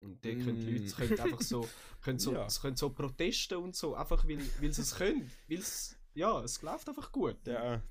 Und 0.03 0.25
dort 0.25 0.39
können 0.39 0.61
die 0.61 0.67
Mm. 0.73 0.77
Leute 0.77 0.95
können 0.95 1.21
einfach 1.21 1.41
so, 1.43 1.69
können 2.03 2.19
so, 2.19 2.33
Ja. 2.33 2.47
es 2.47 2.61
können 2.61 2.77
so 2.77 2.91
Proteste 2.91 3.59
und 3.59 3.77
so, 3.77 3.95
einfach 3.95 4.27
weil, 4.27 4.39
weil 4.61 4.73
sie 4.73 4.83
es 4.83 4.95
können. 4.95 5.31
Weil's, 5.49 5.97
ja, 6.15 6.41
es 6.43 6.63
läuft 6.63 6.89
einfach 6.89 7.13
gut. 7.13 7.37
Ja, 7.47 7.83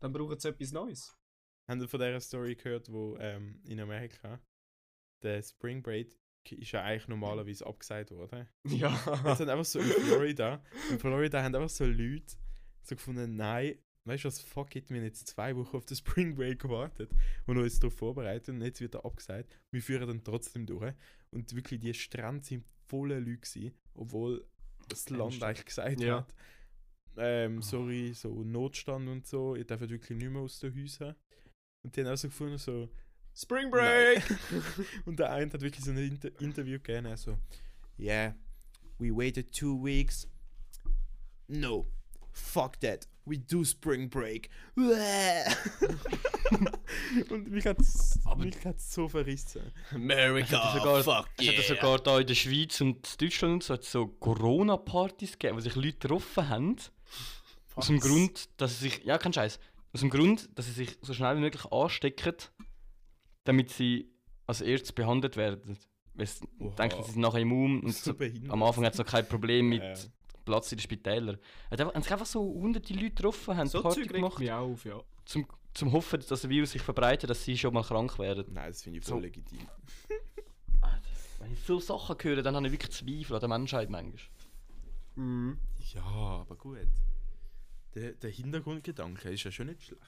Dann 0.00 0.12
brauchen 0.12 0.38
sie 0.38 0.48
etwas 0.48 0.72
Neues. 0.72 1.16
haben 1.68 1.80
Sie 1.80 1.88
von 1.88 1.98
dieser 2.00 2.20
Story 2.20 2.54
gehört, 2.54 2.90
wo 2.92 3.16
ähm, 3.18 3.60
in 3.64 3.80
Amerika 3.80 4.40
der 5.22 5.42
Spring 5.42 5.82
Break 5.82 6.16
ist 6.50 6.70
ja 6.70 6.82
eigentlich 6.84 7.08
normalerweise 7.08 7.66
abgesagt 7.66 8.12
worden. 8.12 8.46
Ja. 8.68 8.92
Jetzt 9.24 9.40
haben 9.40 9.48
einfach 9.48 9.64
so 9.64 9.80
in 9.80 9.86
Florida, 9.86 10.62
in 10.90 10.98
Florida 11.00 11.42
haben 11.42 11.54
einfach 11.56 11.68
so 11.70 11.84
Leute 11.84 12.36
so 12.82 12.94
gefunden, 12.94 13.34
nein, 13.34 13.76
weißt 14.04 14.22
du 14.22 14.28
was, 14.28 14.40
fuck 14.40 14.76
it, 14.76 14.88
wir 14.90 14.98
haben 14.98 15.04
jetzt 15.06 15.26
zwei 15.26 15.56
Wochen 15.56 15.76
auf 15.76 15.84
den 15.86 15.96
Spring 15.96 16.36
Break 16.36 16.60
gewartet 16.60 17.10
und 17.46 17.58
uns 17.58 17.80
darauf 17.80 17.96
vorbereitet 17.96 18.50
und 18.50 18.62
jetzt 18.62 18.80
wird 18.80 18.94
er 18.94 19.04
abgesagt. 19.04 19.58
Wir 19.72 19.82
führen 19.82 20.06
dann 20.06 20.22
trotzdem 20.22 20.64
durch. 20.66 20.94
Und 21.30 21.54
wirklich, 21.54 21.80
die 21.80 21.92
Strände 21.94 22.44
sind 22.44 22.64
voller 22.86 23.20
Leute 23.20 23.38
gewesen, 23.38 23.74
obwohl 23.94 24.46
das 24.88 25.08
Land 25.10 25.42
eigentlich 25.42 25.66
gesagt 25.66 26.00
Ja. 26.00 26.18
hat, 26.18 26.34
ähm, 27.18 27.62
sorry, 27.62 28.12
so 28.14 28.44
Notstand 28.44 29.08
und 29.08 29.26
so, 29.26 29.54
ihr 29.54 29.64
dürft 29.64 29.88
wirklich 29.88 30.18
nicht 30.18 30.30
mehr 30.30 30.42
aus 30.42 30.60
den 30.60 30.74
Häusern. 30.74 31.14
Und 31.82 31.96
die 31.96 32.00
haben 32.04 32.12
auch 32.12 32.16
so 32.16 32.28
gefunden, 32.28 32.58
so, 32.58 32.88
Spring 33.34 33.70
Break! 33.70 34.22
und 35.04 35.18
der 35.18 35.30
eine 35.32 35.52
hat 35.52 35.60
wirklich 35.60 35.84
so 35.84 35.90
ein 35.90 35.98
Inter 35.98 36.40
Interview 36.40 36.78
gegeben, 36.78 37.06
also, 37.06 37.38
yeah, 37.98 38.34
we 38.98 39.14
waited 39.14 39.52
two 39.52 39.82
weeks. 39.82 40.26
No, 41.48 41.86
fuck 42.32 42.78
that, 42.80 43.06
we 43.26 43.38
do 43.38 43.64
spring 43.64 44.08
break. 44.08 44.48
und 44.76 44.90
mich 47.50 47.64
mich 47.64 48.64
hat's 48.64 48.94
so 48.94 49.08
verrissen. 49.08 49.72
America, 49.92 50.78
sogar, 50.78 51.02
fuck 51.02 51.28
es 51.38 51.48
hat 51.48 51.56
ja 51.56 51.62
sogar 51.62 51.98
da 51.98 52.20
in 52.20 52.26
der 52.26 52.34
Schweiz 52.34 52.80
und 52.80 53.20
Deutschland 53.20 53.54
und 53.54 53.62
so, 53.62 53.74
hat 53.74 53.82
es 53.82 53.92
so 53.92 54.06
Corona-Partys 54.06 55.32
gegeben, 55.32 55.56
wo 55.56 55.60
sich 55.60 55.74
Leute 55.74 55.98
getroffen 55.98 56.48
haben. 56.48 56.76
Aus 57.74 57.88
dem 57.88 57.98
Was? 57.98 58.04
Grund, 58.04 58.48
dass 58.56 58.78
sie 58.78 58.88
sich. 58.88 59.04
Ja, 59.04 59.18
kein 59.18 59.32
Scheiß. 59.32 59.58
Aus 59.92 60.00
dem 60.00 60.10
Grund, 60.10 60.48
dass 60.54 60.66
sie 60.66 60.72
sich 60.72 60.98
so 61.02 61.12
schnell 61.12 61.36
wie 61.36 61.40
möglich 61.40 61.64
anstecken, 61.66 62.34
damit 63.44 63.70
sie 63.70 64.10
als 64.46 64.60
erstes 64.60 64.92
behandelt 64.92 65.36
werden. 65.36 65.78
Weil 66.14 66.26
sie 66.26 66.46
denken, 66.78 67.02
sie 67.04 67.12
sind 67.12 67.20
nachher 67.20 67.40
immun 67.40 67.80
und 67.80 67.94
So 67.94 68.14
am 68.48 68.62
Anfang 68.62 68.86
hat 68.86 68.94
es 68.94 68.98
noch 68.98 69.06
kein 69.06 69.28
Problem 69.28 69.68
mit 69.68 69.82
Ja. 69.82 69.94
Platz 70.46 70.72
in 70.72 70.78
den 70.78 70.82
Spitälern. 70.82 71.38
Hat 71.70 71.78
einfach- 71.80 71.94
Haben 71.94 72.02
sich 72.02 72.12
einfach 72.12 72.24
so 72.26 72.40
hunderte 72.42 72.94
Leute 72.94 73.10
getroffen, 73.10 73.56
haben 73.56 73.68
So 73.68 73.82
Party 73.82 74.02
Zeug 74.04 74.12
gemacht, 74.14 74.38
mich 74.38 74.50
auf, 74.50 74.84
ja. 74.86 75.02
zum, 75.26 75.46
zum 75.74 75.92
Hoffen, 75.92 76.18
dass 76.20 76.28
das 76.28 76.48
Virus 76.48 76.70
sich 76.70 76.80
verbreitet, 76.80 77.28
dass 77.28 77.44
sie 77.44 77.58
schon 77.58 77.74
mal 77.74 77.82
krank 77.84 78.18
werden. 78.18 78.46
Nein, 78.54 78.68
das 78.70 78.82
finde 78.82 78.98
ich 79.00 79.04
So. 79.04 79.12
voll 79.12 79.22
legitim. 79.22 79.66
Wenn 81.38 81.52
ich 81.52 81.58
viele 81.60 81.80
Sachen 81.82 82.16
höre, 82.22 82.42
dann 82.42 82.56
habe 82.56 82.66
ich 82.66 82.72
wirklich 82.72 82.92
Zweifel 82.92 83.34
an 83.34 83.40
der 83.40 83.48
Menschheit 83.50 83.90
manchmal. 83.90 84.22
Mhm. 85.16 85.58
Ja, 85.94 86.02
aber 86.02 86.56
gut. 86.56 86.78
Der, 87.94 88.12
der 88.12 88.30
Hintergrundgedanke 88.30 89.30
ist 89.30 89.44
ja 89.44 89.50
schon 89.52 89.66
nicht 89.66 89.82
schlecht. 89.82 90.02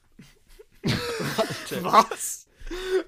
Was? 1.82 2.46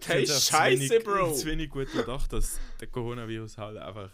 Ich 0.01 0.09
Hey, 0.09 0.26
scheiße, 0.26 0.91
wenig- 0.91 1.05
Bro! 1.05 1.35
Zu 1.35 1.47
wenig 1.47 1.68
gut 1.70 1.93
gedacht, 1.93 2.33
dass 2.33 2.59
der 2.81 2.89
Coronavirus 2.89 3.59
halt 3.59 3.76
einfach 3.76 4.11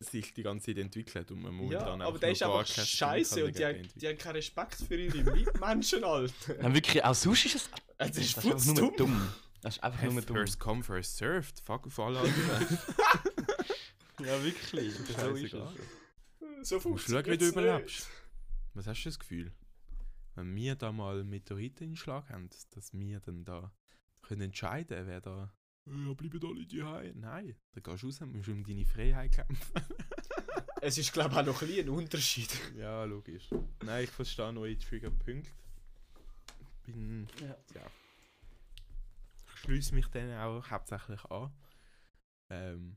sich 0.00 0.32
die 0.32 0.42
ganze 0.42 0.66
Zeit 0.66 0.78
entwickelt 0.78 1.30
und 1.30 1.42
man 1.42 1.52
Ja, 1.52 1.58
momentan 1.58 2.00
aber 2.02 2.14
auch 2.14 2.18
der 2.18 2.28
noch 2.30 2.34
ist 2.34 2.42
einfach 2.42 2.74
kein 2.74 2.86
scheiße 2.86 3.44
und 3.44 3.58
die, 3.58 3.64
haben- 3.64 3.88
die 3.96 4.08
haben 4.08 4.18
keinen 4.18 4.36
Respekt 4.36 4.74
für 4.76 4.96
ihre 4.96 5.22
Mitmenschen, 5.30 6.02
Alter. 6.04 6.54
Nein, 6.60 6.74
wirklich, 6.74 7.04
auch 7.04 7.14
sonst 7.14 7.44
ist 7.46 7.54
es. 7.56 7.70
Das 7.98 8.16
ist 8.16 8.36
Das 8.36 8.44
ist 8.44 8.50
einfach 8.52 8.74
nur 8.80 8.96
dumm. 8.96 9.28
Das 9.60 9.76
ist 9.76 9.82
einfach 9.84 10.02
nur 10.10 10.22
dumm. 10.22 10.36
First 10.36 10.58
come, 10.58 10.82
first 10.82 11.16
served. 11.18 11.60
Fuck 11.60 11.86
auf 11.86 11.98
alle 12.00 12.20
anderen. 12.20 12.78
Ja, 14.20 14.42
wirklich. 14.44 14.94
So 15.18 15.30
ist 15.34 15.44
es. 15.44 15.50
So 16.62 16.78
schauen, 16.78 16.78
wie 16.78 16.80
funktioniert 16.80 17.40
du 17.40 17.46
überlebst. 17.48 18.06
Was 18.74 18.86
hast 18.86 19.02
du 19.04 19.08
das 19.08 19.18
Gefühl? 19.18 19.52
Wenn 20.34 20.54
wir 20.54 20.74
da 20.74 20.92
mal 20.92 21.24
Meteoriten 21.24 21.88
in 21.88 21.96
Schlag 21.96 22.28
haben, 22.30 22.48
dass 22.74 22.92
wir 22.92 23.20
dann 23.20 23.44
da 23.44 23.72
können 24.22 24.42
entscheiden, 24.42 25.06
wer 25.06 25.20
da. 25.20 25.52
Ja, 25.90 26.12
bleiben 26.14 26.40
alle 26.46 26.66
die 26.66 26.82
Nein, 27.14 27.56
da 27.72 27.80
gehst 27.80 28.02
du 28.02 28.06
raus 28.06 28.20
und 28.20 28.32
musst 28.36 28.48
um 28.48 28.62
deine 28.64 28.86
Freiheit 28.86 29.32
kämpfen. 29.32 29.72
Es 30.82 30.96
ist, 30.96 31.12
glaube 31.12 31.32
ich, 31.32 31.36
auch 31.36 31.44
noch 31.44 31.60
ein, 31.60 31.68
bisschen 31.68 31.88
ein 31.88 31.94
Unterschied. 31.94 32.48
Ja, 32.74 33.04
logisch. 33.04 33.50
Nein, 33.84 34.04
ich 34.04 34.10
verstehe 34.10 34.50
neue 34.50 34.78
Triggerpunkte. 34.78 35.50
Bin. 36.86 37.28
Ja. 37.38 37.48
ja. 37.74 37.90
Ich 39.46 39.60
schließe 39.60 39.94
mich 39.94 40.06
denen 40.06 40.38
auch 40.38 40.70
hauptsächlich 40.70 41.22
an. 41.26 41.52
Ähm, 42.48 42.96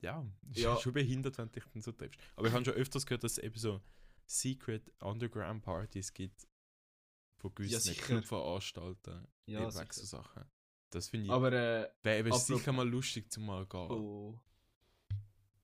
ja, 0.00 0.26
ist 0.50 0.58
Ja. 0.58 0.76
schon 0.76 0.92
behindert, 0.92 1.38
wenn 1.38 1.46
du 1.48 1.52
dich 1.60 1.64
dann 1.72 1.80
so 1.80 1.92
triffst. 1.92 2.20
Aber 2.36 2.48
ich 2.48 2.52
habe 2.52 2.64
schon 2.64 2.74
öfters 2.74 3.06
gehört, 3.06 3.24
dass 3.24 3.32
es 3.32 3.38
eben 3.38 3.58
so 3.58 3.80
Secret 4.26 4.92
Underground 5.00 5.62
Partys 5.62 6.12
gibt. 6.12 6.46
Von 7.38 7.54
gewissen. 7.54 7.72
Ja, 7.72 7.78
eben 7.78 7.94
sicher. 7.94 8.08
wegen 9.80 9.92
so 9.92 10.04
Sachen. 10.04 10.44
Das 10.90 11.08
finde 11.08 11.26
ich. 11.26 11.32
Aber, 11.32 11.52
äh, 11.52 11.88
wäre 12.02 12.18
eben 12.20 12.32
sicher 12.32 12.72
mal 12.72 12.88
lustig 12.88 13.30
zum 13.30 13.46
mal 13.46 13.66
gehen. 13.66 13.90
oh. 13.90 14.38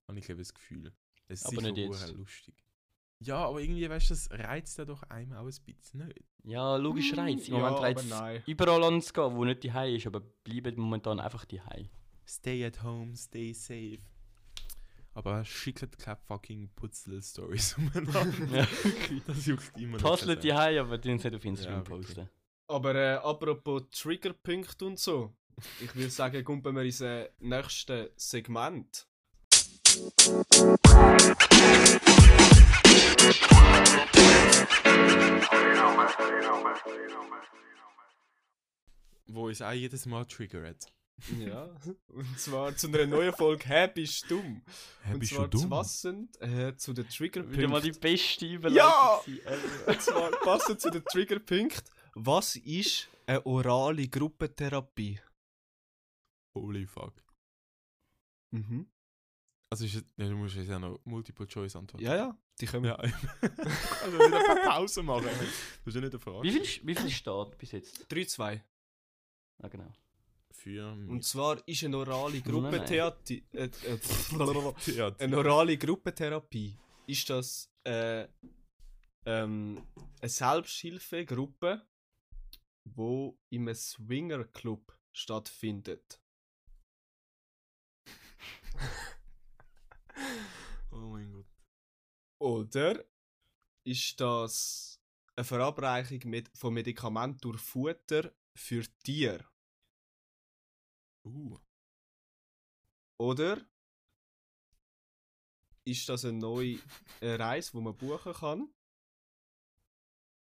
Habe 0.07 0.19
ich 0.19 0.29
eben 0.29 0.37
das 0.39 0.53
Gefühl. 0.53 0.93
Es 1.27 1.41
ist 1.41 1.47
Aber 1.47 1.55
sicher 1.61 1.71
nicht 1.71 1.77
jetzt. 1.89 2.13
lustig. 2.13 2.53
Ja, 3.19 3.37
aber 3.47 3.59
irgendwie, 3.61 3.89
weißt 3.89 4.09
du, 4.09 4.13
das 4.13 4.29
reizt 4.29 4.77
ja 4.77 4.85
doch 4.85 5.01
einem 5.03 5.33
auch 5.33 5.45
ein 5.45 5.45
bisschen 5.65 6.05
nicht. 6.05 6.19
Ja, 6.43 6.75
logisch 6.75 7.15
reizt. 7.17 7.47
Im 7.47 7.55
Ja, 7.55 7.59
Moment 7.61 7.79
reizt 7.81 8.05
es 8.11 8.47
überall 8.47 8.83
anzugehen, 8.83 9.35
wo 9.35 9.45
nicht 9.45 9.63
die 9.63 9.71
ist, 9.95 10.05
aber 10.05 10.19
bleiben 10.19 10.79
momentan 10.79 11.19
einfach 11.19 11.45
die 11.45 11.61
Stay 12.27 12.63
at 12.65 12.83
home, 12.83 13.15
stay 13.15 13.53
safe. 13.53 13.99
Aber 15.13 15.45
schickt 15.45 15.97
keine 15.97 16.17
fucking 16.17 16.69
Putzel-Stories 16.75 17.77
umeinander. 17.77 18.47
Ja. 18.51 18.67
das 19.25 19.45
juckt 19.45 19.75
immer 19.79 19.97
noch. 19.97 20.03
Puzzle 20.03 20.35
die 20.37 20.53
keine 20.53 20.81
aber 20.81 20.97
die 20.97 21.09
uns 21.11 21.23
nicht 21.23 21.35
auf 21.35 21.45
Instagram 21.45 21.83
Ja, 21.83 21.87
wirklich. 21.89 22.07
posten. 22.15 22.29
Aber 22.67 22.95
äh, 22.95 23.15
apropos 23.15 23.83
Triggerpunkte 23.91 24.85
und 24.85 24.99
so. 24.99 25.33
Ich 25.81 25.95
würde 25.95 26.09
sagen, 26.09 26.43
kommen 26.43 26.63
wir 26.75 26.83
ins 26.83 27.01
äh, 27.01 27.29
nächste 27.39 28.11
Segment. 28.17 29.07
Wo 39.27 39.47
uns 39.47 39.61
auch 39.61 39.71
jedes 39.71 40.05
Mal 40.05 40.25
triggert. 40.25 40.85
Ja. 41.39 41.69
Und 42.09 42.39
zwar 42.39 42.75
zu 42.75 42.87
einer 42.87 43.05
neuen 43.05 43.33
Folge 43.33 43.65
Hä, 43.67 43.89
bist 43.93 44.29
du 44.29 44.35
dumm? 44.35 44.61
und 45.13 45.25
zwar 45.25 45.49
zu 45.49 45.69
passend 45.69 46.41
äh, 46.41 46.75
zu 46.75 46.93
den 46.93 47.07
Wieder 47.51 47.67
mal 47.69 47.81
die 47.81 47.91
Triggerpunkten. 47.91 48.01
beste 48.01 48.45
Überleitung. 48.45 48.77
Ja! 48.77 49.21
gewesen 49.25 49.39
ever. 49.45 49.87
Und 49.87 50.01
zwar 50.01 50.31
passend 50.31 50.81
zu 50.81 50.89
den 50.89 51.05
Triggerpunkten. 51.05 51.94
Was 52.15 52.55
ist 52.55 53.09
eine 53.27 53.45
orale 53.45 54.07
Gruppentherapie? 54.07 55.19
Holy 56.55 56.87
fuck. 56.87 57.13
Mhm. 58.51 58.87
Also, 59.69 59.83
ist, 59.85 59.95
ja, 60.15 60.29
du 60.29 60.35
musst 60.37 60.55
jetzt 60.55 60.69
ja 60.69 60.79
noch 60.79 60.99
Multiple 61.03 61.45
Choice 61.45 61.75
antworten. 61.75 62.05
Ja, 62.05 62.15
ja, 62.15 62.37
die 62.61 62.65
können 62.65 62.83
wir. 62.85 62.91
Ja. 62.91 62.97
also, 62.97 64.17
nicht 64.17 64.33
ein 64.33 64.45
paar 64.45 64.77
Pause 64.77 65.03
machen. 65.03 65.25
Das 65.85 65.93
ist 65.93 65.95
ja 65.95 66.01
nicht 66.01 66.13
eine 66.13 66.19
Frage. 66.19 66.43
Wie 66.43 66.51
viel, 66.51 66.87
wie 66.87 66.95
viel 66.95 67.09
steht 67.11 67.57
bis 67.57 67.71
jetzt? 67.73 68.05
3-2. 68.09 68.61
Ah, 69.61 69.67
genau. 69.67 69.91
Für 70.51 70.93
Und 70.93 71.23
zwar 71.25 71.67
ist 71.67 71.83
eine 71.83 71.97
orale. 71.97 72.41
Gruppentherapie. 72.41 73.43
Äh, 73.51 73.65
äh, 73.65 74.91
ja, 74.95 75.13
eine 75.19 75.37
orale 75.37 75.77
Gruppentherapie. 75.77 76.77
Ist 77.07 77.29
das 77.29 77.69
äh, 77.83 78.27
ähm, 79.25 79.83
eine 80.21 80.29
Selbsthilfegruppe, 80.29 81.85
wo 82.85 83.37
im 83.49 83.73
Swingerclub 83.73 84.97
stattfindet? 85.11 86.21
Oh 90.91 91.09
mein 91.09 91.29
Gott. 91.29 91.45
Oder 92.39 93.03
ist 93.83 94.17
das 94.21 95.01
eine 95.35 95.43
Verabreichung 95.43 96.21
mit, 96.29 96.49
von 96.57 96.73
Medikamenten 96.73 97.39
durch 97.39 97.59
Futter 97.59 98.33
für 98.55 98.85
Tiere? 99.03 99.45
Uh. 101.25 101.59
Oder 103.17 103.67
ist 105.83 106.07
das 106.07 106.23
eine 106.23 106.37
neue 106.37 106.79
Reise, 107.21 107.73
wo 107.73 107.81
man 107.81 107.97
buchen 107.97 108.33
kann, 108.33 108.73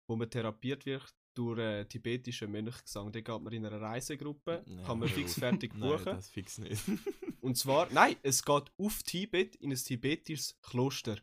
wo 0.06 0.16
man 0.16 0.30
therapiert 0.30 0.84
wird 0.84 1.21
durch 1.34 1.58
äh, 1.58 1.84
tibetischen 1.86 2.50
Mönchgesang? 2.50 3.10
Da 3.12 3.20
geht 3.20 3.40
man 3.42 3.52
in 3.52 3.64
einer 3.66 3.80
Reisegruppe, 3.80 4.62
Nein, 4.66 4.84
kann 4.84 4.98
man 4.98 5.08
fix 5.08 5.34
fertig 5.34 5.74
Nein, 5.76 5.90
buchen. 5.90 6.04
das 6.06 6.28
fix 6.30 6.58
nicht. 6.58 6.82
Und 7.40 7.56
zwar, 7.56 7.90
nein, 7.92 8.16
es 8.22 8.44
geht 8.44 8.70
auf 8.78 9.02
Tibet 9.02 9.56
in 9.56 9.70
ein 9.72 9.76
tibetisches 9.76 10.58
Kloster. 10.62 11.18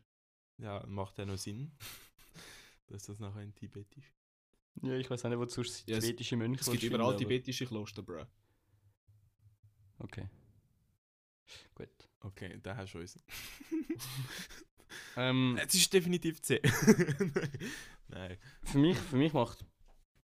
ja, 0.58 0.84
macht 0.86 1.16
ja 1.18 1.24
noch 1.24 1.38
Sinn, 1.38 1.72
dass 2.88 3.04
das 3.04 3.18
nachher 3.18 3.40
in 3.42 3.54
Tibet 3.54 3.86
ist. 3.96 4.12
Ja, 4.82 4.94
ich 4.94 5.08
weiß 5.10 5.24
auch 5.24 5.28
nicht, 5.30 5.38
wo 5.38 5.46
sonst 5.48 5.88
Ja, 5.88 5.96
es- 5.96 6.04
tibetische 6.04 6.36
Mönche 6.36 6.60
Es 6.60 6.70
gibt 6.70 6.82
überall 6.82 7.08
finden, 7.16 7.18
tibetische 7.20 7.66
Kloster, 7.66 8.02
bro. 8.02 8.18
aber- 8.18 8.28
Okay. 9.98 10.28
Gut. 11.74 11.88
Okay, 12.20 12.58
da 12.62 12.76
hast 12.76 12.92
du 12.94 12.98
uns. 12.98 13.18
Ähm, 15.16 15.58
Es 15.62 15.74
ist 15.74 15.92
definitiv 15.92 16.40
C. 16.42 16.60
Nein. 18.08 18.36
für, 18.62 18.78
mich, 18.78 18.96
für 18.98 19.16
mich 19.16 19.32
macht 19.32 19.64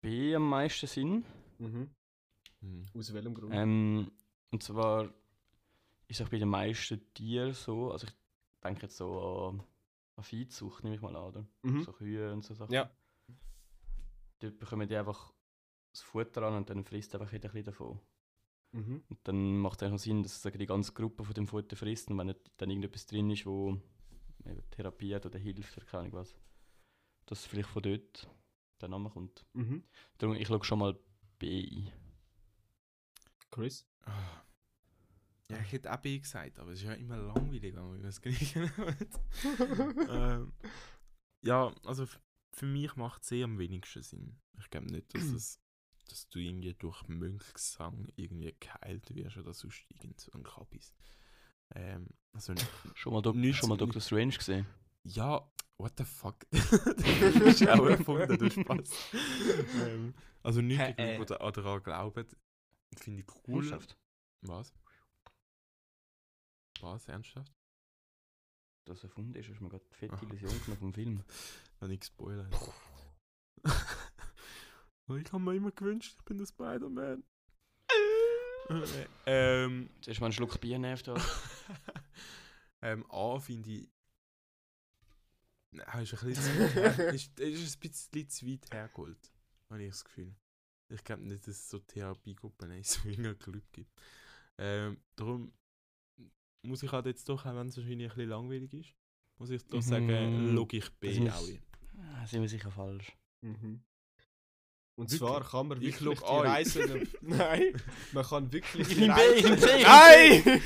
B 0.02 0.36
am 0.36 0.50
meisten 0.50 0.88
Sinn. 0.88 1.26
Mhm. 1.60 1.90
Hm. 2.62 2.86
Aus 2.94 3.14
welchem 3.14 3.34
Grund? 3.34 3.54
Ähm, 3.54 4.12
und 4.52 4.64
zwar 4.64 5.10
ist 6.08 6.22
auch 6.22 6.30
bei 6.30 6.40
den 6.40 6.50
meisten 6.50 7.14
Tieren 7.14 7.54
so, 7.54 7.92
also 7.92 8.08
ich 8.08 8.14
denke 8.64 8.84
jetzt 8.84 8.98
so 8.98 9.50
an, 9.50 9.64
an 10.16 10.24
Viehzucht, 10.24 10.84
nehme 10.84 10.96
ich 10.96 11.02
mal 11.02 11.16
an, 11.16 11.24
oder? 11.24 11.46
Mhm. 11.64 11.84
So 11.84 11.92
Kühe 11.92 12.32
und 12.32 12.44
so 12.44 12.54
Sachen. 12.54 12.74
Ja. 12.74 12.90
dort 14.40 14.60
bekommen 14.60 14.88
die 14.88 14.96
einfach 14.96 15.34
das 15.92 16.02
Futter 16.02 16.44
an 16.44 16.56
und 16.56 16.70
dann 16.70 16.84
frisst 16.84 17.14
einfach 17.16 17.32
jeder 17.32 17.50
ein 17.50 17.54
bisschen 17.54 17.66
davon. 17.66 18.00
Mhm. 18.72 19.04
Und 19.10 19.20
dann 19.24 19.58
macht 19.58 19.82
es 19.82 19.84
eigentlich 19.84 20.02
auch 20.02 20.04
Sinn, 20.04 20.24
dass 20.24 20.42
die 20.42 20.66
ganze 20.66 20.94
Gruppe 20.94 21.24
von 21.24 21.34
dem 21.34 21.48
Futter 21.48 21.76
frisst 21.76 22.10
und 22.10 22.18
wenn 22.18 22.28
nicht 22.28 22.52
dann 22.58 22.70
irgendetwas 22.70 23.06
drin 23.06 23.30
ist, 23.32 23.46
wo 23.46 23.80
therapiert 24.72 25.26
oder 25.26 25.40
hilft 25.40 25.78
oder 25.78 25.86
keine 25.86 26.04
Ahnung 26.04 26.14
was, 26.14 26.36
dass 27.26 27.46
vielleicht 27.46 27.70
von 27.70 27.84
dort 27.84 28.30
der 28.82 28.90
Name 28.90 29.10
kommt. 29.10 29.46
Mhm. 29.54 29.84
Darum, 30.18 30.36
ich 30.36 30.48
schaue 30.48 30.64
schon 30.64 30.80
mal 30.80 30.98
B 31.40 31.68
ein. 31.70 31.92
Chris? 33.52 33.88
Ah. 34.04 34.42
Ja, 35.50 35.60
ich 35.62 35.72
hätte 35.72 35.94
auch 35.94 35.98
B 35.98 36.20
gesagt, 36.20 36.60
aber 36.60 36.72
es 36.72 36.80
ist 36.80 36.86
ja 36.86 36.94
immer 36.94 37.18
langweilig, 37.18 37.74
wenn 37.76 37.88
man 37.90 38.04
das 38.04 38.20
kriegen 38.22 38.70
ähm, 40.10 40.54
Ja, 41.42 41.74
also 41.86 42.06
für 42.52 42.66
mich 42.66 42.96
macht 42.96 43.24
C 43.24 43.44
am 43.44 43.58
wenigsten 43.58 44.04
Sinn. 44.04 44.40
Ich 44.60 44.70
glaube 44.70 44.88
nicht, 44.92 45.14
dass, 45.14 45.24
es, 45.24 45.62
dass 46.10 46.28
du 46.30 46.40
irgendwie 46.40 46.74
durch 46.74 47.08
Mönchsang 47.08 48.08
irgendwie 48.18 48.56
geheilt 48.60 49.14
wirst 49.16 49.38
oder 49.38 49.54
sonst 49.54 49.86
irgend 49.90 50.20
so 50.20 50.32
ein 50.34 50.44
Kabis. 50.44 50.94
Ähm, 51.76 52.08
also 52.34 52.54
Schon 52.96 53.14
mal, 53.14 53.22
Doc 53.22 53.36
Nichts- 53.36 53.60
schon 53.60 53.70
mal 53.70 53.78
Dr. 53.78 54.02
Strange 54.02 54.36
gesehen? 54.36 54.66
Ja, 55.08 55.50
what 55.78 55.94
the 55.98 56.04
fuck? 56.04 56.46
das 56.52 57.62
ist 57.62 57.68
auch 57.68 57.86
erfunden, 57.86 58.38
du 58.38 58.50
Spaß. 58.50 59.14
ähm, 59.82 60.14
also 60.44 60.62
nicht, 60.62 60.80
Hä, 60.80 60.94
die 60.94 61.02
äh. 61.02 61.26
Daran 61.52 61.84
glauben, 61.84 62.26
finde 62.96 63.22
ich 63.22 63.48
cool. 63.48 63.64
Ernsthaft? 63.64 63.98
Was? 64.42 64.74
Was, 66.82 67.08
ernsthaft? 67.08 67.54
Das 68.86 69.04
erfunden 69.04 69.36
ist, 69.36 69.50
du 69.50 69.64
mir 69.64 69.70
gerade 69.70 69.84
die 69.86 69.94
fette 69.96 70.18
Illusion 70.26 70.52
genommen 70.62 70.78
vom 70.80 70.94
Film. 70.94 71.24
Wenn 71.80 71.92
ich 71.92 72.00
gespoilert 72.00 72.54
Ich 75.10 75.32
habe 75.34 75.44
mir 75.44 75.56
immer 75.56 75.72
gewünscht, 75.72 76.16
ich 76.18 76.26
bin 76.26 76.38
der 76.38 76.46
Spider-Man. 76.46 77.24
ähm, 79.26 79.90
Zuerst 80.02 80.20
mal 80.20 80.28
einen 80.28 80.34
Schluck 80.34 80.60
Bier 80.60 80.80
da. 80.80 81.16
ähm, 82.82 83.06
A 83.10 83.40
finde 83.40 83.70
ich. 83.70 83.90
Nein, 85.72 86.04
ist 86.04 86.14
ein 86.24 86.28
bisschen 86.30 86.44
zu 86.44 86.60
weit 86.60 86.76
her. 86.76 87.14
ist, 87.14 87.40
ist 87.40 87.76
ein 87.76 87.80
bisschen 87.90 88.30
zu 88.30 88.48
weit 88.48 88.72
hergeholt, 88.74 89.32
habe 89.70 89.84
ich 89.84 89.90
das 89.90 90.06
Gefühl. 90.06 90.36
Ich 90.90 91.04
glaube 91.04 91.24
nicht, 91.28 91.42
dass 91.48 91.56
es 91.56 91.70
so 91.70 91.80
Therapiegruppen 91.80 92.72
in 92.72 92.84
Swinger 92.84 93.36
Club 93.36 93.64
gibt. 93.74 93.92
Ähm, 94.58 95.02
darum 95.16 95.52
muss 96.64 96.84
ich 96.84 96.92
halt 96.92 97.06
jetzt 97.06 97.28
doch, 97.30 97.46
auch 97.46 97.56
wenn 97.56 97.68
es 97.68 97.78
wahrscheinlich 97.78 98.10
ein 98.12 98.16
bisschen 98.16 98.30
langweilig 98.30 98.74
ist, 98.74 98.94
muss 99.38 99.50
ich 99.50 99.64
doch 99.68 99.82
sagen, 99.82 100.08
Mhm. 100.48 100.56
log 100.56 100.74
ich 100.74 100.90
B 101.00 101.30
auch 101.30 101.48
ein. 101.48 101.62
Ah, 102.16 102.26
sind 102.26 102.42
wir 102.42 102.50
sicher 102.50 102.72
falsch. 102.72 103.12
Mhm. 103.42 103.84
Und 104.96 105.12
Wirklich? 105.12 105.20
zwar 105.20 105.44
kann 105.48 105.68
man 105.68 105.78
Ich 105.82 106.00
wirklich 106.02 106.02
log 106.02 106.18
die 106.20 106.24
A 106.26 106.42
ein. 106.42 106.48
Reisen... 106.48 107.10
Nein! 107.22 107.82
Man 108.14 108.26
kann 108.26 108.52
wirklich 108.52 108.90
Ich 108.90 108.96
die 108.98 109.04
ich 109.04 109.60
C. 109.60 109.84
Nein! 109.84 110.62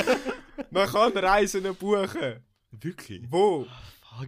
man 0.70 0.88
kann 0.88 1.12
Reisen 1.16 1.74
buchen, 1.76 2.42
Wirklich? 2.70 3.30
wo. 3.30 3.66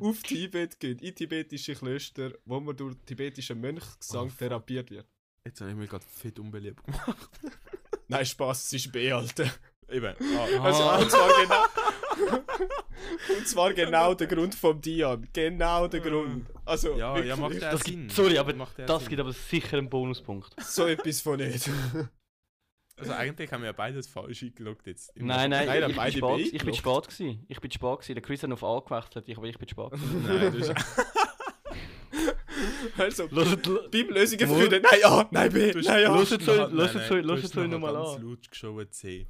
Auf 0.01 0.23
Tibet 0.23 0.79
geht, 0.81 1.03
in 1.03 1.15
tibetische 1.15 1.75
Klöster, 1.75 2.33
wo 2.45 2.61
man 2.61 2.77
durch 2.77 2.97
tibetischen 3.07 3.61
Mönchsang 3.61 4.27
Oh, 4.29 4.39
therapiert 4.39 4.91
wird. 4.91 5.07
Jetzt 5.45 5.61
habe 5.61 5.71
ich 5.71 5.77
mich 5.77 5.89
gerade 5.91 6.05
fett 6.05 6.39
unbeliebt 6.39 6.85
gemacht. 6.85 7.31
Nein, 8.09 8.25
Spaß, 8.27 8.65
es 8.65 8.73
ist 8.73 8.93
B, 8.93 9.11
Alter. 9.13 9.51
Eben. 9.89 10.15
Also, 10.61 10.83
Ah. 10.83 10.99
und 10.99 11.11
zwar 11.11 11.29
genau... 11.43 11.65
und 13.39 13.47
zwar 13.49 13.73
genau 13.73 14.15
der 14.15 14.27
Grund 14.27 14.55
vom 14.55 14.81
Dian. 14.81 15.27
Genau 15.33 15.89
der 15.89 16.01
Grund. 16.01 16.47
Also, 16.65 16.97
Ja, 16.97 17.19
ja, 17.23 17.37
macht 17.37 17.61
Das 17.63 17.81
Sinn. 17.83 18.03
gibt, 18.03 18.13
sorry, 18.13 18.37
aber 18.39 18.53
das 18.53 19.01
Sinn. 19.01 19.09
gibt 19.09 19.21
aber 19.21 19.33
sicher 19.33 19.79
einen 19.79 19.89
Bonuspunkt. 19.89 20.55
so 20.63 20.87
etwas 20.87 21.21
von 21.21 21.39
nicht. 21.39 21.71
Also 22.99 23.13
eigentlich 23.13 23.53
haben 23.53 23.61
wir 23.63 23.67
ja 23.67 23.73
beides 23.73 24.09
falsch 24.09 24.43
eingeloggt 24.43 24.87
jetzt. 24.87 25.15
Nein, 25.17 25.51
nein, 25.51 25.67
Nein, 25.67 25.81
dann 25.81 25.91
ich, 25.91 25.97
beide 25.97 26.21
bin 26.21 26.29
spät, 26.39 26.55
ich 26.55 26.65
bin 26.65 26.75
spät 26.75 27.05
gewesen. 27.09 27.45
Ich 27.49 27.61
bin 27.61 27.71
spät 27.71 27.99
gewesen. 27.99 28.15
Der 28.15 28.23
Chris 28.23 28.43
hat 28.43 28.51
auf 28.53 28.65
A 28.65 28.81
gewechselt, 28.81 29.29
ich, 29.29 29.37
aber 29.37 29.47
ich 29.47 29.59
bin 29.59 29.69
spät 29.69 29.91
gewesen. 29.91 30.23
Nein, 30.27 30.59
das 30.59 30.69
ist... 30.69 30.75
Also, 32.97 33.31
Hört 33.31 33.91
Bibellösungen 33.93 34.49
Mo- 34.49 34.57
früher. 34.57 34.71
Nein, 34.71 35.01
ja, 35.01 35.29
nein, 35.31 35.53
B, 35.53 35.71
Du 35.71 35.79
hast- 35.79 35.87
nein, 35.87 36.03
ja. 36.03 36.15
Los 36.15 36.31
jetzt 36.31 36.45
so- 36.45 36.53
Nein, 36.57 36.73
los 36.73 36.95
nein, 36.95 37.09
jetzt 37.43 37.53
so- 37.55 37.63
du 37.63 37.69
nochmal 37.69 37.93
ganz 37.95 38.09
an. 38.17 38.23
laut 38.25 38.51
geschaut 38.51 38.95
C. 38.95 39.27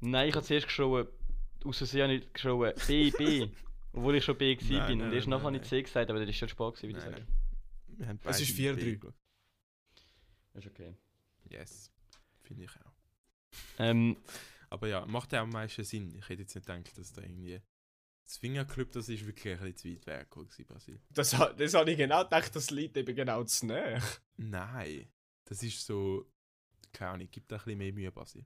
Nein, 0.00 0.28
ich 0.28 0.34
habe 0.36 0.46
zuerst 0.46 0.66
geschrieben, 0.68 1.08
aus 1.64 1.78
Versehen 1.78 2.02
habe 2.04 2.14
ich 2.14 2.32
geschrieben 2.32 2.72
B, 2.86 3.10
B. 3.10 3.48
Obwohl 3.92 4.14
ich 4.16 4.24
schon 4.24 4.36
B 4.38 4.54
gewesen 4.54 4.76
Nein, 4.76 4.86
bin. 4.98 5.02
Und 5.02 5.12
erst 5.12 5.26
nachher 5.26 5.42
habe 5.44 5.56
ich 5.56 5.62
C 5.62 5.82
gesagt, 5.82 6.10
aber 6.10 6.20
das 6.20 6.28
ist 6.28 6.36
schon 6.36 6.48
spät 6.48 6.74
gewesen, 6.74 6.88
würde 6.94 6.98
ich 6.98 7.04
sagen. 7.04 8.22
Es 8.24 8.40
ist 8.40 8.56
beide 8.56 8.72
4-3. 8.72 8.74
B 8.76 8.96
geschaut. 8.96 9.14
Ist 10.54 10.66
okay. 10.68 10.94
Yes. 11.50 11.90
Finde 12.46 12.64
ich 12.64 12.70
auch. 12.70 12.94
Ähm, 13.78 14.16
Aber 14.70 14.88
ja, 14.88 15.04
macht 15.06 15.32
ja 15.32 15.42
am 15.42 15.50
meisten 15.50 15.84
Sinn. 15.84 16.14
Ich 16.14 16.28
hätte 16.28 16.42
jetzt 16.42 16.54
nicht 16.54 16.66
gedacht, 16.66 16.96
dass 16.96 17.12
da 17.12 17.22
irgendwie... 17.22 17.60
Das 18.24 18.38
Fingerclub, 18.38 18.90
das 18.90 19.08
ist 19.08 19.24
wirklich 19.24 19.54
ein 19.54 19.72
bisschen 19.72 19.76
zu 19.76 19.88
weit 19.88 20.06
weg 20.06 20.30
gewesen, 20.30 20.66
Basil. 20.66 21.00
Das, 21.10 21.30
das 21.30 21.74
habe 21.74 21.90
ich 21.92 21.96
genau 21.96 22.24
gedacht, 22.24 22.56
das 22.56 22.70
liegt 22.70 22.96
eben 22.96 23.14
genau 23.14 23.44
zu 23.44 23.66
näher. 23.66 24.02
Nein. 24.36 25.08
Das 25.44 25.62
ist 25.62 25.84
so... 25.84 26.26
Keine 26.92 27.12
Ahnung, 27.12 27.28
gibt 27.30 27.50
da 27.52 27.56
ein 27.56 27.64
bisschen 27.64 27.78
mehr 27.78 27.92
Mühe, 27.92 28.12
Basil. 28.12 28.44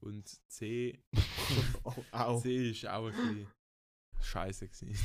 Und 0.00 0.28
C... 0.50 1.02
Oh, 1.84 1.94
au. 2.10 2.40
C 2.40 2.70
ist 2.70 2.86
auch 2.86 3.06
ein 3.06 3.12
bisschen... 3.12 3.46
Scheiße 4.20 4.68
gewesen. 4.68 4.98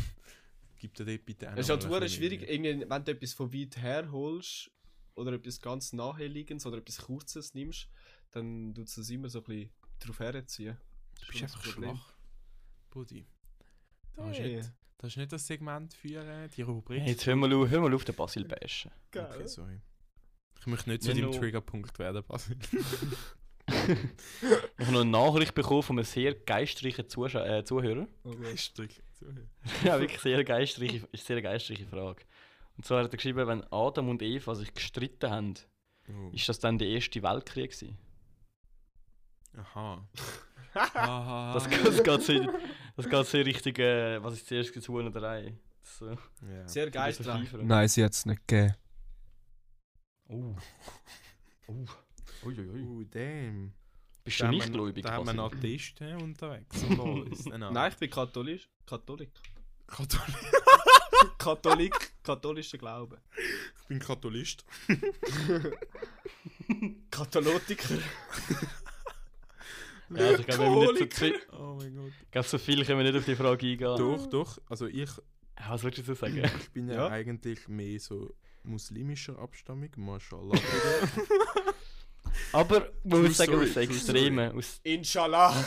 Gibt 0.77 0.99
da 0.99 1.05
dort 1.05 1.25
bitte 1.25 1.49
auch 1.49 1.55
Es 1.55 1.69
ist 1.69 1.89
halt 1.89 2.11
schwierig, 2.11 2.41
irgendwie, 2.49 2.89
wenn 2.89 3.05
du 3.05 3.11
etwas 3.11 3.33
von 3.33 3.53
weit 3.53 3.77
her 3.77 4.11
holst 4.11 4.69
oder 5.15 5.33
etwas 5.33 5.59
ganz 5.61 5.93
naheliegendes 5.93 6.65
oder 6.65 6.77
etwas 6.77 6.97
Kurzes 6.99 7.53
nimmst, 7.53 7.89
dann 8.31 8.73
tut 8.73 8.87
es 8.87 8.95
das 8.95 9.09
immer 9.09 9.29
so 9.29 9.39
ein 9.39 9.43
bisschen 9.45 9.69
drauf 9.99 10.19
herziehen. 10.19 10.77
Du 11.21 11.27
bist 11.31 11.43
einfach 11.43 11.63
schwach. 11.63 12.13
Das 12.93 13.11
ist, 13.11 14.39
Hey. 14.39 14.55
nicht, 14.57 14.71
das 14.97 15.11
ist 15.11 15.17
nicht 15.17 15.31
das 15.31 15.47
Segment 15.47 15.93
für 15.93 16.23
äh, 16.23 16.47
die 16.49 16.61
Rubrik. 16.61 17.01
hey, 17.01 17.11
jetzt 17.11 17.25
hör 17.25 17.35
mal, 17.35 17.51
auf- 17.53 17.69
hör 17.69 17.81
mal 17.81 17.93
auf 17.93 18.05
den 18.05 18.15
Basil 18.15 18.45
bashen. 18.45 18.91
Okay, 19.15 19.47
sorry. 19.47 19.81
Ich 20.59 20.67
möchte 20.67 20.89
nicht 20.89 21.03
zu 21.03 21.13
deinem 21.13 21.31
Triggerpunkt 21.31 21.97
werden, 21.99 22.23
Basil. 22.27 22.57
Ich 23.67 24.85
habe 24.87 24.91
noch 24.91 25.01
eine 25.01 25.05
Nachricht 25.09 25.55
bekommen 25.55 25.83
von 25.83 25.97
einem 25.97 26.05
sehr 26.05 26.33
geistreichen 26.35 27.07
Zuschau 27.07 27.39
äh, 27.43 27.63
Zuhörer. 27.63 28.07
Strick. 28.55 29.01
ja, 29.85 29.99
wirklich 29.99 30.19
sehr 30.19 30.43
geistreiche, 30.43 30.97
ist 30.97 31.05
eine 31.13 31.23
sehr 31.23 31.41
geistreiche 31.41 31.85
Frage. 31.87 32.23
Und 32.77 32.85
zwar 32.85 33.03
hat 33.03 33.11
er 33.13 33.17
geschrieben, 33.17 33.47
wenn 33.47 33.63
Adam 33.71 34.09
und 34.09 34.21
Eva 34.21 34.55
sich 34.55 34.73
gestritten 34.73 35.29
haben, 35.29 35.53
Oh. 36.09 36.29
ist 36.33 36.49
das 36.49 36.59
dann 36.59 36.77
der 36.77 36.89
erste 36.89 37.23
Weltkrieg 37.23 37.71
gewesen? 37.71 37.97
Aha. 39.55 40.05
Aha. 40.73 41.53
Das, 41.53 41.63
das 41.69 42.03
geht 42.03 42.21
so, 42.23 42.51
das 42.97 43.09
geht 43.09 43.25
so 43.27 43.37
richtig, 43.37 43.79
äh, 43.79 44.21
was 44.21 44.33
ist 44.33 44.47
zuerst 44.47 44.69
gewesen, 44.71 44.83
zwei 44.85 44.99
oder 44.99 45.11
drei? 45.11 45.57
So, 45.81 46.09
ja. 46.09 46.67
Sehr 46.67 46.89
geistreich. 46.91 47.53
Nein, 47.53 47.87
sie 47.87 48.03
hat 48.03 48.11
es 48.13 48.25
nicht 48.25 48.45
gegeben. 48.47 48.75
Oh. 50.27 50.55
Oh. 51.67 51.85
Uiuiui. 52.47 52.81
Oh, 52.83 53.03
damn. 53.09 53.73
Bist 54.25 54.41
Da 54.41 54.45
du 54.47 54.51
nicht 54.51 54.71
gläubig? 54.73 55.03
Da 55.05 55.13
haben 55.13 55.25
wir 55.33 55.43
Atheisten 55.43 56.15
unterwegs. 56.21 56.83
Nein, 57.47 57.91
ich 57.91 57.97
bin 57.97 58.09
katholisch. 58.09 58.67
Katholik. 58.85 59.31
Katholik. 59.87 60.35
Katholik. 61.37 62.13
Katholischer 62.23 62.77
Glaube. 62.77 63.19
Ich 63.81 63.87
bin 63.87 63.99
Katholist. 63.99 64.65
Katholotiker. 67.11 67.97
Ja, 70.09 70.27
also 70.27 70.41
ich 70.41 70.45
glaube, 70.47 70.63
wenn 70.63 70.73
wir 70.81 70.93
nicht 70.93 71.13
so, 71.13 71.25
viel- 71.25 71.41
Oh 71.53 71.75
mein 71.79 71.95
Gott. 71.95 72.11
ich 72.23 72.31
glaube, 72.31 72.47
so 72.47 72.57
viel 72.59 72.85
können 72.85 72.99
wir 72.99 73.05
nicht 73.11 73.17
auf 73.17 73.25
die 73.25 73.35
Frage 73.35 73.65
eingehen. 73.65 73.79
Doch, 73.97 74.27
doch. 74.27 74.59
Also 74.69 74.85
ich, 74.85 75.09
Ja, 75.09 75.69
was 75.69 75.81
würdest 75.81 76.07
du 76.07 76.13
so 76.13 76.19
sagen? 76.19 76.37
ich 76.59 76.69
bin 76.71 76.87
ja, 76.87 76.95
Ja. 76.95 77.07
eigentlich 77.07 77.67
mehr 77.67 77.99
so 77.99 78.31
muslimischer 78.63 79.39
Abstammung. 79.39 79.89
Mashallah. 79.95 80.59
Aber 82.51 82.91
man 83.05 83.23
muss 83.23 83.37
sagen, 83.37 83.55
aus 83.55 83.73
true 83.73 83.83
Extremen. 83.83 84.55
Aus, 84.55 84.81
Inshallah. 84.83 85.49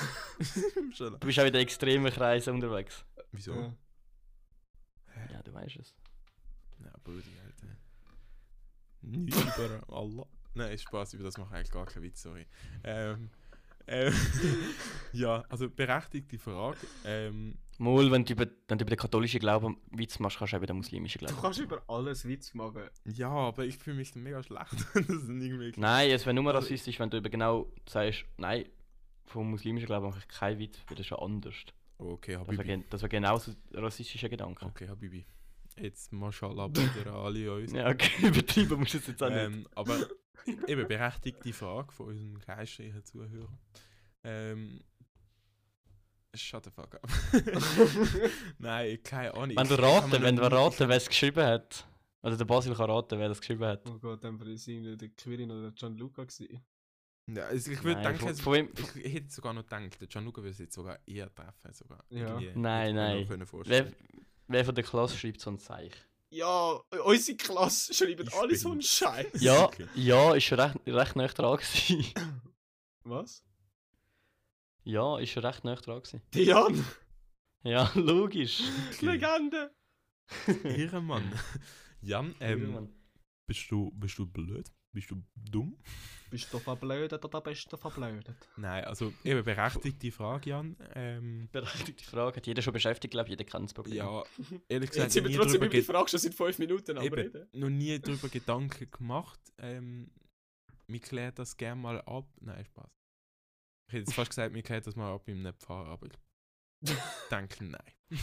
Mashallah. 0.90 1.18
du 1.18 1.26
bist 1.26 1.40
auch 1.40 1.44
in 1.47 1.53
den 1.53 1.62
extremen 1.62 2.12
Kreisen 2.12 2.55
unterwegs. 2.55 3.05
Wieso? 3.32 3.53
Ja. 3.53 3.74
Ja, 5.57 5.63
du 5.63 5.65
weißt 5.65 5.77
es. 5.81 5.95
Ja, 6.85 6.93
Brudi, 7.03 7.23
Alter. 7.45 7.77
Nicht 9.03 9.37
über 9.59 9.83
Allah. 9.95 10.27
Nein, 10.55 10.79
Spaß, 10.79 11.15
über 11.15 11.25
das 11.25 11.37
mache 11.39 11.51
ich 11.51 11.57
eigentlich 11.57 11.71
gar 11.71 11.87
keinen 11.87 12.03
Witz, 12.03 12.23
sorry. 12.23 12.47
Ähm, 12.85 13.31
ähm, 13.87 14.13
ja, 15.13 15.45
also 15.49 15.69
berechtigte 15.71 16.39
Frage. 16.39 16.79
Ähm, 17.05 17.57
Mal, 17.79 18.11
wenn 18.11 18.25
du 18.25 18.33
über, 18.33 18.47
wenn 18.69 18.79
du 18.79 18.85
über 18.85 18.91
den 18.91 18.99
katholischen 18.99 19.39
Glauben 19.39 19.77
Witz 19.91 20.19
machst, 20.19 20.39
kannst 20.39 20.53
du 20.53 20.57
auch 20.57 20.61
über 20.61 20.67
den 20.67 20.77
muslimischen 20.79 21.21
Du 21.21 21.27
Glauben. 21.27 21.41
kannst 21.43 21.61
über 21.61 21.83
alles 21.89 22.25
Witz 22.27 22.55
machen. 22.55 22.83
ja, 23.05 23.29
aber 23.29 23.65
ich 23.67 23.77
fühle 23.77 23.97
mich 23.97 24.13
dann 24.13 24.23
mega 24.23 24.43
schlecht. 24.43 24.73
das 24.95 25.07
sind 25.07 25.41
irgendwie. 25.43 25.73
Nein, 25.79 26.11
es 26.11 26.25
wäre 26.25 26.35
nur 26.35 26.47
Also- 26.47 26.59
rassistisch, 26.67 26.99
wenn 26.99 27.11
du 27.11 27.19
über 27.19 27.29
genau 27.29 27.71
sagst, 27.89 28.25
nein, 28.39 28.65
vom 29.27 29.51
muslimischen 29.51 29.87
Glauben 29.87 30.07
mache 30.09 30.21
ich 30.21 30.29
keinen 30.29 30.59
Witz, 30.59 30.79
weil 30.89 30.97
das 30.97 31.01
ist 31.01 31.07
schon 31.09 31.19
anders. 31.19 31.55
Okay, 31.99 32.33
Das 32.35 32.49
wäre 32.49 32.59
Habibi. 32.59 32.85
das 32.91 33.03
wär 33.03 33.09
genauso 33.09 33.51
ein 33.53 33.79
rassistischer 33.79 34.29
Gedanke. 34.31 34.65
Okay, 34.67 34.89
Habibi. 34.89 35.25
Jetzt 35.79 36.12
Maschallah 36.12 36.70
wieder 36.70 37.12
alle 37.14 37.55
uns. 37.55 37.72
Ja, 37.72 37.89
okay, 37.91 38.27
übertrieben 38.29 38.79
musst 38.79 38.95
du 38.95 38.99
es 38.99 39.07
jetzt 39.09 39.22
auch 39.22 39.29
nicht. 39.29 39.39
Ähm, 39.39 39.66
aber 39.74 39.99
eben 40.66 40.89
berechtigte 40.89 41.53
Frage 41.53 41.93
von 41.93 42.07
unserem 42.09 42.39
geistreichen 42.39 43.05
Zuhörer. 43.05 43.59
Ähm, 44.24 44.81
shut 46.35 46.64
the 46.64 46.70
fuck 46.70 46.95
up. 46.95 47.09
Nein, 48.59 48.99
keine 49.03 49.35
Ahnung. 49.35 49.57
Wenn 49.57 49.68
man 49.68 49.79
raten, 49.81 50.22
wenn 50.22 50.37
du 50.37 50.43
noch- 50.43 50.53
raten, 50.53 50.89
wer 50.89 50.97
es 50.97 51.09
geschrieben 51.09 51.43
hat. 51.45 51.87
Also 52.22 52.39
der 52.39 52.45
Basil 52.45 52.74
kann 52.74 52.91
raten, 52.91 53.18
wer 53.18 53.29
das 53.29 53.41
geschrieben 53.41 53.64
hat. 53.64 53.89
Oh 53.89 53.99
Gott, 53.99 54.24
dann 54.24 54.39
war 54.41 54.47
es 54.49 54.66
irgendwie 54.66 54.97
der 54.97 55.09
Quirin 55.11 55.51
oder 55.51 55.62
der 55.62 55.70
Gianluca 55.72 56.24
gewesen. 56.24 56.61
Ja, 57.29 57.45
also 57.47 57.70
ich 57.72 57.83
würde 57.85 58.03
denken, 58.03 58.18
von- 58.20 58.31
es- 58.31 58.41
von 58.41 58.53
wem- 58.55 58.70
ich, 58.77 59.05
ich 59.05 59.12
hätte 59.14 59.31
sogar 59.31 59.53
noch 59.53 59.62
gedacht, 59.62 60.01
der 60.01 60.09
Gianluca 60.09 60.39
würde 60.41 60.51
es 60.51 60.59
jetzt 60.59 60.74
sogar 60.74 60.99
eher 61.07 61.33
treffen. 61.35 61.72
Sogar. 61.72 62.05
Ja. 62.11 62.39
Irgendwie. 62.39 62.53
Nein, 62.59 62.95
nein. 62.95 63.27
Wer. 63.64 63.93
Wer 64.49 64.64
von 64.64 64.74
der 64.74 64.84
Klasse 64.84 65.16
schreibt 65.16 65.40
so 65.40 65.51
ein 65.51 65.59
Zeichen? 65.59 65.94
Ja, 66.30 66.80
unsere 67.05 67.36
Klasse 67.36 67.94
schreiben 67.94 68.26
Ich 68.26 68.34
alle 68.34 68.57
so 68.57 68.68
einen 68.70 68.78
bin's. 68.78 68.88
Scheiß. 68.90 69.40
Ja, 69.40 69.64
Okay. 69.66 69.86
ja, 69.94 70.34
ist 70.34 70.44
schon 70.44 70.59
recht, 70.61 70.76
recht 70.86 71.16
nah 71.16 71.26
dran 71.28 71.57
gewesen. 71.57 72.05
Was? 73.05 73.42
ja, 74.84 75.18
ist 75.18 75.30
schon 75.30 75.44
recht 75.44 75.64
nah 75.64 75.74
dran 75.76 76.01
gewesen. 76.03 76.22
Dian! 76.34 76.84
Ja, 77.62 77.90
logisch. 77.94 78.61
Legende! 79.01 79.74
Ehrenmann. 80.64 81.32
Jan, 82.01 82.34
ähm, 82.40 82.72
Mann. 82.72 82.94
bist, 83.47 83.70
du, 83.70 83.90
bist 83.92 84.18
du 84.18 84.26
blöd? 84.26 84.70
Bist 84.97 85.11
du 85.11 85.22
dumm? 85.51 85.76
Bist 86.30 86.51
du 86.53 86.59
verblödet 86.59 87.22
oder 87.22 87.40
bist 87.42 87.70
du 87.70 87.76
verblödet? 87.76 88.34
Nein, 88.57 88.82
also 88.86 89.12
eben 89.24 89.44
berechtigte 89.44 90.11
Frage, 90.11 90.49
Jan. 90.51 90.74
Ähm, 90.94 91.49
Berechtigte 91.53 92.03
Frage. 92.03 92.36
Hat 92.38 92.47
jeder 92.47 92.62
schon 92.62 92.72
beschäftigt, 92.72 93.12
glaube 93.12 93.26
ich, 93.28 93.32
jeder 93.32 93.44
kennt 93.44 93.66
das 93.66 93.74
Problem. 93.74 93.97
ja, 93.99 94.24
ehrlich 94.68 94.88
gesagt, 94.88 95.05
Jetzt 95.09 95.12
sind 95.12 95.24
wir 95.24 95.30
nie 95.30 95.36
trotzdem 95.36 95.53
drüber 95.61 95.66
über 95.66 95.72
die 95.72 95.76
ge- 95.76 95.84
Frage 95.84 96.09
schon 96.09 96.18
seit 96.20 96.32
5 96.34 96.59
Minuten 96.61 96.97
eben, 97.03 97.14
Reden. 97.14 97.47
noch 97.53 97.68
nie 97.68 97.99
darüber 97.99 98.28
Gedanken 98.30 98.90
gemacht. 98.90 99.38
Ähm, 99.59 100.11
wir 100.88 101.01
klären 101.01 101.34
das 101.34 101.55
gerne 101.59 101.78
mal 101.82 102.01
ab. 102.01 102.26
Nein, 102.40 102.64
Spaß. 102.64 102.90
Ich 103.88 103.92
hätte 103.92 103.99
jetzt 104.05 104.14
fast 104.14 104.30
gesagt, 104.30 104.55
wir 104.55 104.62
klären 104.62 104.82
das 104.82 104.97
mal 104.97 105.12
ab 105.14 105.28
im 105.28 105.47
Pfarrer, 105.59 105.88
aber 105.90 106.07
ich 106.07 106.12
denke, 107.30 107.64
nein. 107.64 107.92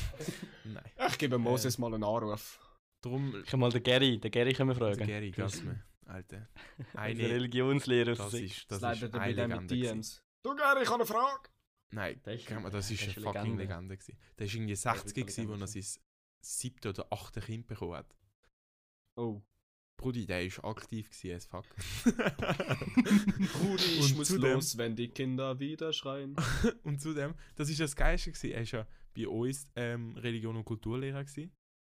nein. 0.64 0.92
Ich 1.08 1.18
gebe 1.20 1.38
Moses 1.38 1.78
mal 1.78 1.94
einen 1.94 2.04
Anruf. 2.04 2.60
Darum, 3.02 3.36
Ich 3.44 3.46
kann 3.46 3.60
mal 3.60 3.72
den 3.72 3.84
Gary, 3.84 4.18
den 4.20 4.32
Gary 4.32 4.54
können 4.54 4.70
wir 4.70 4.76
der 4.76 4.96
fragen. 4.96 5.08
Gary 5.08 5.30
Gassmann, 5.32 5.84
Alter. 6.08 6.48
Eine 6.94 7.30
Religionslehrer 7.30 8.16
das 8.16 8.34
ist, 8.34 8.70
das 8.72 8.80
Das 8.82 8.96
ist 8.96 9.02
leider 9.02 9.22
eine 9.22 9.34
bei 9.36 9.42
dem 9.42 9.62
mit 9.62 9.72
Legende. 9.72 9.88
DMs. 9.94 10.24
Du 10.44 10.56
Gary, 10.56 10.84
ich 10.84 10.90
habe 10.90 10.96
eine 10.96 11.06
Frage. 11.06 11.50
Nein, 11.92 12.20
kennt 12.24 12.64
man, 12.64 12.72
das 12.72 12.90
ist 12.92 13.02
der 13.02 13.08
eine 13.10 13.12
ist 13.12 13.18
eine 13.18 13.26
fucking 13.26 13.58
Legende. 13.58 13.64
Legende. 13.64 13.98
gewesen. 13.98 14.18
Der 14.38 14.46
ist 14.48 14.54
irgendwie 14.56 14.74
ist 14.74 14.82
60 14.82 15.16
eine 15.16 15.26
gewesen, 15.26 15.42
Legende 15.48 15.64
er 15.64 15.68
sein 15.68 15.86
siebte 16.42 16.90
oder 16.90 17.08
achte 17.12 17.40
Kind 17.42 17.68
bekommen 17.68 17.96
hat. 17.96 18.16
Oh. 19.16 19.42
Brudi, 19.96 20.26
der 20.26 20.44
ist 20.44 20.64
aktiv 20.64 21.10
gewesen 21.10 21.36
as 21.36 21.46
fuck. 21.46 21.66
Brudi, 22.04 23.84
ich 23.84 24.02
Und 24.12 24.18
muss 24.18 24.28
zudem- 24.28 24.54
los, 24.54 24.78
wenn 24.78 24.96
die 24.96 25.08
Kinder 25.08 25.60
wieder 25.60 25.94
schreien. 25.94 26.36
und 26.84 27.00
zudem, 27.02 27.36
das 27.56 27.70
ist 27.70 27.80
das 27.80 27.96
Geilste 27.96 28.32
gewesen. 28.32 28.52
Er 28.52 28.62
ist 28.62 28.72
ja 28.72 28.88
bei 29.16 29.28
uns 29.28 29.68
ähm, 29.76 30.16
Religion- 30.18 30.58
und 30.58 30.66
Kulturlehrer 30.66 31.24
gewesen. 31.24 31.52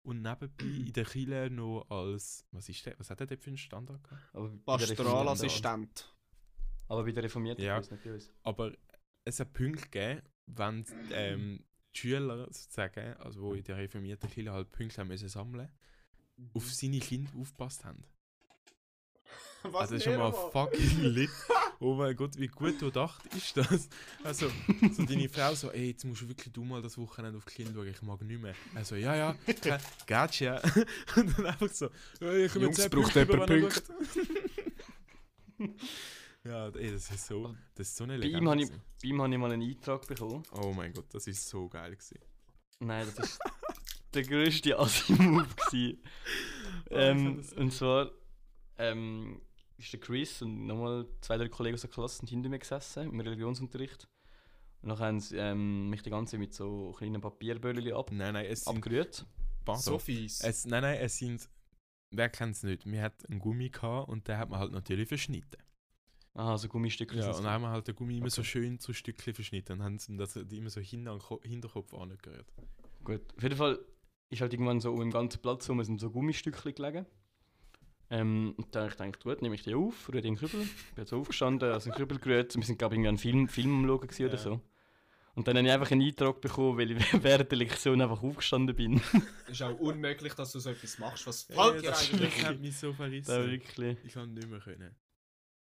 Und 0.09 0.23
nebenbei 0.23 0.65
in 0.65 0.93
der 0.95 1.05
Kirche 1.05 1.51
noch 1.51 1.85
als, 1.91 2.47
was 2.51 2.67
ist 2.71 2.87
der, 2.87 2.99
was 2.99 3.11
hat 3.11 3.21
er 3.21 3.27
denn 3.27 3.39
für 3.39 3.49
einen 3.51 3.59
Standard 3.59 4.03
gehabt? 4.03 4.35
Pastoralassistent. 4.65 6.15
Aber 6.87 7.05
bei 7.05 7.13
der 7.13 7.25
Reformierten 7.25 7.63
Ja. 7.63 7.77
uns, 7.77 7.91
nicht 7.91 8.03
bei 8.03 8.15
uns. 8.15 8.33
Aber 8.43 8.73
es 9.27 9.39
hat 9.39 9.53
Punkte 9.53 9.83
gegeben, 9.83 10.23
wenn 10.47 10.87
ähm, 11.13 11.63
die 11.95 11.99
Schüler 11.99 12.47
sozusagen, 12.51 13.15
also 13.19 13.53
die 13.53 13.59
in 13.59 13.65
der 13.65 13.77
reformierten 13.77 14.31
Kirche 14.31 14.51
halt 14.51 14.73
Punkte 14.73 14.99
haben 15.03 15.09
müssen 15.09 15.29
sammeln, 15.29 15.69
auf 16.55 16.73
seine 16.73 17.01
Kinder 17.01 17.31
aufgepasst 17.39 17.85
haben. 17.85 18.03
Was 19.65 19.75
Also 19.75 19.95
das 19.95 20.01
ist 20.01 20.05
schon 20.05 20.17
mal 20.19 20.33
fucking 20.33 21.01
lit. 21.03 21.31
Oh 21.81 21.95
mein 21.95 22.15
Gott, 22.17 22.39
wie 22.39 22.47
gut 22.49 22.81
durchdacht 22.81 23.25
ist 23.35 23.57
das? 23.57 23.89
Also, 24.25 24.51
so 24.93 25.05
deine 25.05 25.29
Frau 25.29 25.55
so, 25.55 25.71
ey, 25.71 25.89
jetzt 25.91 26.05
musst 26.05 26.23
du 26.23 26.29
wirklich 26.29 26.53
du 26.53 26.65
mal 26.65 26.81
das 26.83 26.97
Wochenende 26.99 27.39
auf 27.39 27.45
die 27.45 27.55
Kinder 27.55 27.73
schauen, 27.75 27.89
ich 27.89 28.03
mag 28.03 28.21
nicht 28.23 28.41
mehr. 28.43 28.55
Also, 28.75 28.95
ja, 28.97 29.15
ja, 29.17 29.33
ke- 29.47 29.79
gotcha. 30.07 30.61
Und 31.17 31.37
dann 31.39 31.47
einfach 31.47 31.69
so, 31.71 31.89
hey, 32.21 32.47
ich 32.47 32.55
Jungs, 32.55 32.79
jetzt 32.79 32.91
braucht 32.91 33.13
Punkte, 33.15 33.49
jemand 33.49 33.75
schaut. 33.75 33.85
Ja, 36.45 36.69
ey, 36.69 36.93
das 36.93 37.11
ist 37.11 37.27
so, 37.27 37.55
das 37.75 37.89
ist 37.89 37.97
so 37.97 38.05
eine 38.05 38.15
Bei 38.15 38.19
Legende. 38.21 38.39
ihm 38.45 38.49
habe 38.51 38.63
ich, 38.63 38.71
bei 38.71 39.09
ihm 39.09 39.21
habe 39.23 39.33
ich 39.33 39.39
mal 39.39 39.53
einen 39.53 39.63
Eintrag 39.69 40.07
bekommen. 40.07 40.43
Oh 40.53 40.73
mein 40.73 40.93
Gott, 40.93 41.07
das 41.13 41.27
ist 41.27 41.47
so 41.49 41.69
geil 41.69 41.91
gewesen. 41.97 42.19
Nein, 42.81 43.07
das 43.17 43.29
ist 43.31 43.41
der 44.15 44.23
grösste 44.23 44.79
Assi-Move 44.79 45.47
gewesen. 45.67 46.03
Oh, 46.91 46.95
ähm, 46.95 47.45
und 47.57 47.73
zwar 47.73 48.11
ähm, 48.79 49.41
ist 49.79 49.93
der 49.93 50.01
Chris 50.01 50.43
und 50.43 50.67
nochmal 50.67 51.07
zwei, 51.21 51.37
drei 51.39 51.49
Kollegen 51.49 51.75
aus 51.75 51.83
der 51.83 51.91
Klasse 51.91 52.19
sind 52.19 52.29
hinter 52.31 52.49
mir 52.49 52.59
gesessen 52.59 53.05
im 53.11 53.21
Religionsunterricht. 53.21 54.09
Und 54.83 54.91
dann 54.91 54.99
haben 54.99 55.21
sie 55.21 55.37
ähm, 55.37 55.91
mich 55.91 56.03
die 56.03 56.11
ganze 56.11 56.33
Zeit 56.33 56.41
mit 56.41 56.55
so 56.55 56.93
kleinen 56.97 57.21
Papierböllchen 57.21 57.93
ab, 57.95 58.11
Nein, 58.13 58.35
nein, 58.35 58.47
es 58.47 58.65
sind, 58.65 58.77
abgerührt. 58.77 59.27
pardon, 59.65 59.83
So 59.83 59.99
fies. 59.99 60.41
es, 60.43 60.67
nein, 60.67 60.83
nein, 60.83 60.99
es 61.01 61.17
sind, 61.17 61.49
wer 62.15 62.29
kennt 62.29 62.55
es 62.57 62.63
nicht, 62.63 62.87
wir 62.87 63.03
hatten 63.03 63.27
einen 63.31 63.41
Gummi 63.41 63.71
gehabt 63.71 64.09
und 64.09 64.29
den 64.29 64.37
hat 64.39 64.51
man 64.51 64.61
halt 64.61 64.73
natürlich 64.73 65.09
verschnitten. 65.09 65.63
Aha, 66.35 66.57
so 66.57 66.69
Gummistücke. 66.69 67.17
Ja, 67.17 67.23
sind 67.23 67.37
und 67.37 67.43
dann 67.45 67.53
haben 67.55 67.63
wir 67.63 67.71
halt 67.71 67.89
den 67.89 67.97
Gummi 67.97 68.19
immer 68.19 68.31
so 68.31 68.43
Okay. 68.43 68.51
schön 68.51 68.79
zu 68.79 68.93
Stückchen 68.93 69.35
verschnitten 69.35 69.73
und 69.73 69.83
haben 69.83 69.99
sie 69.99 70.17
das 70.17 70.37
immer 70.37 70.71
so 70.71 70.81
hinten 70.81 71.09
an 71.09 71.19
den 71.19 71.23
Ko- 71.23 71.41
Hinterkopf 71.43 71.93
angerührt. 71.95 72.47
Gut, 73.03 73.23
auf 73.37 73.43
jeden 73.43 73.57
Fall 73.57 73.79
ist 74.31 74.41
halt 74.41 74.53
irgendwann 74.53 74.81
so 74.81 74.95
im 75.03 75.11
ganzen 75.11 75.41
Platz 75.43 75.69
rum 75.69 75.83
sind 75.83 76.01
so 76.01 76.11
Gummistückchen 76.11 76.75
gelegen. 76.75 77.07
Ähm, 78.11 78.55
und 78.57 78.75
dann 78.75 78.85
habe 78.85 78.91
ich 78.93 78.97
gedacht, 78.99 79.23
gut, 79.23 79.43
nehme 79.43 79.55
ich 79.55 79.63
die 79.63 79.75
auf, 79.75 80.09
rühre 80.09 80.23
den 80.23 80.37
Krübel. 80.37 80.61
Bin 80.61 80.69
jetzt 80.97 81.13
aufgestanden, 81.13 81.71
also 81.71 81.91
den 81.91 81.97
Krübel 81.97 82.19
gerührt. 82.19 82.55
Wir 82.57 82.63
sind, 82.63 82.79
glaube 82.79 82.95
ich, 82.95 82.99
irgendwie 83.01 83.09
einen 83.09 83.19
Film, 83.19 83.49
Film 83.49 83.75
am 83.85 83.87
Schauen 83.87 84.01
gewesen 84.09 84.25
oder 84.27 84.35
Ja. 84.37 84.41
so. 84.41 84.61
Und 85.35 85.47
dann 85.47 85.57
habe 85.57 85.67
ich 85.69 85.73
einfach 85.73 85.91
einen 85.93 86.03
Eintrag 86.03 86.41
bekommen, 86.41 86.79
weil 86.79 86.91
ich 86.93 86.99
während 87.23 87.51
der 87.51 87.59
Lektion 87.59 88.01
einfach 88.01 88.23
aufgestanden 88.23 88.75
bin. 88.75 89.01
ist 89.49 89.63
auch 89.63 89.79
unmöglich, 89.79 90.35
dass 90.35 90.53
du 90.53 90.59
so 90.59 90.71
etwas 90.71 90.99
machst. 90.99 91.27
Was 91.27 91.47
Ja, 91.49 91.63
fällt 91.71 91.85
dir 91.85 91.91
das, 91.91 92.13
eigentlich? 92.13 92.35
das 92.35 92.45
hat 92.45 92.61
mich 92.61 92.77
so 92.77 92.91
da 92.91 92.97
verrissen. 92.97 93.51
wirklich. 93.51 93.99
Ich 94.05 94.13
kann 94.15 94.33
nicht 94.35 94.49
mehr 94.49 94.59
können. 94.61 94.97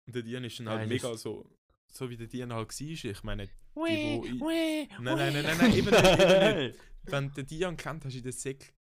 Und 0.06 0.14
der 0.16 0.22
Dian 0.22 0.44
ist 0.44 0.58
dann 0.58 0.68
halt 0.68 0.80
Nein, 0.80 0.88
mega 0.88 1.16
so, 1.16 1.48
so 1.90 2.10
wie 2.10 2.16
der 2.16 2.26
Dian 2.26 2.52
halt 2.52 2.68
war. 2.68 3.10
Ich 3.10 3.22
meine, 3.22 3.46
die, 3.46 4.40
wo 4.40 4.50
ich, 4.50 4.88
nein, 4.98 5.16
nein, 5.16 5.32
nein, 5.32 5.44
nein, 5.44 5.56
nein, 5.58 5.72
eben 5.74 5.88
eben 5.88 6.66
nicht. 6.66 6.78
Wenn 7.04 7.28
du 7.28 7.34
den 7.34 7.46
Dian 7.46 7.76
kennt 7.76 8.04
hast 8.04 8.14
in 8.16 8.22
der 8.24 8.32
Sek, 8.32 8.74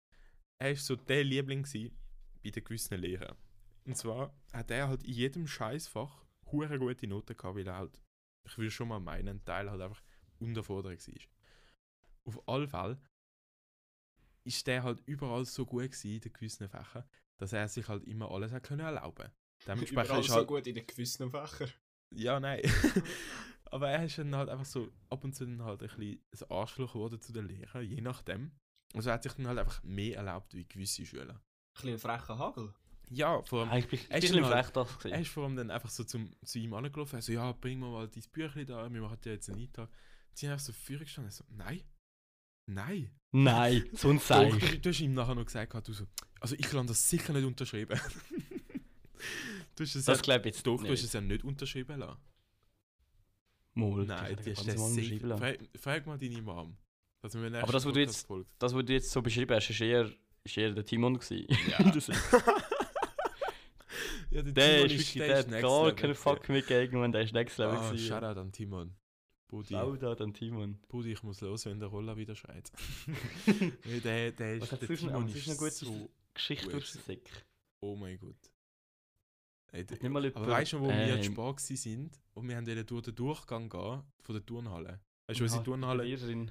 er 0.58 0.70
war 0.70 0.76
so 0.76 0.96
der 0.96 1.22
Liebling 1.24 1.62
gewesen 1.62 1.96
bei 2.42 2.50
den 2.50 2.64
gewissen 2.64 2.98
Lehrern. 2.98 3.36
Und 3.84 3.96
zwar 3.96 4.34
hat 4.52 4.70
er 4.70 4.88
halt 4.88 5.04
in 5.04 5.14
jedem 5.14 5.46
Scheißfach 5.46 6.24
hure 6.46 6.78
gute 6.78 7.06
Noten 7.06 7.36
gehabt, 7.36 7.56
weil 7.56 7.66
er 7.66 7.76
halt, 7.76 8.02
ich 8.46 8.58
würde 8.58 8.70
schon 8.70 8.88
mal 8.88 9.00
meinen, 9.00 9.28
ein 9.28 9.44
Teil 9.44 9.70
halt 9.70 9.80
einfach 9.80 10.02
unterfordert 10.38 11.06
war. 11.06 11.14
Auf 12.24 12.48
alle 12.48 12.68
Fälle 12.68 13.00
ist 14.44 14.66
der 14.66 14.82
halt 14.82 15.02
überall 15.06 15.44
so 15.44 15.66
gut 15.66 15.82
gewesen 15.82 16.12
in 16.12 16.20
den 16.20 16.32
gewissen 16.32 16.68
Fächern, 16.68 17.04
dass 17.38 17.52
er 17.52 17.68
sich 17.68 17.88
halt 17.88 18.04
immer 18.04 18.30
alles 18.30 18.52
hat 18.52 18.64
können 18.64 18.80
erlauben. 18.80 19.30
Dementsprechend 19.66 20.06
Überall 20.06 20.20
ist 20.20 20.28
so 20.28 20.34
halt, 20.34 20.48
gut 20.48 20.66
in 20.66 20.74
den 20.74 20.86
gewissen 20.86 21.30
Fächern. 21.30 21.70
ja, 22.14 22.40
nein. 22.40 22.62
Aber 23.70 23.88
er 23.88 24.04
ist 24.04 24.18
dann 24.18 24.34
halt 24.34 24.48
einfach 24.48 24.64
so 24.64 24.90
ab 25.10 25.22
und 25.22 25.34
zu 25.34 25.44
dann 25.44 25.62
halt 25.62 25.82
ein 25.82 25.88
bisschen 25.88 26.20
ein 26.32 26.50
Arschloch 26.50 26.94
geworden 26.94 27.20
zu 27.20 27.32
den 27.32 27.46
Lehrern, 27.46 27.84
je 27.84 28.00
nachdem. 28.00 28.52
Also 28.94 29.10
er 29.10 29.14
hat 29.14 29.22
sich 29.22 29.32
dann 29.34 29.46
halt 29.46 29.58
einfach 29.58 29.82
mehr 29.84 30.16
erlaubt 30.16 30.54
wie 30.54 30.66
gewisse 30.66 31.06
Schüler. 31.06 31.34
Ein 31.34 31.82
bisschen 31.82 31.98
frecher 31.98 32.38
Hagel. 32.38 32.74
Ja, 33.12 33.42
vor 33.42 33.60
allem, 33.62 33.70
Eigentlich 33.70 34.02
bin 34.02 34.10
Er 34.10 34.18
ich 34.18 34.30
ein 34.30 34.36
bisschen 34.40 34.54
halt- 34.54 34.76
das 34.76 35.04
er 35.04 35.20
ist 35.20 35.30
vor 35.30 35.42
allem 35.44 35.56
dann 35.56 35.70
einfach 35.70 35.90
so 35.90 36.04
zum, 36.04 36.30
zu 36.44 36.58
ihm 36.60 36.72
angelaufen, 36.74 37.16
also 37.16 37.32
ja, 37.32 37.50
bring 37.52 37.80
mir 37.80 37.88
mal 37.90 38.06
dein 38.08 38.22
Büchlein 38.30 38.66
da, 38.66 38.92
wir 38.92 39.00
machen 39.00 39.18
dir 39.24 39.32
jetzt 39.32 39.50
einen 39.50 39.60
Eintrag. 39.62 39.88
Sie 40.32 40.46
haben 40.46 40.52
einfach 40.52 40.64
so 40.66 40.72
vor 40.72 40.96
gestanden, 40.96 41.32
so, 41.32 41.42
nein, 41.50 41.82
nein. 42.66 43.10
Nein, 43.32 43.88
so 43.94 44.10
ein 44.10 44.18
Doch, 44.18 44.22
Seich. 44.24 44.58
du, 44.58 44.78
du 44.78 44.88
hast 44.90 45.00
ihm 45.00 45.14
nachher 45.14 45.34
noch 45.34 45.44
gesagt, 45.44 45.88
du 45.88 45.92
so, 45.92 46.06
also 46.40 46.54
ich 46.56 46.62
kann 46.68 46.86
das 46.86 47.08
sicher 47.10 47.32
nicht 47.32 47.44
unterschreiben. 47.44 47.98
du 49.74 49.82
hast 49.84 49.94
es 49.96 50.04
Das 50.04 50.18
ja, 50.18 50.22
glaube 50.22 50.48
ich 50.48 50.54
jetzt 50.54 50.66
doch, 50.66 50.76
du 50.76 50.84
hast 50.84 50.90
nicht. 50.90 51.04
es 51.04 51.12
ja 51.12 51.20
nicht 51.20 51.42
unterschrieben 51.44 51.98
lassen. 51.98 52.20
Mal, 53.74 54.04
Nein, 54.04 54.36
das 54.36 54.44
die 54.44 54.50
er 54.50 54.64
der 54.64 54.78
mal 54.78 54.90
sicher. 54.90 55.38
Frag, 55.38 55.58
frag 55.80 56.06
mal 56.06 56.18
deine 56.18 56.42
Mom. 56.42 56.76
Wir 57.22 57.62
Aber 57.62 57.72
das, 57.72 57.84
was 57.84 57.92
du 57.92 58.00
jetzt- 58.00 58.28
Das, 58.58 58.72
was 58.74 58.84
du 58.84 58.92
jetzt 58.92 59.10
so 59.10 59.20
beschrieben 59.22 59.54
hast, 59.54 59.68
ist 59.70 59.80
eher, 59.80 60.10
ist 60.44 60.56
eher 60.56 60.72
der 60.72 60.84
Timon 60.84 61.18
gewesen. 61.18 61.46
Ja. 61.68 61.78
Ja, 64.30 64.42
der 64.42 64.54
Timon 64.54 64.86
ist 64.86 64.92
wirklich, 64.92 65.12
der 65.14 65.38
hat 65.38 65.48
next 65.48 65.62
gar 65.62 65.92
keinen 65.92 66.14
Fuck 66.14 66.48
mehr 66.48 66.62
gegen 66.62 67.02
und 67.02 67.12
der 67.12 67.22
ist 67.22 67.32
next 67.32 67.58
level 67.58 67.76
Ah. 67.78 67.96
Shoutout 67.96 68.40
an 68.40 68.52
Timon. 68.52 68.94
Budi, 69.48 69.74
Shoutout 69.74 70.22
an 70.22 70.32
Timon. 70.32 70.78
Budi, 70.88 71.12
ich 71.12 71.22
muss 71.24 71.40
los, 71.40 71.66
wenn 71.66 71.80
der 71.80 71.88
Roller 71.88 72.16
wieder 72.16 72.36
schreit. 72.36 72.70
Der, 74.04 74.30
der 74.30 74.54
ist, 74.54 74.62
Was 74.62 74.72
hat 74.72 74.82
der 74.82 74.96
Timon 74.96 75.28
ist 75.28 75.46
ist 75.46 75.58
gut 75.58 75.72
so... 75.72 76.10
Geschichte 76.32 76.68
durch 76.68 76.92
den 76.92 77.02
Säck. 77.02 77.28
Oh 77.80 77.96
mein 77.96 78.18
Gott. 78.18 78.52
Ey, 79.72 79.84
der, 79.84 79.98
aber 80.04 80.46
weißt 80.46 80.74
du, 80.74 80.80
wo 80.80 80.88
wir 80.88 80.94
ähm, 80.94 81.16
jetzt 81.16 81.26
Spar 81.26 81.54
gsi 81.54 81.76
sind 81.76 82.20
und 82.34 82.48
wir 82.48 82.56
haben 82.56 82.86
durch 82.86 83.02
den 83.02 83.14
Durchgang 83.14 83.68
gehen 83.68 84.02
von 84.20 84.34
der 84.34 84.46
Turnhalle. 84.46 85.00
Weißt 85.26 85.40
du, 85.40 85.44
unsere 85.44 85.64
Turnhalle... 85.64 86.06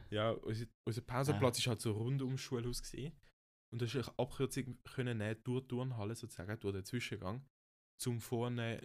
Ja, 0.09 0.32
unser, 0.32 0.65
unser 0.86 1.01
Pausenplatz 1.01 1.59
ist 1.59 1.67
halt 1.67 1.80
so 1.80 1.93
rund 1.93 2.21
ums 2.21 2.41
Schulhaus 2.41 2.82
gesehen. 2.82 3.13
Und 3.71 3.82
da 3.82 3.86
ist 3.86 3.95
eine 3.95 4.17
Abkürzung 4.17 4.77
können 4.84 5.17
nehmen 5.17 5.38
durch 5.43 5.61
die 5.61 5.67
Turnhalle 5.69 6.15
sozusagen, 6.15 6.59
durch 6.59 6.73
den 6.73 6.86
Zwischengang, 6.86 7.45
zum 8.00 8.20
vorne 8.20 8.82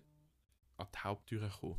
an 0.76 0.86
die 0.94 0.98
Haupttür 0.98 1.48
kommen. 1.48 1.78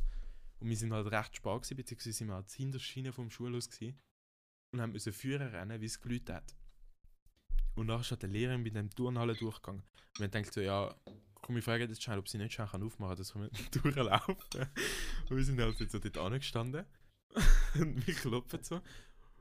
Und 0.58 0.70
wir 0.70 0.76
sind 0.76 0.92
halt 0.92 1.10
recht 1.10 1.36
spät 1.36 1.76
beziehungsweise 1.76 2.12
sind 2.12 2.28
wir 2.28 2.34
halt 2.34 2.50
hinter 2.50 2.78
Schiene 2.78 3.12
vom 3.12 3.30
Schulhaus 3.30 3.68
gewesen 3.68 3.98
und 4.72 4.80
haben 4.80 4.92
müssen 4.92 5.12
Führer 5.12 5.52
rennen, 5.52 5.80
wie 5.80 5.86
es 5.86 6.00
gelüht 6.00 6.30
hat. 6.30 6.56
Und 7.74 7.86
nachher 7.86 8.00
ist 8.00 8.10
halt 8.10 8.22
der 8.22 8.30
Lehrer 8.30 8.56
mit 8.56 8.74
dem 8.74 8.88
Turnhalle 8.90 9.34
durchgegangen. 9.34 9.82
Und 9.82 10.20
wir 10.20 10.28
denkt 10.28 10.54
so, 10.54 10.62
ja, 10.62 10.94
komm, 11.42 11.58
ich 11.58 11.64
frage 11.64 11.84
jetzt 11.84 12.02
schnell, 12.02 12.18
ob 12.18 12.28
sie 12.28 12.38
nicht 12.38 12.54
schnell 12.54 12.66
aufmachen 12.66 13.08
kann, 13.08 13.16
dass 13.16 13.34
wir 13.34 13.50
durchlaufen. 13.82 14.36
Und 15.28 15.36
wir 15.36 15.44
sind 15.44 15.60
halt 15.60 15.76
so 15.78 15.98
dort 15.98 16.18
angestanden 16.18 16.86
und 17.74 18.06
wir 18.06 18.14
klopfen 18.14 18.62
so. 18.62 18.80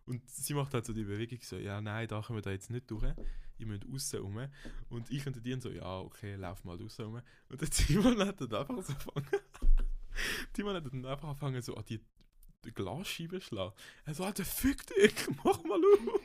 Und 0.06 0.30
sie 0.30 0.54
macht 0.54 0.74
halt 0.74 0.86
so 0.86 0.92
die 0.92 1.04
Bewegung 1.04 1.40
so, 1.42 1.58
ja, 1.58 1.80
nein, 1.80 2.08
da 2.08 2.22
kommen 2.22 2.38
wir 2.38 2.42
da 2.42 2.52
jetzt 2.52 2.70
nicht 2.70 2.92
durch. 2.92 3.14
Ich 3.58 3.66
muss 3.66 3.80
außen 3.94 4.20
rum. 4.22 4.48
Und 4.90 5.10
ich 5.12 5.26
und 5.26 5.44
die 5.46 5.60
so, 5.60 5.70
ja, 5.70 6.00
okay, 6.00 6.36
lauf 6.36 6.64
mal 6.64 6.82
außen 6.82 7.06
rum. 7.06 7.22
Und 7.50 7.62
der 7.62 7.70
Timon 7.72 8.20
hat 8.26 8.40
dann 8.42 8.54
einfach 8.54 8.84
so 8.84 8.94
angefangen. 9.14 9.28
Timon 10.54 10.76
hat 10.76 10.86
dann 10.86 11.06
einfach 11.06 11.28
angefangen, 11.30 11.62
so 11.62 11.76
an 11.76 11.84
die, 11.88 12.02
Glasscheibe 12.74 13.40
zu 13.40 13.46
schlagen. 13.48 13.74
Er 14.06 14.14
so, 14.16 14.24
Alter, 14.24 14.44
fick 14.44 14.86
dich, 14.88 15.14
mach 15.44 15.64
mal 15.64 15.80
auf. 15.80 16.22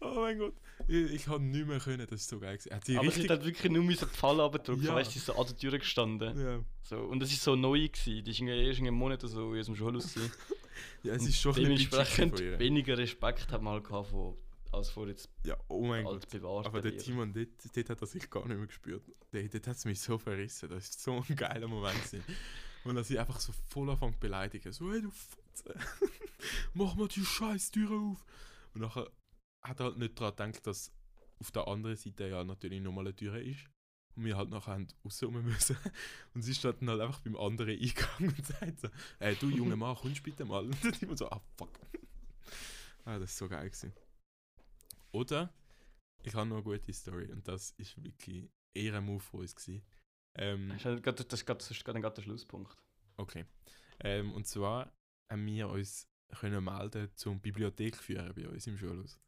oh 0.00 0.14
mein 0.20 0.38
Gott. 0.38 0.54
Ich, 0.88 1.10
ich 1.12 1.28
habe 1.28 1.42
nicht 1.42 1.66
mehr 1.66 1.80
können, 1.80 2.06
das 2.08 2.20
ist 2.20 2.28
so 2.28 2.38
geil. 2.38 2.58
Er 2.66 2.76
hat 2.76 2.82
Aber 2.90 3.00
sie 3.10 3.20
richtig... 3.20 3.30
hat 3.30 3.44
wirklich 3.44 3.72
nur 3.72 3.82
müssen 3.82 4.08
die 4.12 4.16
Falle 4.16 4.42
abgedrückt, 4.42 4.82
Ja. 4.84 4.94
weißt 4.94 5.10
du, 5.14 5.18
sie 5.18 5.24
so 5.24 5.34
an 5.36 5.46
der 5.46 5.56
Tür 5.56 5.78
gestanden. 5.78 6.38
ja. 6.38 6.60
So, 6.82 6.98
und 7.00 7.18
das 7.20 7.32
ist 7.32 7.42
so 7.42 7.56
neu 7.56 7.88
gewesen, 7.88 8.22
die 8.24 8.30
ist 8.30 8.38
irgendwie 8.40 8.86
einem 8.88 8.94
Monat 8.94 9.24
oder 9.24 9.32
so 9.32 9.52
in 9.52 9.58
unserem 9.58 9.76
Schulhaus 9.76 10.14
gewesen. 10.14 10.32
ja, 11.02 11.14
es 11.14 11.26
ist 11.26 11.40
schon 11.40 11.56
ein 11.56 11.64
bisschen 11.64 11.90
Dementsprechend 11.90 12.40
ihr. 12.40 12.58
weniger 12.60 12.98
Respekt 12.98 13.50
hat 13.50 13.62
man 13.62 13.72
halt 13.74 13.84
gehabt 13.84 14.08
von, 14.10 14.36
als 14.72 14.90
vor 14.90 15.08
jetzt 15.08 15.28
Ja, 15.44 15.56
oh 15.68 15.84
mein 15.86 16.04
Gott. 16.04 16.28
bewahrt. 16.28 16.66
Aber 16.66 16.80
der 16.80 16.96
Timon, 16.96 17.32
dort, 17.32 17.48
dort 17.74 17.90
hat 17.90 18.00
er 18.00 18.06
sich 18.06 18.28
gar 18.30 18.46
nicht 18.46 18.56
mehr 18.56 18.66
gespürt. 18.66 19.02
Dort, 19.32 19.54
dort 19.54 19.66
hat 19.66 19.76
es 19.76 19.84
mich 19.84 20.00
so 20.00 20.18
verrissen. 20.18 20.68
Das 20.68 20.84
ist 20.84 21.02
so 21.02 21.22
ein 21.28 21.36
geiler 21.36 21.68
Moment. 21.68 21.96
Und 22.84 22.96
er 22.96 23.04
sich 23.04 23.18
einfach 23.18 23.40
so 23.40 23.52
voll 23.68 23.90
anfängt 23.90 24.14
zu 24.14 24.20
beleidigen. 24.20 24.72
So, 24.72 24.90
hey 24.92 25.02
du 25.02 25.10
Fotze, 25.10 25.74
mach 26.74 26.94
mal 26.94 27.08
die 27.08 27.24
scheiß 27.24 27.70
Tür 27.70 27.90
auf. 27.90 28.24
Und 28.74 28.82
nachher 28.82 29.10
hat 29.62 29.80
er 29.80 29.86
halt 29.86 29.98
nicht 29.98 30.20
daran 30.20 30.52
gedacht, 30.52 30.66
dass 30.66 30.92
auf 31.38 31.50
der 31.50 31.66
anderen 31.68 31.96
Seite 31.96 32.28
ja 32.28 32.44
natürlich 32.44 32.80
nochmal 32.80 33.06
eine 33.06 33.16
Tür 33.16 33.38
ist. 33.40 33.60
Und 34.14 34.24
wir 34.24 34.36
halt 34.36 34.48
nachher 34.48 34.72
haben 34.72 34.88
raus 35.04 35.22
rum 35.22 35.42
müssen. 35.44 35.76
Und 36.34 36.42
sie 36.42 36.54
dann 36.60 36.88
halt 36.88 37.00
einfach 37.02 37.20
beim 37.20 37.36
anderen 37.36 37.78
Eingang 37.78 38.34
und 38.34 38.46
sagt 38.46 38.80
so, 38.80 38.88
hey 39.18 39.36
du 39.38 39.50
junger 39.50 39.76
Mann, 39.76 39.94
kommst 39.94 40.22
bitte 40.22 40.46
mal. 40.46 40.64
Und 40.64 40.82
dann 40.82 40.94
immer 41.02 41.16
so, 41.16 41.28
ah 41.30 41.42
fuck. 41.58 41.68
ah, 43.04 43.18
das 43.18 43.32
ist 43.32 43.36
so 43.36 43.46
geil 43.46 43.68
gewesen. 43.68 43.92
Oder 45.12 45.52
ich 46.22 46.34
habe 46.34 46.48
noch 46.48 46.56
eine 46.56 46.64
gute 46.64 46.92
Story 46.92 47.30
und 47.32 47.46
das 47.48 47.70
ist 47.72 48.02
wirklich 48.02 48.50
eher 48.74 48.94
ein 48.94 49.04
Move 49.04 49.20
von 49.20 49.40
uns 49.40 49.54
gewesen. 49.54 49.82
Ähm, 50.38 50.68
Das 50.68 50.84
ist 50.84 51.02
gerade- 51.02 51.24
das 51.24 51.40
ist 51.40 51.46
gerade 51.46 51.58
das 51.58 51.70
ist 51.70 51.84
gerade 51.84 52.00
der 52.14 52.22
Schlusspunkt. 52.22 52.76
okay. 53.16 53.44
Ähm, 54.00 54.32
und 54.32 54.46
zwar 54.46 54.92
haben 55.30 55.46
wir 55.46 55.68
uns 55.70 56.06
können 56.38 56.62
melden 56.64 57.08
zum 57.14 57.40
Bibliothek 57.40 57.96
führen 57.96 58.34
bei 58.34 58.46
uns 58.48 58.66
im 58.66 58.76
Schulhaus. 58.76 59.18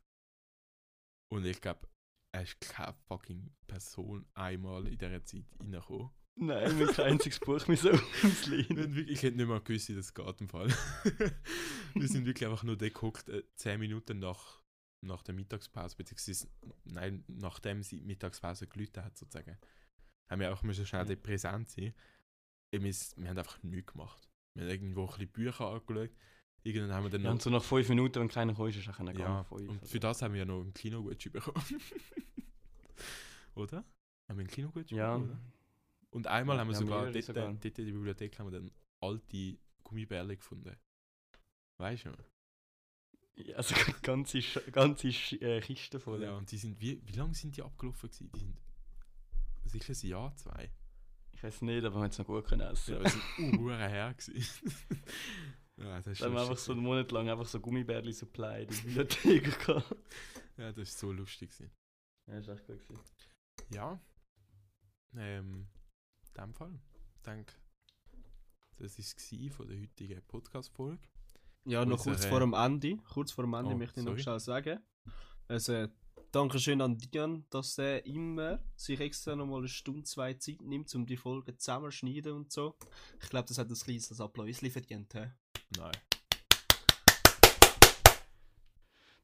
Und 1.33 1.45
ich 1.47 1.61
glaube, 1.61 1.89
es 2.33 2.49
ist 2.51 2.61
keine 2.61 2.93
fucking 3.07 3.51
Person 3.67 4.27
einmal 4.35 4.87
in 4.89 4.99
dieser 4.99 5.25
Zeit 5.25 5.45
reingekommen. 5.61 6.11
Nein, 6.41 6.87
kein 6.89 7.13
einziges 7.13 7.41
Buch 7.41 7.67
mehr 7.67 7.77
so 7.77 7.91
auslehnen. 7.91 8.97
Ich 9.09 9.23
hätte 9.23 9.37
nicht 9.39 9.47
mal 9.49 9.61
gewusst, 9.61 9.89
wie 9.89 9.95
das 9.97 10.13
geht 10.15 10.41
im 10.41 10.49
Fall. 10.49 10.69
wir 11.95 12.09
sind 12.09 12.27
wirklich 12.27 12.49
einfach 12.49 12.63
nur 12.63 12.77
da 12.77 12.89
gehockt, 12.89 13.29
äh, 13.29 13.43
10 13.57 13.81
Minuten 13.81 14.19
nach, 14.21 14.58
nach 15.01 15.23
der 15.23 15.35
Mittagspause, 15.35 15.97
beziehungsweise, 15.97 16.49
nein, 16.85 17.25
nachdem 17.29 17.83
sie 17.83 18.01
Mittagspause 18.01 18.67
gelüht 18.67 18.97
hat, 18.99 19.17
sozusagen. 19.17 19.57
Haben 20.29 20.41
wir 20.41 20.53
auch 20.53 20.63
müssen 20.63 20.85
schnell 20.87 21.05
Mhm. 21.05 21.23
präsent 21.23 21.69
sein. 21.71 21.95
Wir, 22.71 22.83
wir 22.83 23.29
haben 23.29 23.39
einfach 23.39 23.63
nichts 23.63 23.93
gemacht. 23.93 24.29
Wir 24.55 24.65
haben 24.65 24.71
irgendwo 24.71 25.03
ein 25.03 25.07
bisschen 25.09 25.29
Bücher 25.33 25.67
angeschaut. 25.71 26.11
Irgendwann 26.65 26.93
haben 26.93 27.05
wir 27.05 27.11
dann 27.11 27.21
Ja, 27.23 27.29
noch... 27.29 27.35
und 27.35 27.43
so 27.43 27.51
nach 27.51 27.63
fünf 27.63 27.89
Minuten, 27.89 28.21
wenn 28.21 28.29
keiner 28.29 28.53
kommt, 28.55 28.75
ist 28.75 28.87
es 28.87 28.89
auch 28.89 28.99
nicht 28.99 29.19
Ja, 29.19 29.43
gegangen. 29.43 29.69
und 29.71 29.87
für 29.87 30.01
das 30.01 30.21
haben 30.21 30.33
wir 30.35 30.41
ja 30.41 30.45
noch 30.45 30.61
einen 30.61 30.75
Kinogutschein 30.75 31.33
bekommen. 31.33 31.65
oder? 33.55 33.79
Haben 33.79 33.87
wir 34.29 34.39
einen 34.41 34.47
Kinogutschein 34.49 34.99
Ja, 34.99 35.17
bekommen, 35.17 35.31
oder? 35.31 35.41
Und 36.11 36.27
einmal 36.27 36.57
Ja, 36.57 36.61
haben 36.61 36.69
wir 36.69 36.73
wir 36.73 36.77
haben 36.79 36.87
sogar, 36.87 36.99
mehrere 37.01 37.13
dort, 37.13 37.25
sogar. 37.25 37.53
dort 37.53 37.65
in 37.65 37.87
der 37.87 37.93
Bibliothek 37.93 38.39
haben 38.39 38.47
wir 38.51 38.59
dann 38.61 38.71
alte 39.01 39.59
Gummibärle 39.85 40.37
gefunden. 40.37 40.77
Weißt 41.79 42.07
du? 42.07 42.13
Also 43.57 43.75
ganze, 44.03 44.41
ganze 44.73 45.09
äh, 45.09 45.61
Kiste 45.61 46.01
voll. 46.01 46.23
Ja, 46.23 46.37
und 46.37 46.51
die 46.51 46.59
sind, 46.59 46.81
wie, 46.81 47.01
wie 47.07 47.13
lange 47.13 47.35
sind 47.35 47.57
die 47.57 47.63
abgelaufen 47.63 48.11
gewesen? 48.11 48.31
Die 48.33 48.39
sind 48.39 48.59
sicher 49.65 49.93
ein 49.93 50.09
Jahr, 50.09 50.37
zwei. 50.37 50.71
Ich 51.33 51.43
weiß 51.43 51.63
nicht, 51.63 51.85
aber 51.85 51.97
wir 51.97 52.03
haben 52.03 52.11
es 52.11 52.19
noch 52.19 52.27
gut 52.27 52.47
können 52.47 52.63
essen. 52.63 52.95
Ja, 52.95 53.09
sie 53.09 53.21
sind 53.37 53.61
uh, 53.61 53.71
her 53.71 54.15
gewesen. 54.15 54.75
ja, 55.77 55.97
das 55.99 56.07
ist 56.09 56.21
Da 56.21 56.27
haben 56.27 56.35
wir 56.35 56.41
einfach 56.41 56.59
so 56.59 56.73
einen. 56.73 56.83
Monat 56.83 57.13
lang 57.13 57.29
einfach 57.29 57.47
so 57.47 57.61
Gummibärli 57.61 58.13
supply 58.13 58.63
in 58.63 58.69
der 58.69 58.77
Bibliothek 58.77 59.59
gehabt. 59.67 59.97
Ja, 60.57 60.73
das 60.73 60.89
ist 60.89 60.99
so 60.99 61.13
lustig 61.13 61.51
gewesen. 61.51 61.71
Ja, 62.27 62.39
ist 62.39 62.49
echt 62.49 62.67
gut 62.67 62.89
gewesen. 62.89 63.05
Ja. 63.73 64.01
Ähm, 65.17 65.69
in 66.27 66.43
dem 66.43 66.55
Fall. 66.55 66.81
Ich 67.15 67.23
denke, 67.23 67.55
das 68.79 68.99
war 68.99 69.05
es 69.05 69.55
von 69.55 69.69
der 69.69 69.81
heutigen 69.81 70.23
Podcast-Folge. 70.23 71.09
Ja, 71.65 71.85
noch 71.85 72.03
kurz 72.03 72.25
vor 72.25 72.41
dem 72.41 72.55
Ende. 72.55 72.97
Kurz 73.13 73.33
vor 73.33 73.45
dem 73.45 73.55
Ende 73.55 73.75
Oh, 73.75 73.77
möchte 73.79 74.01
ich 74.01 74.07
noch 74.07 74.17
schnell 74.19 74.41
sagen. 74.41 74.81
Also, 75.49 75.87
Dankeschön 76.31 76.81
an 76.83 76.99
Dian, 76.99 77.47
dass 77.51 77.79
er 77.79 78.05
immer 78.05 78.61
sich 78.77 79.01
extra 79.01 79.35
nochmal 79.35 79.61
eine 79.61 79.69
Stunde, 79.69 80.03
zwei 80.05 80.35
Zeit 80.35 80.61
nimmt, 80.61 80.95
um 80.95 81.07
die 81.07 81.17
Folgen 81.17 81.59
zusammenschneiden 81.59 82.33
und 82.33 82.53
so. 82.53 82.77
Ich 83.23 83.31
glaube, 83.31 83.49
das 83.49 83.57
hat 83.59 83.71
ein 83.71 83.75
kleines 83.75 84.21
Applaus 84.21 84.59
verdient. 84.59 85.15
hä? 85.15 85.31
Nein. 85.79 85.93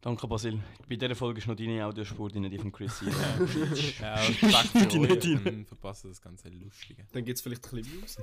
Danke, 0.00 0.26
Basil. 0.28 0.60
Bei 0.86 0.96
dieser 0.96 1.14
Folge 1.14 1.38
ist 1.38 1.46
noch 1.46 1.56
deine 1.56 1.84
Audiospur 1.86 2.28
drin, 2.28 2.50
die 2.50 2.58
von 2.58 2.70
Chris. 2.72 3.00
Ja, 4.00 4.14
Respekt 4.16 4.68
für 4.68 4.86
Die 4.86 4.98
euch, 4.98 5.42
dann 5.44 5.64
verpasst 5.64 6.04
das 6.04 6.20
ganze 6.20 6.50
Lustige. 6.50 7.06
Dann 7.12 7.24
gibt 7.24 7.38
es 7.38 7.42
vielleicht 7.42 7.64
ein 7.72 7.76
bisschen 7.76 8.02
Views. 8.02 8.18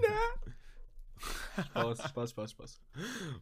Spaß, 1.56 2.10
Spaß, 2.10 2.30
Spaß, 2.32 2.52
Spaß. 2.52 2.82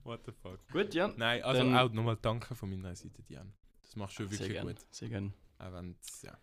What 0.04 0.22
the 0.26 0.32
fuck? 0.32 0.60
Gut, 0.72 0.94
ja. 0.94 1.14
Nein, 1.16 1.44
also 1.44 1.62
Dann- 1.62 1.76
auch 1.76 1.92
nochmal 1.92 2.18
danke 2.22 2.56
von 2.56 2.70
meiner 2.70 2.96
Seite, 2.96 3.22
Diane. 3.24 3.52
Das 3.84 3.96
machst 3.96 4.18
du 4.20 4.24
Sehr 4.28 4.32
wirklich 4.32 4.52
gerne. 4.54 4.74
gut. 4.74 4.86
Sehr 4.92 5.10
gerne. 5.10 5.34
Auch 5.58 5.74
wenn 5.74 5.96
es, 6.02 6.22
ja, 6.22 6.38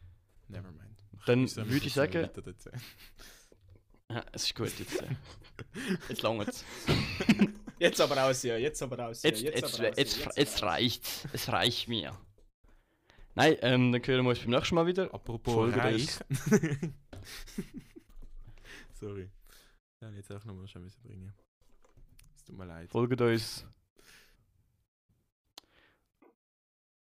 never 0.48 0.70
mind. 0.70 1.04
Dann 1.26 1.46
wir 1.46 1.70
würde 1.70 1.86
ich 1.86 1.94
sagen, 1.94 2.28
ja, 4.10 4.24
es 4.32 4.44
ist 4.44 4.54
gut 4.54 4.78
jetzt. 4.78 5.02
Äh. 5.02 5.16
Jetzt 6.08 6.22
langt 6.22 6.48
es. 6.48 6.64
Jetzt 7.78 8.00
aber 8.00 8.24
aussehen, 8.24 8.58
jetzt 8.62 8.82
aber 8.82 9.06
aussehen. 9.06 9.34
Jetzt, 9.34 9.42
jetzt, 9.42 9.74
aber 9.74 9.84
jetzt, 9.84 9.98
aussehen, 9.98 10.32
jetzt, 10.36 10.62
aber 10.62 10.72
reicht's. 10.72 11.28
Es 11.34 11.48
reicht 11.50 11.88
mir. 11.88 12.18
Nein, 13.34 13.56
ähm, 13.60 13.92
dann 13.92 14.02
hören 14.02 14.24
wir 14.24 14.30
uns 14.30 14.38
beim 14.38 14.48
nächsten 14.50 14.74
Mal 14.76 14.86
wieder. 14.86 15.12
Apropos 15.12 15.52
Folge 15.52 15.76
reich. 15.76 16.08
Sorry. 18.94 19.28
Ja, 20.00 20.10
jetzt 20.10 20.32
auch 20.32 20.42
nochmal 20.46 20.66
schon 20.68 20.84
müssen 20.84 21.02
bringen. 21.02 21.34
Tut 22.46 22.56
mir 22.56 22.66
leid. 22.66 22.90
Folgt 22.90 23.20
uns. 23.20 23.66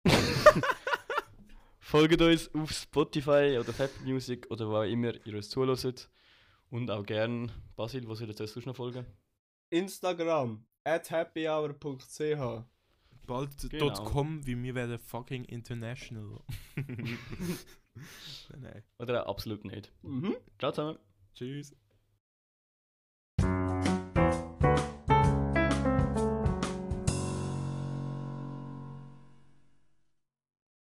Folgt 1.80 2.21
uns 2.21 2.53
auf 2.53 2.71
Spotify 2.71 3.57
oder 3.59 3.69
Apple 3.80 4.05
Music 4.05 4.47
oder 4.49 4.67
wo 4.67 4.75
auch 4.77 4.84
immer 4.84 5.13
ihr 5.25 5.36
uns 5.36 5.49
zuhört. 5.49 6.09
Und 6.69 6.91
auch 6.91 7.05
gern 7.05 7.51
Basil, 7.75 8.07
was 8.07 8.19
soll 8.19 8.30
jetzt 8.30 8.38
sonst 8.38 8.65
noch 8.65 8.75
folgen? 8.75 9.05
Instagram 9.71 10.65
at 10.84 11.09
happyhour.ch 11.09 12.63
Bald 13.25 13.69
Genau. 13.69 13.93
.com, 14.05 14.45
wie 14.45 14.61
wir 14.61 14.73
werden 14.75 14.97
fucking 14.97 15.45
international. 15.45 16.39
nein, 16.75 17.19
nein. 18.59 18.84
Oder 18.97 19.25
auch 19.25 19.30
absolut 19.32 19.65
nicht. 19.65 19.91
mhm. 20.01 20.36
Ciao 20.57 20.71
zusammen. 20.71 20.97
Tschüss. 21.36 21.75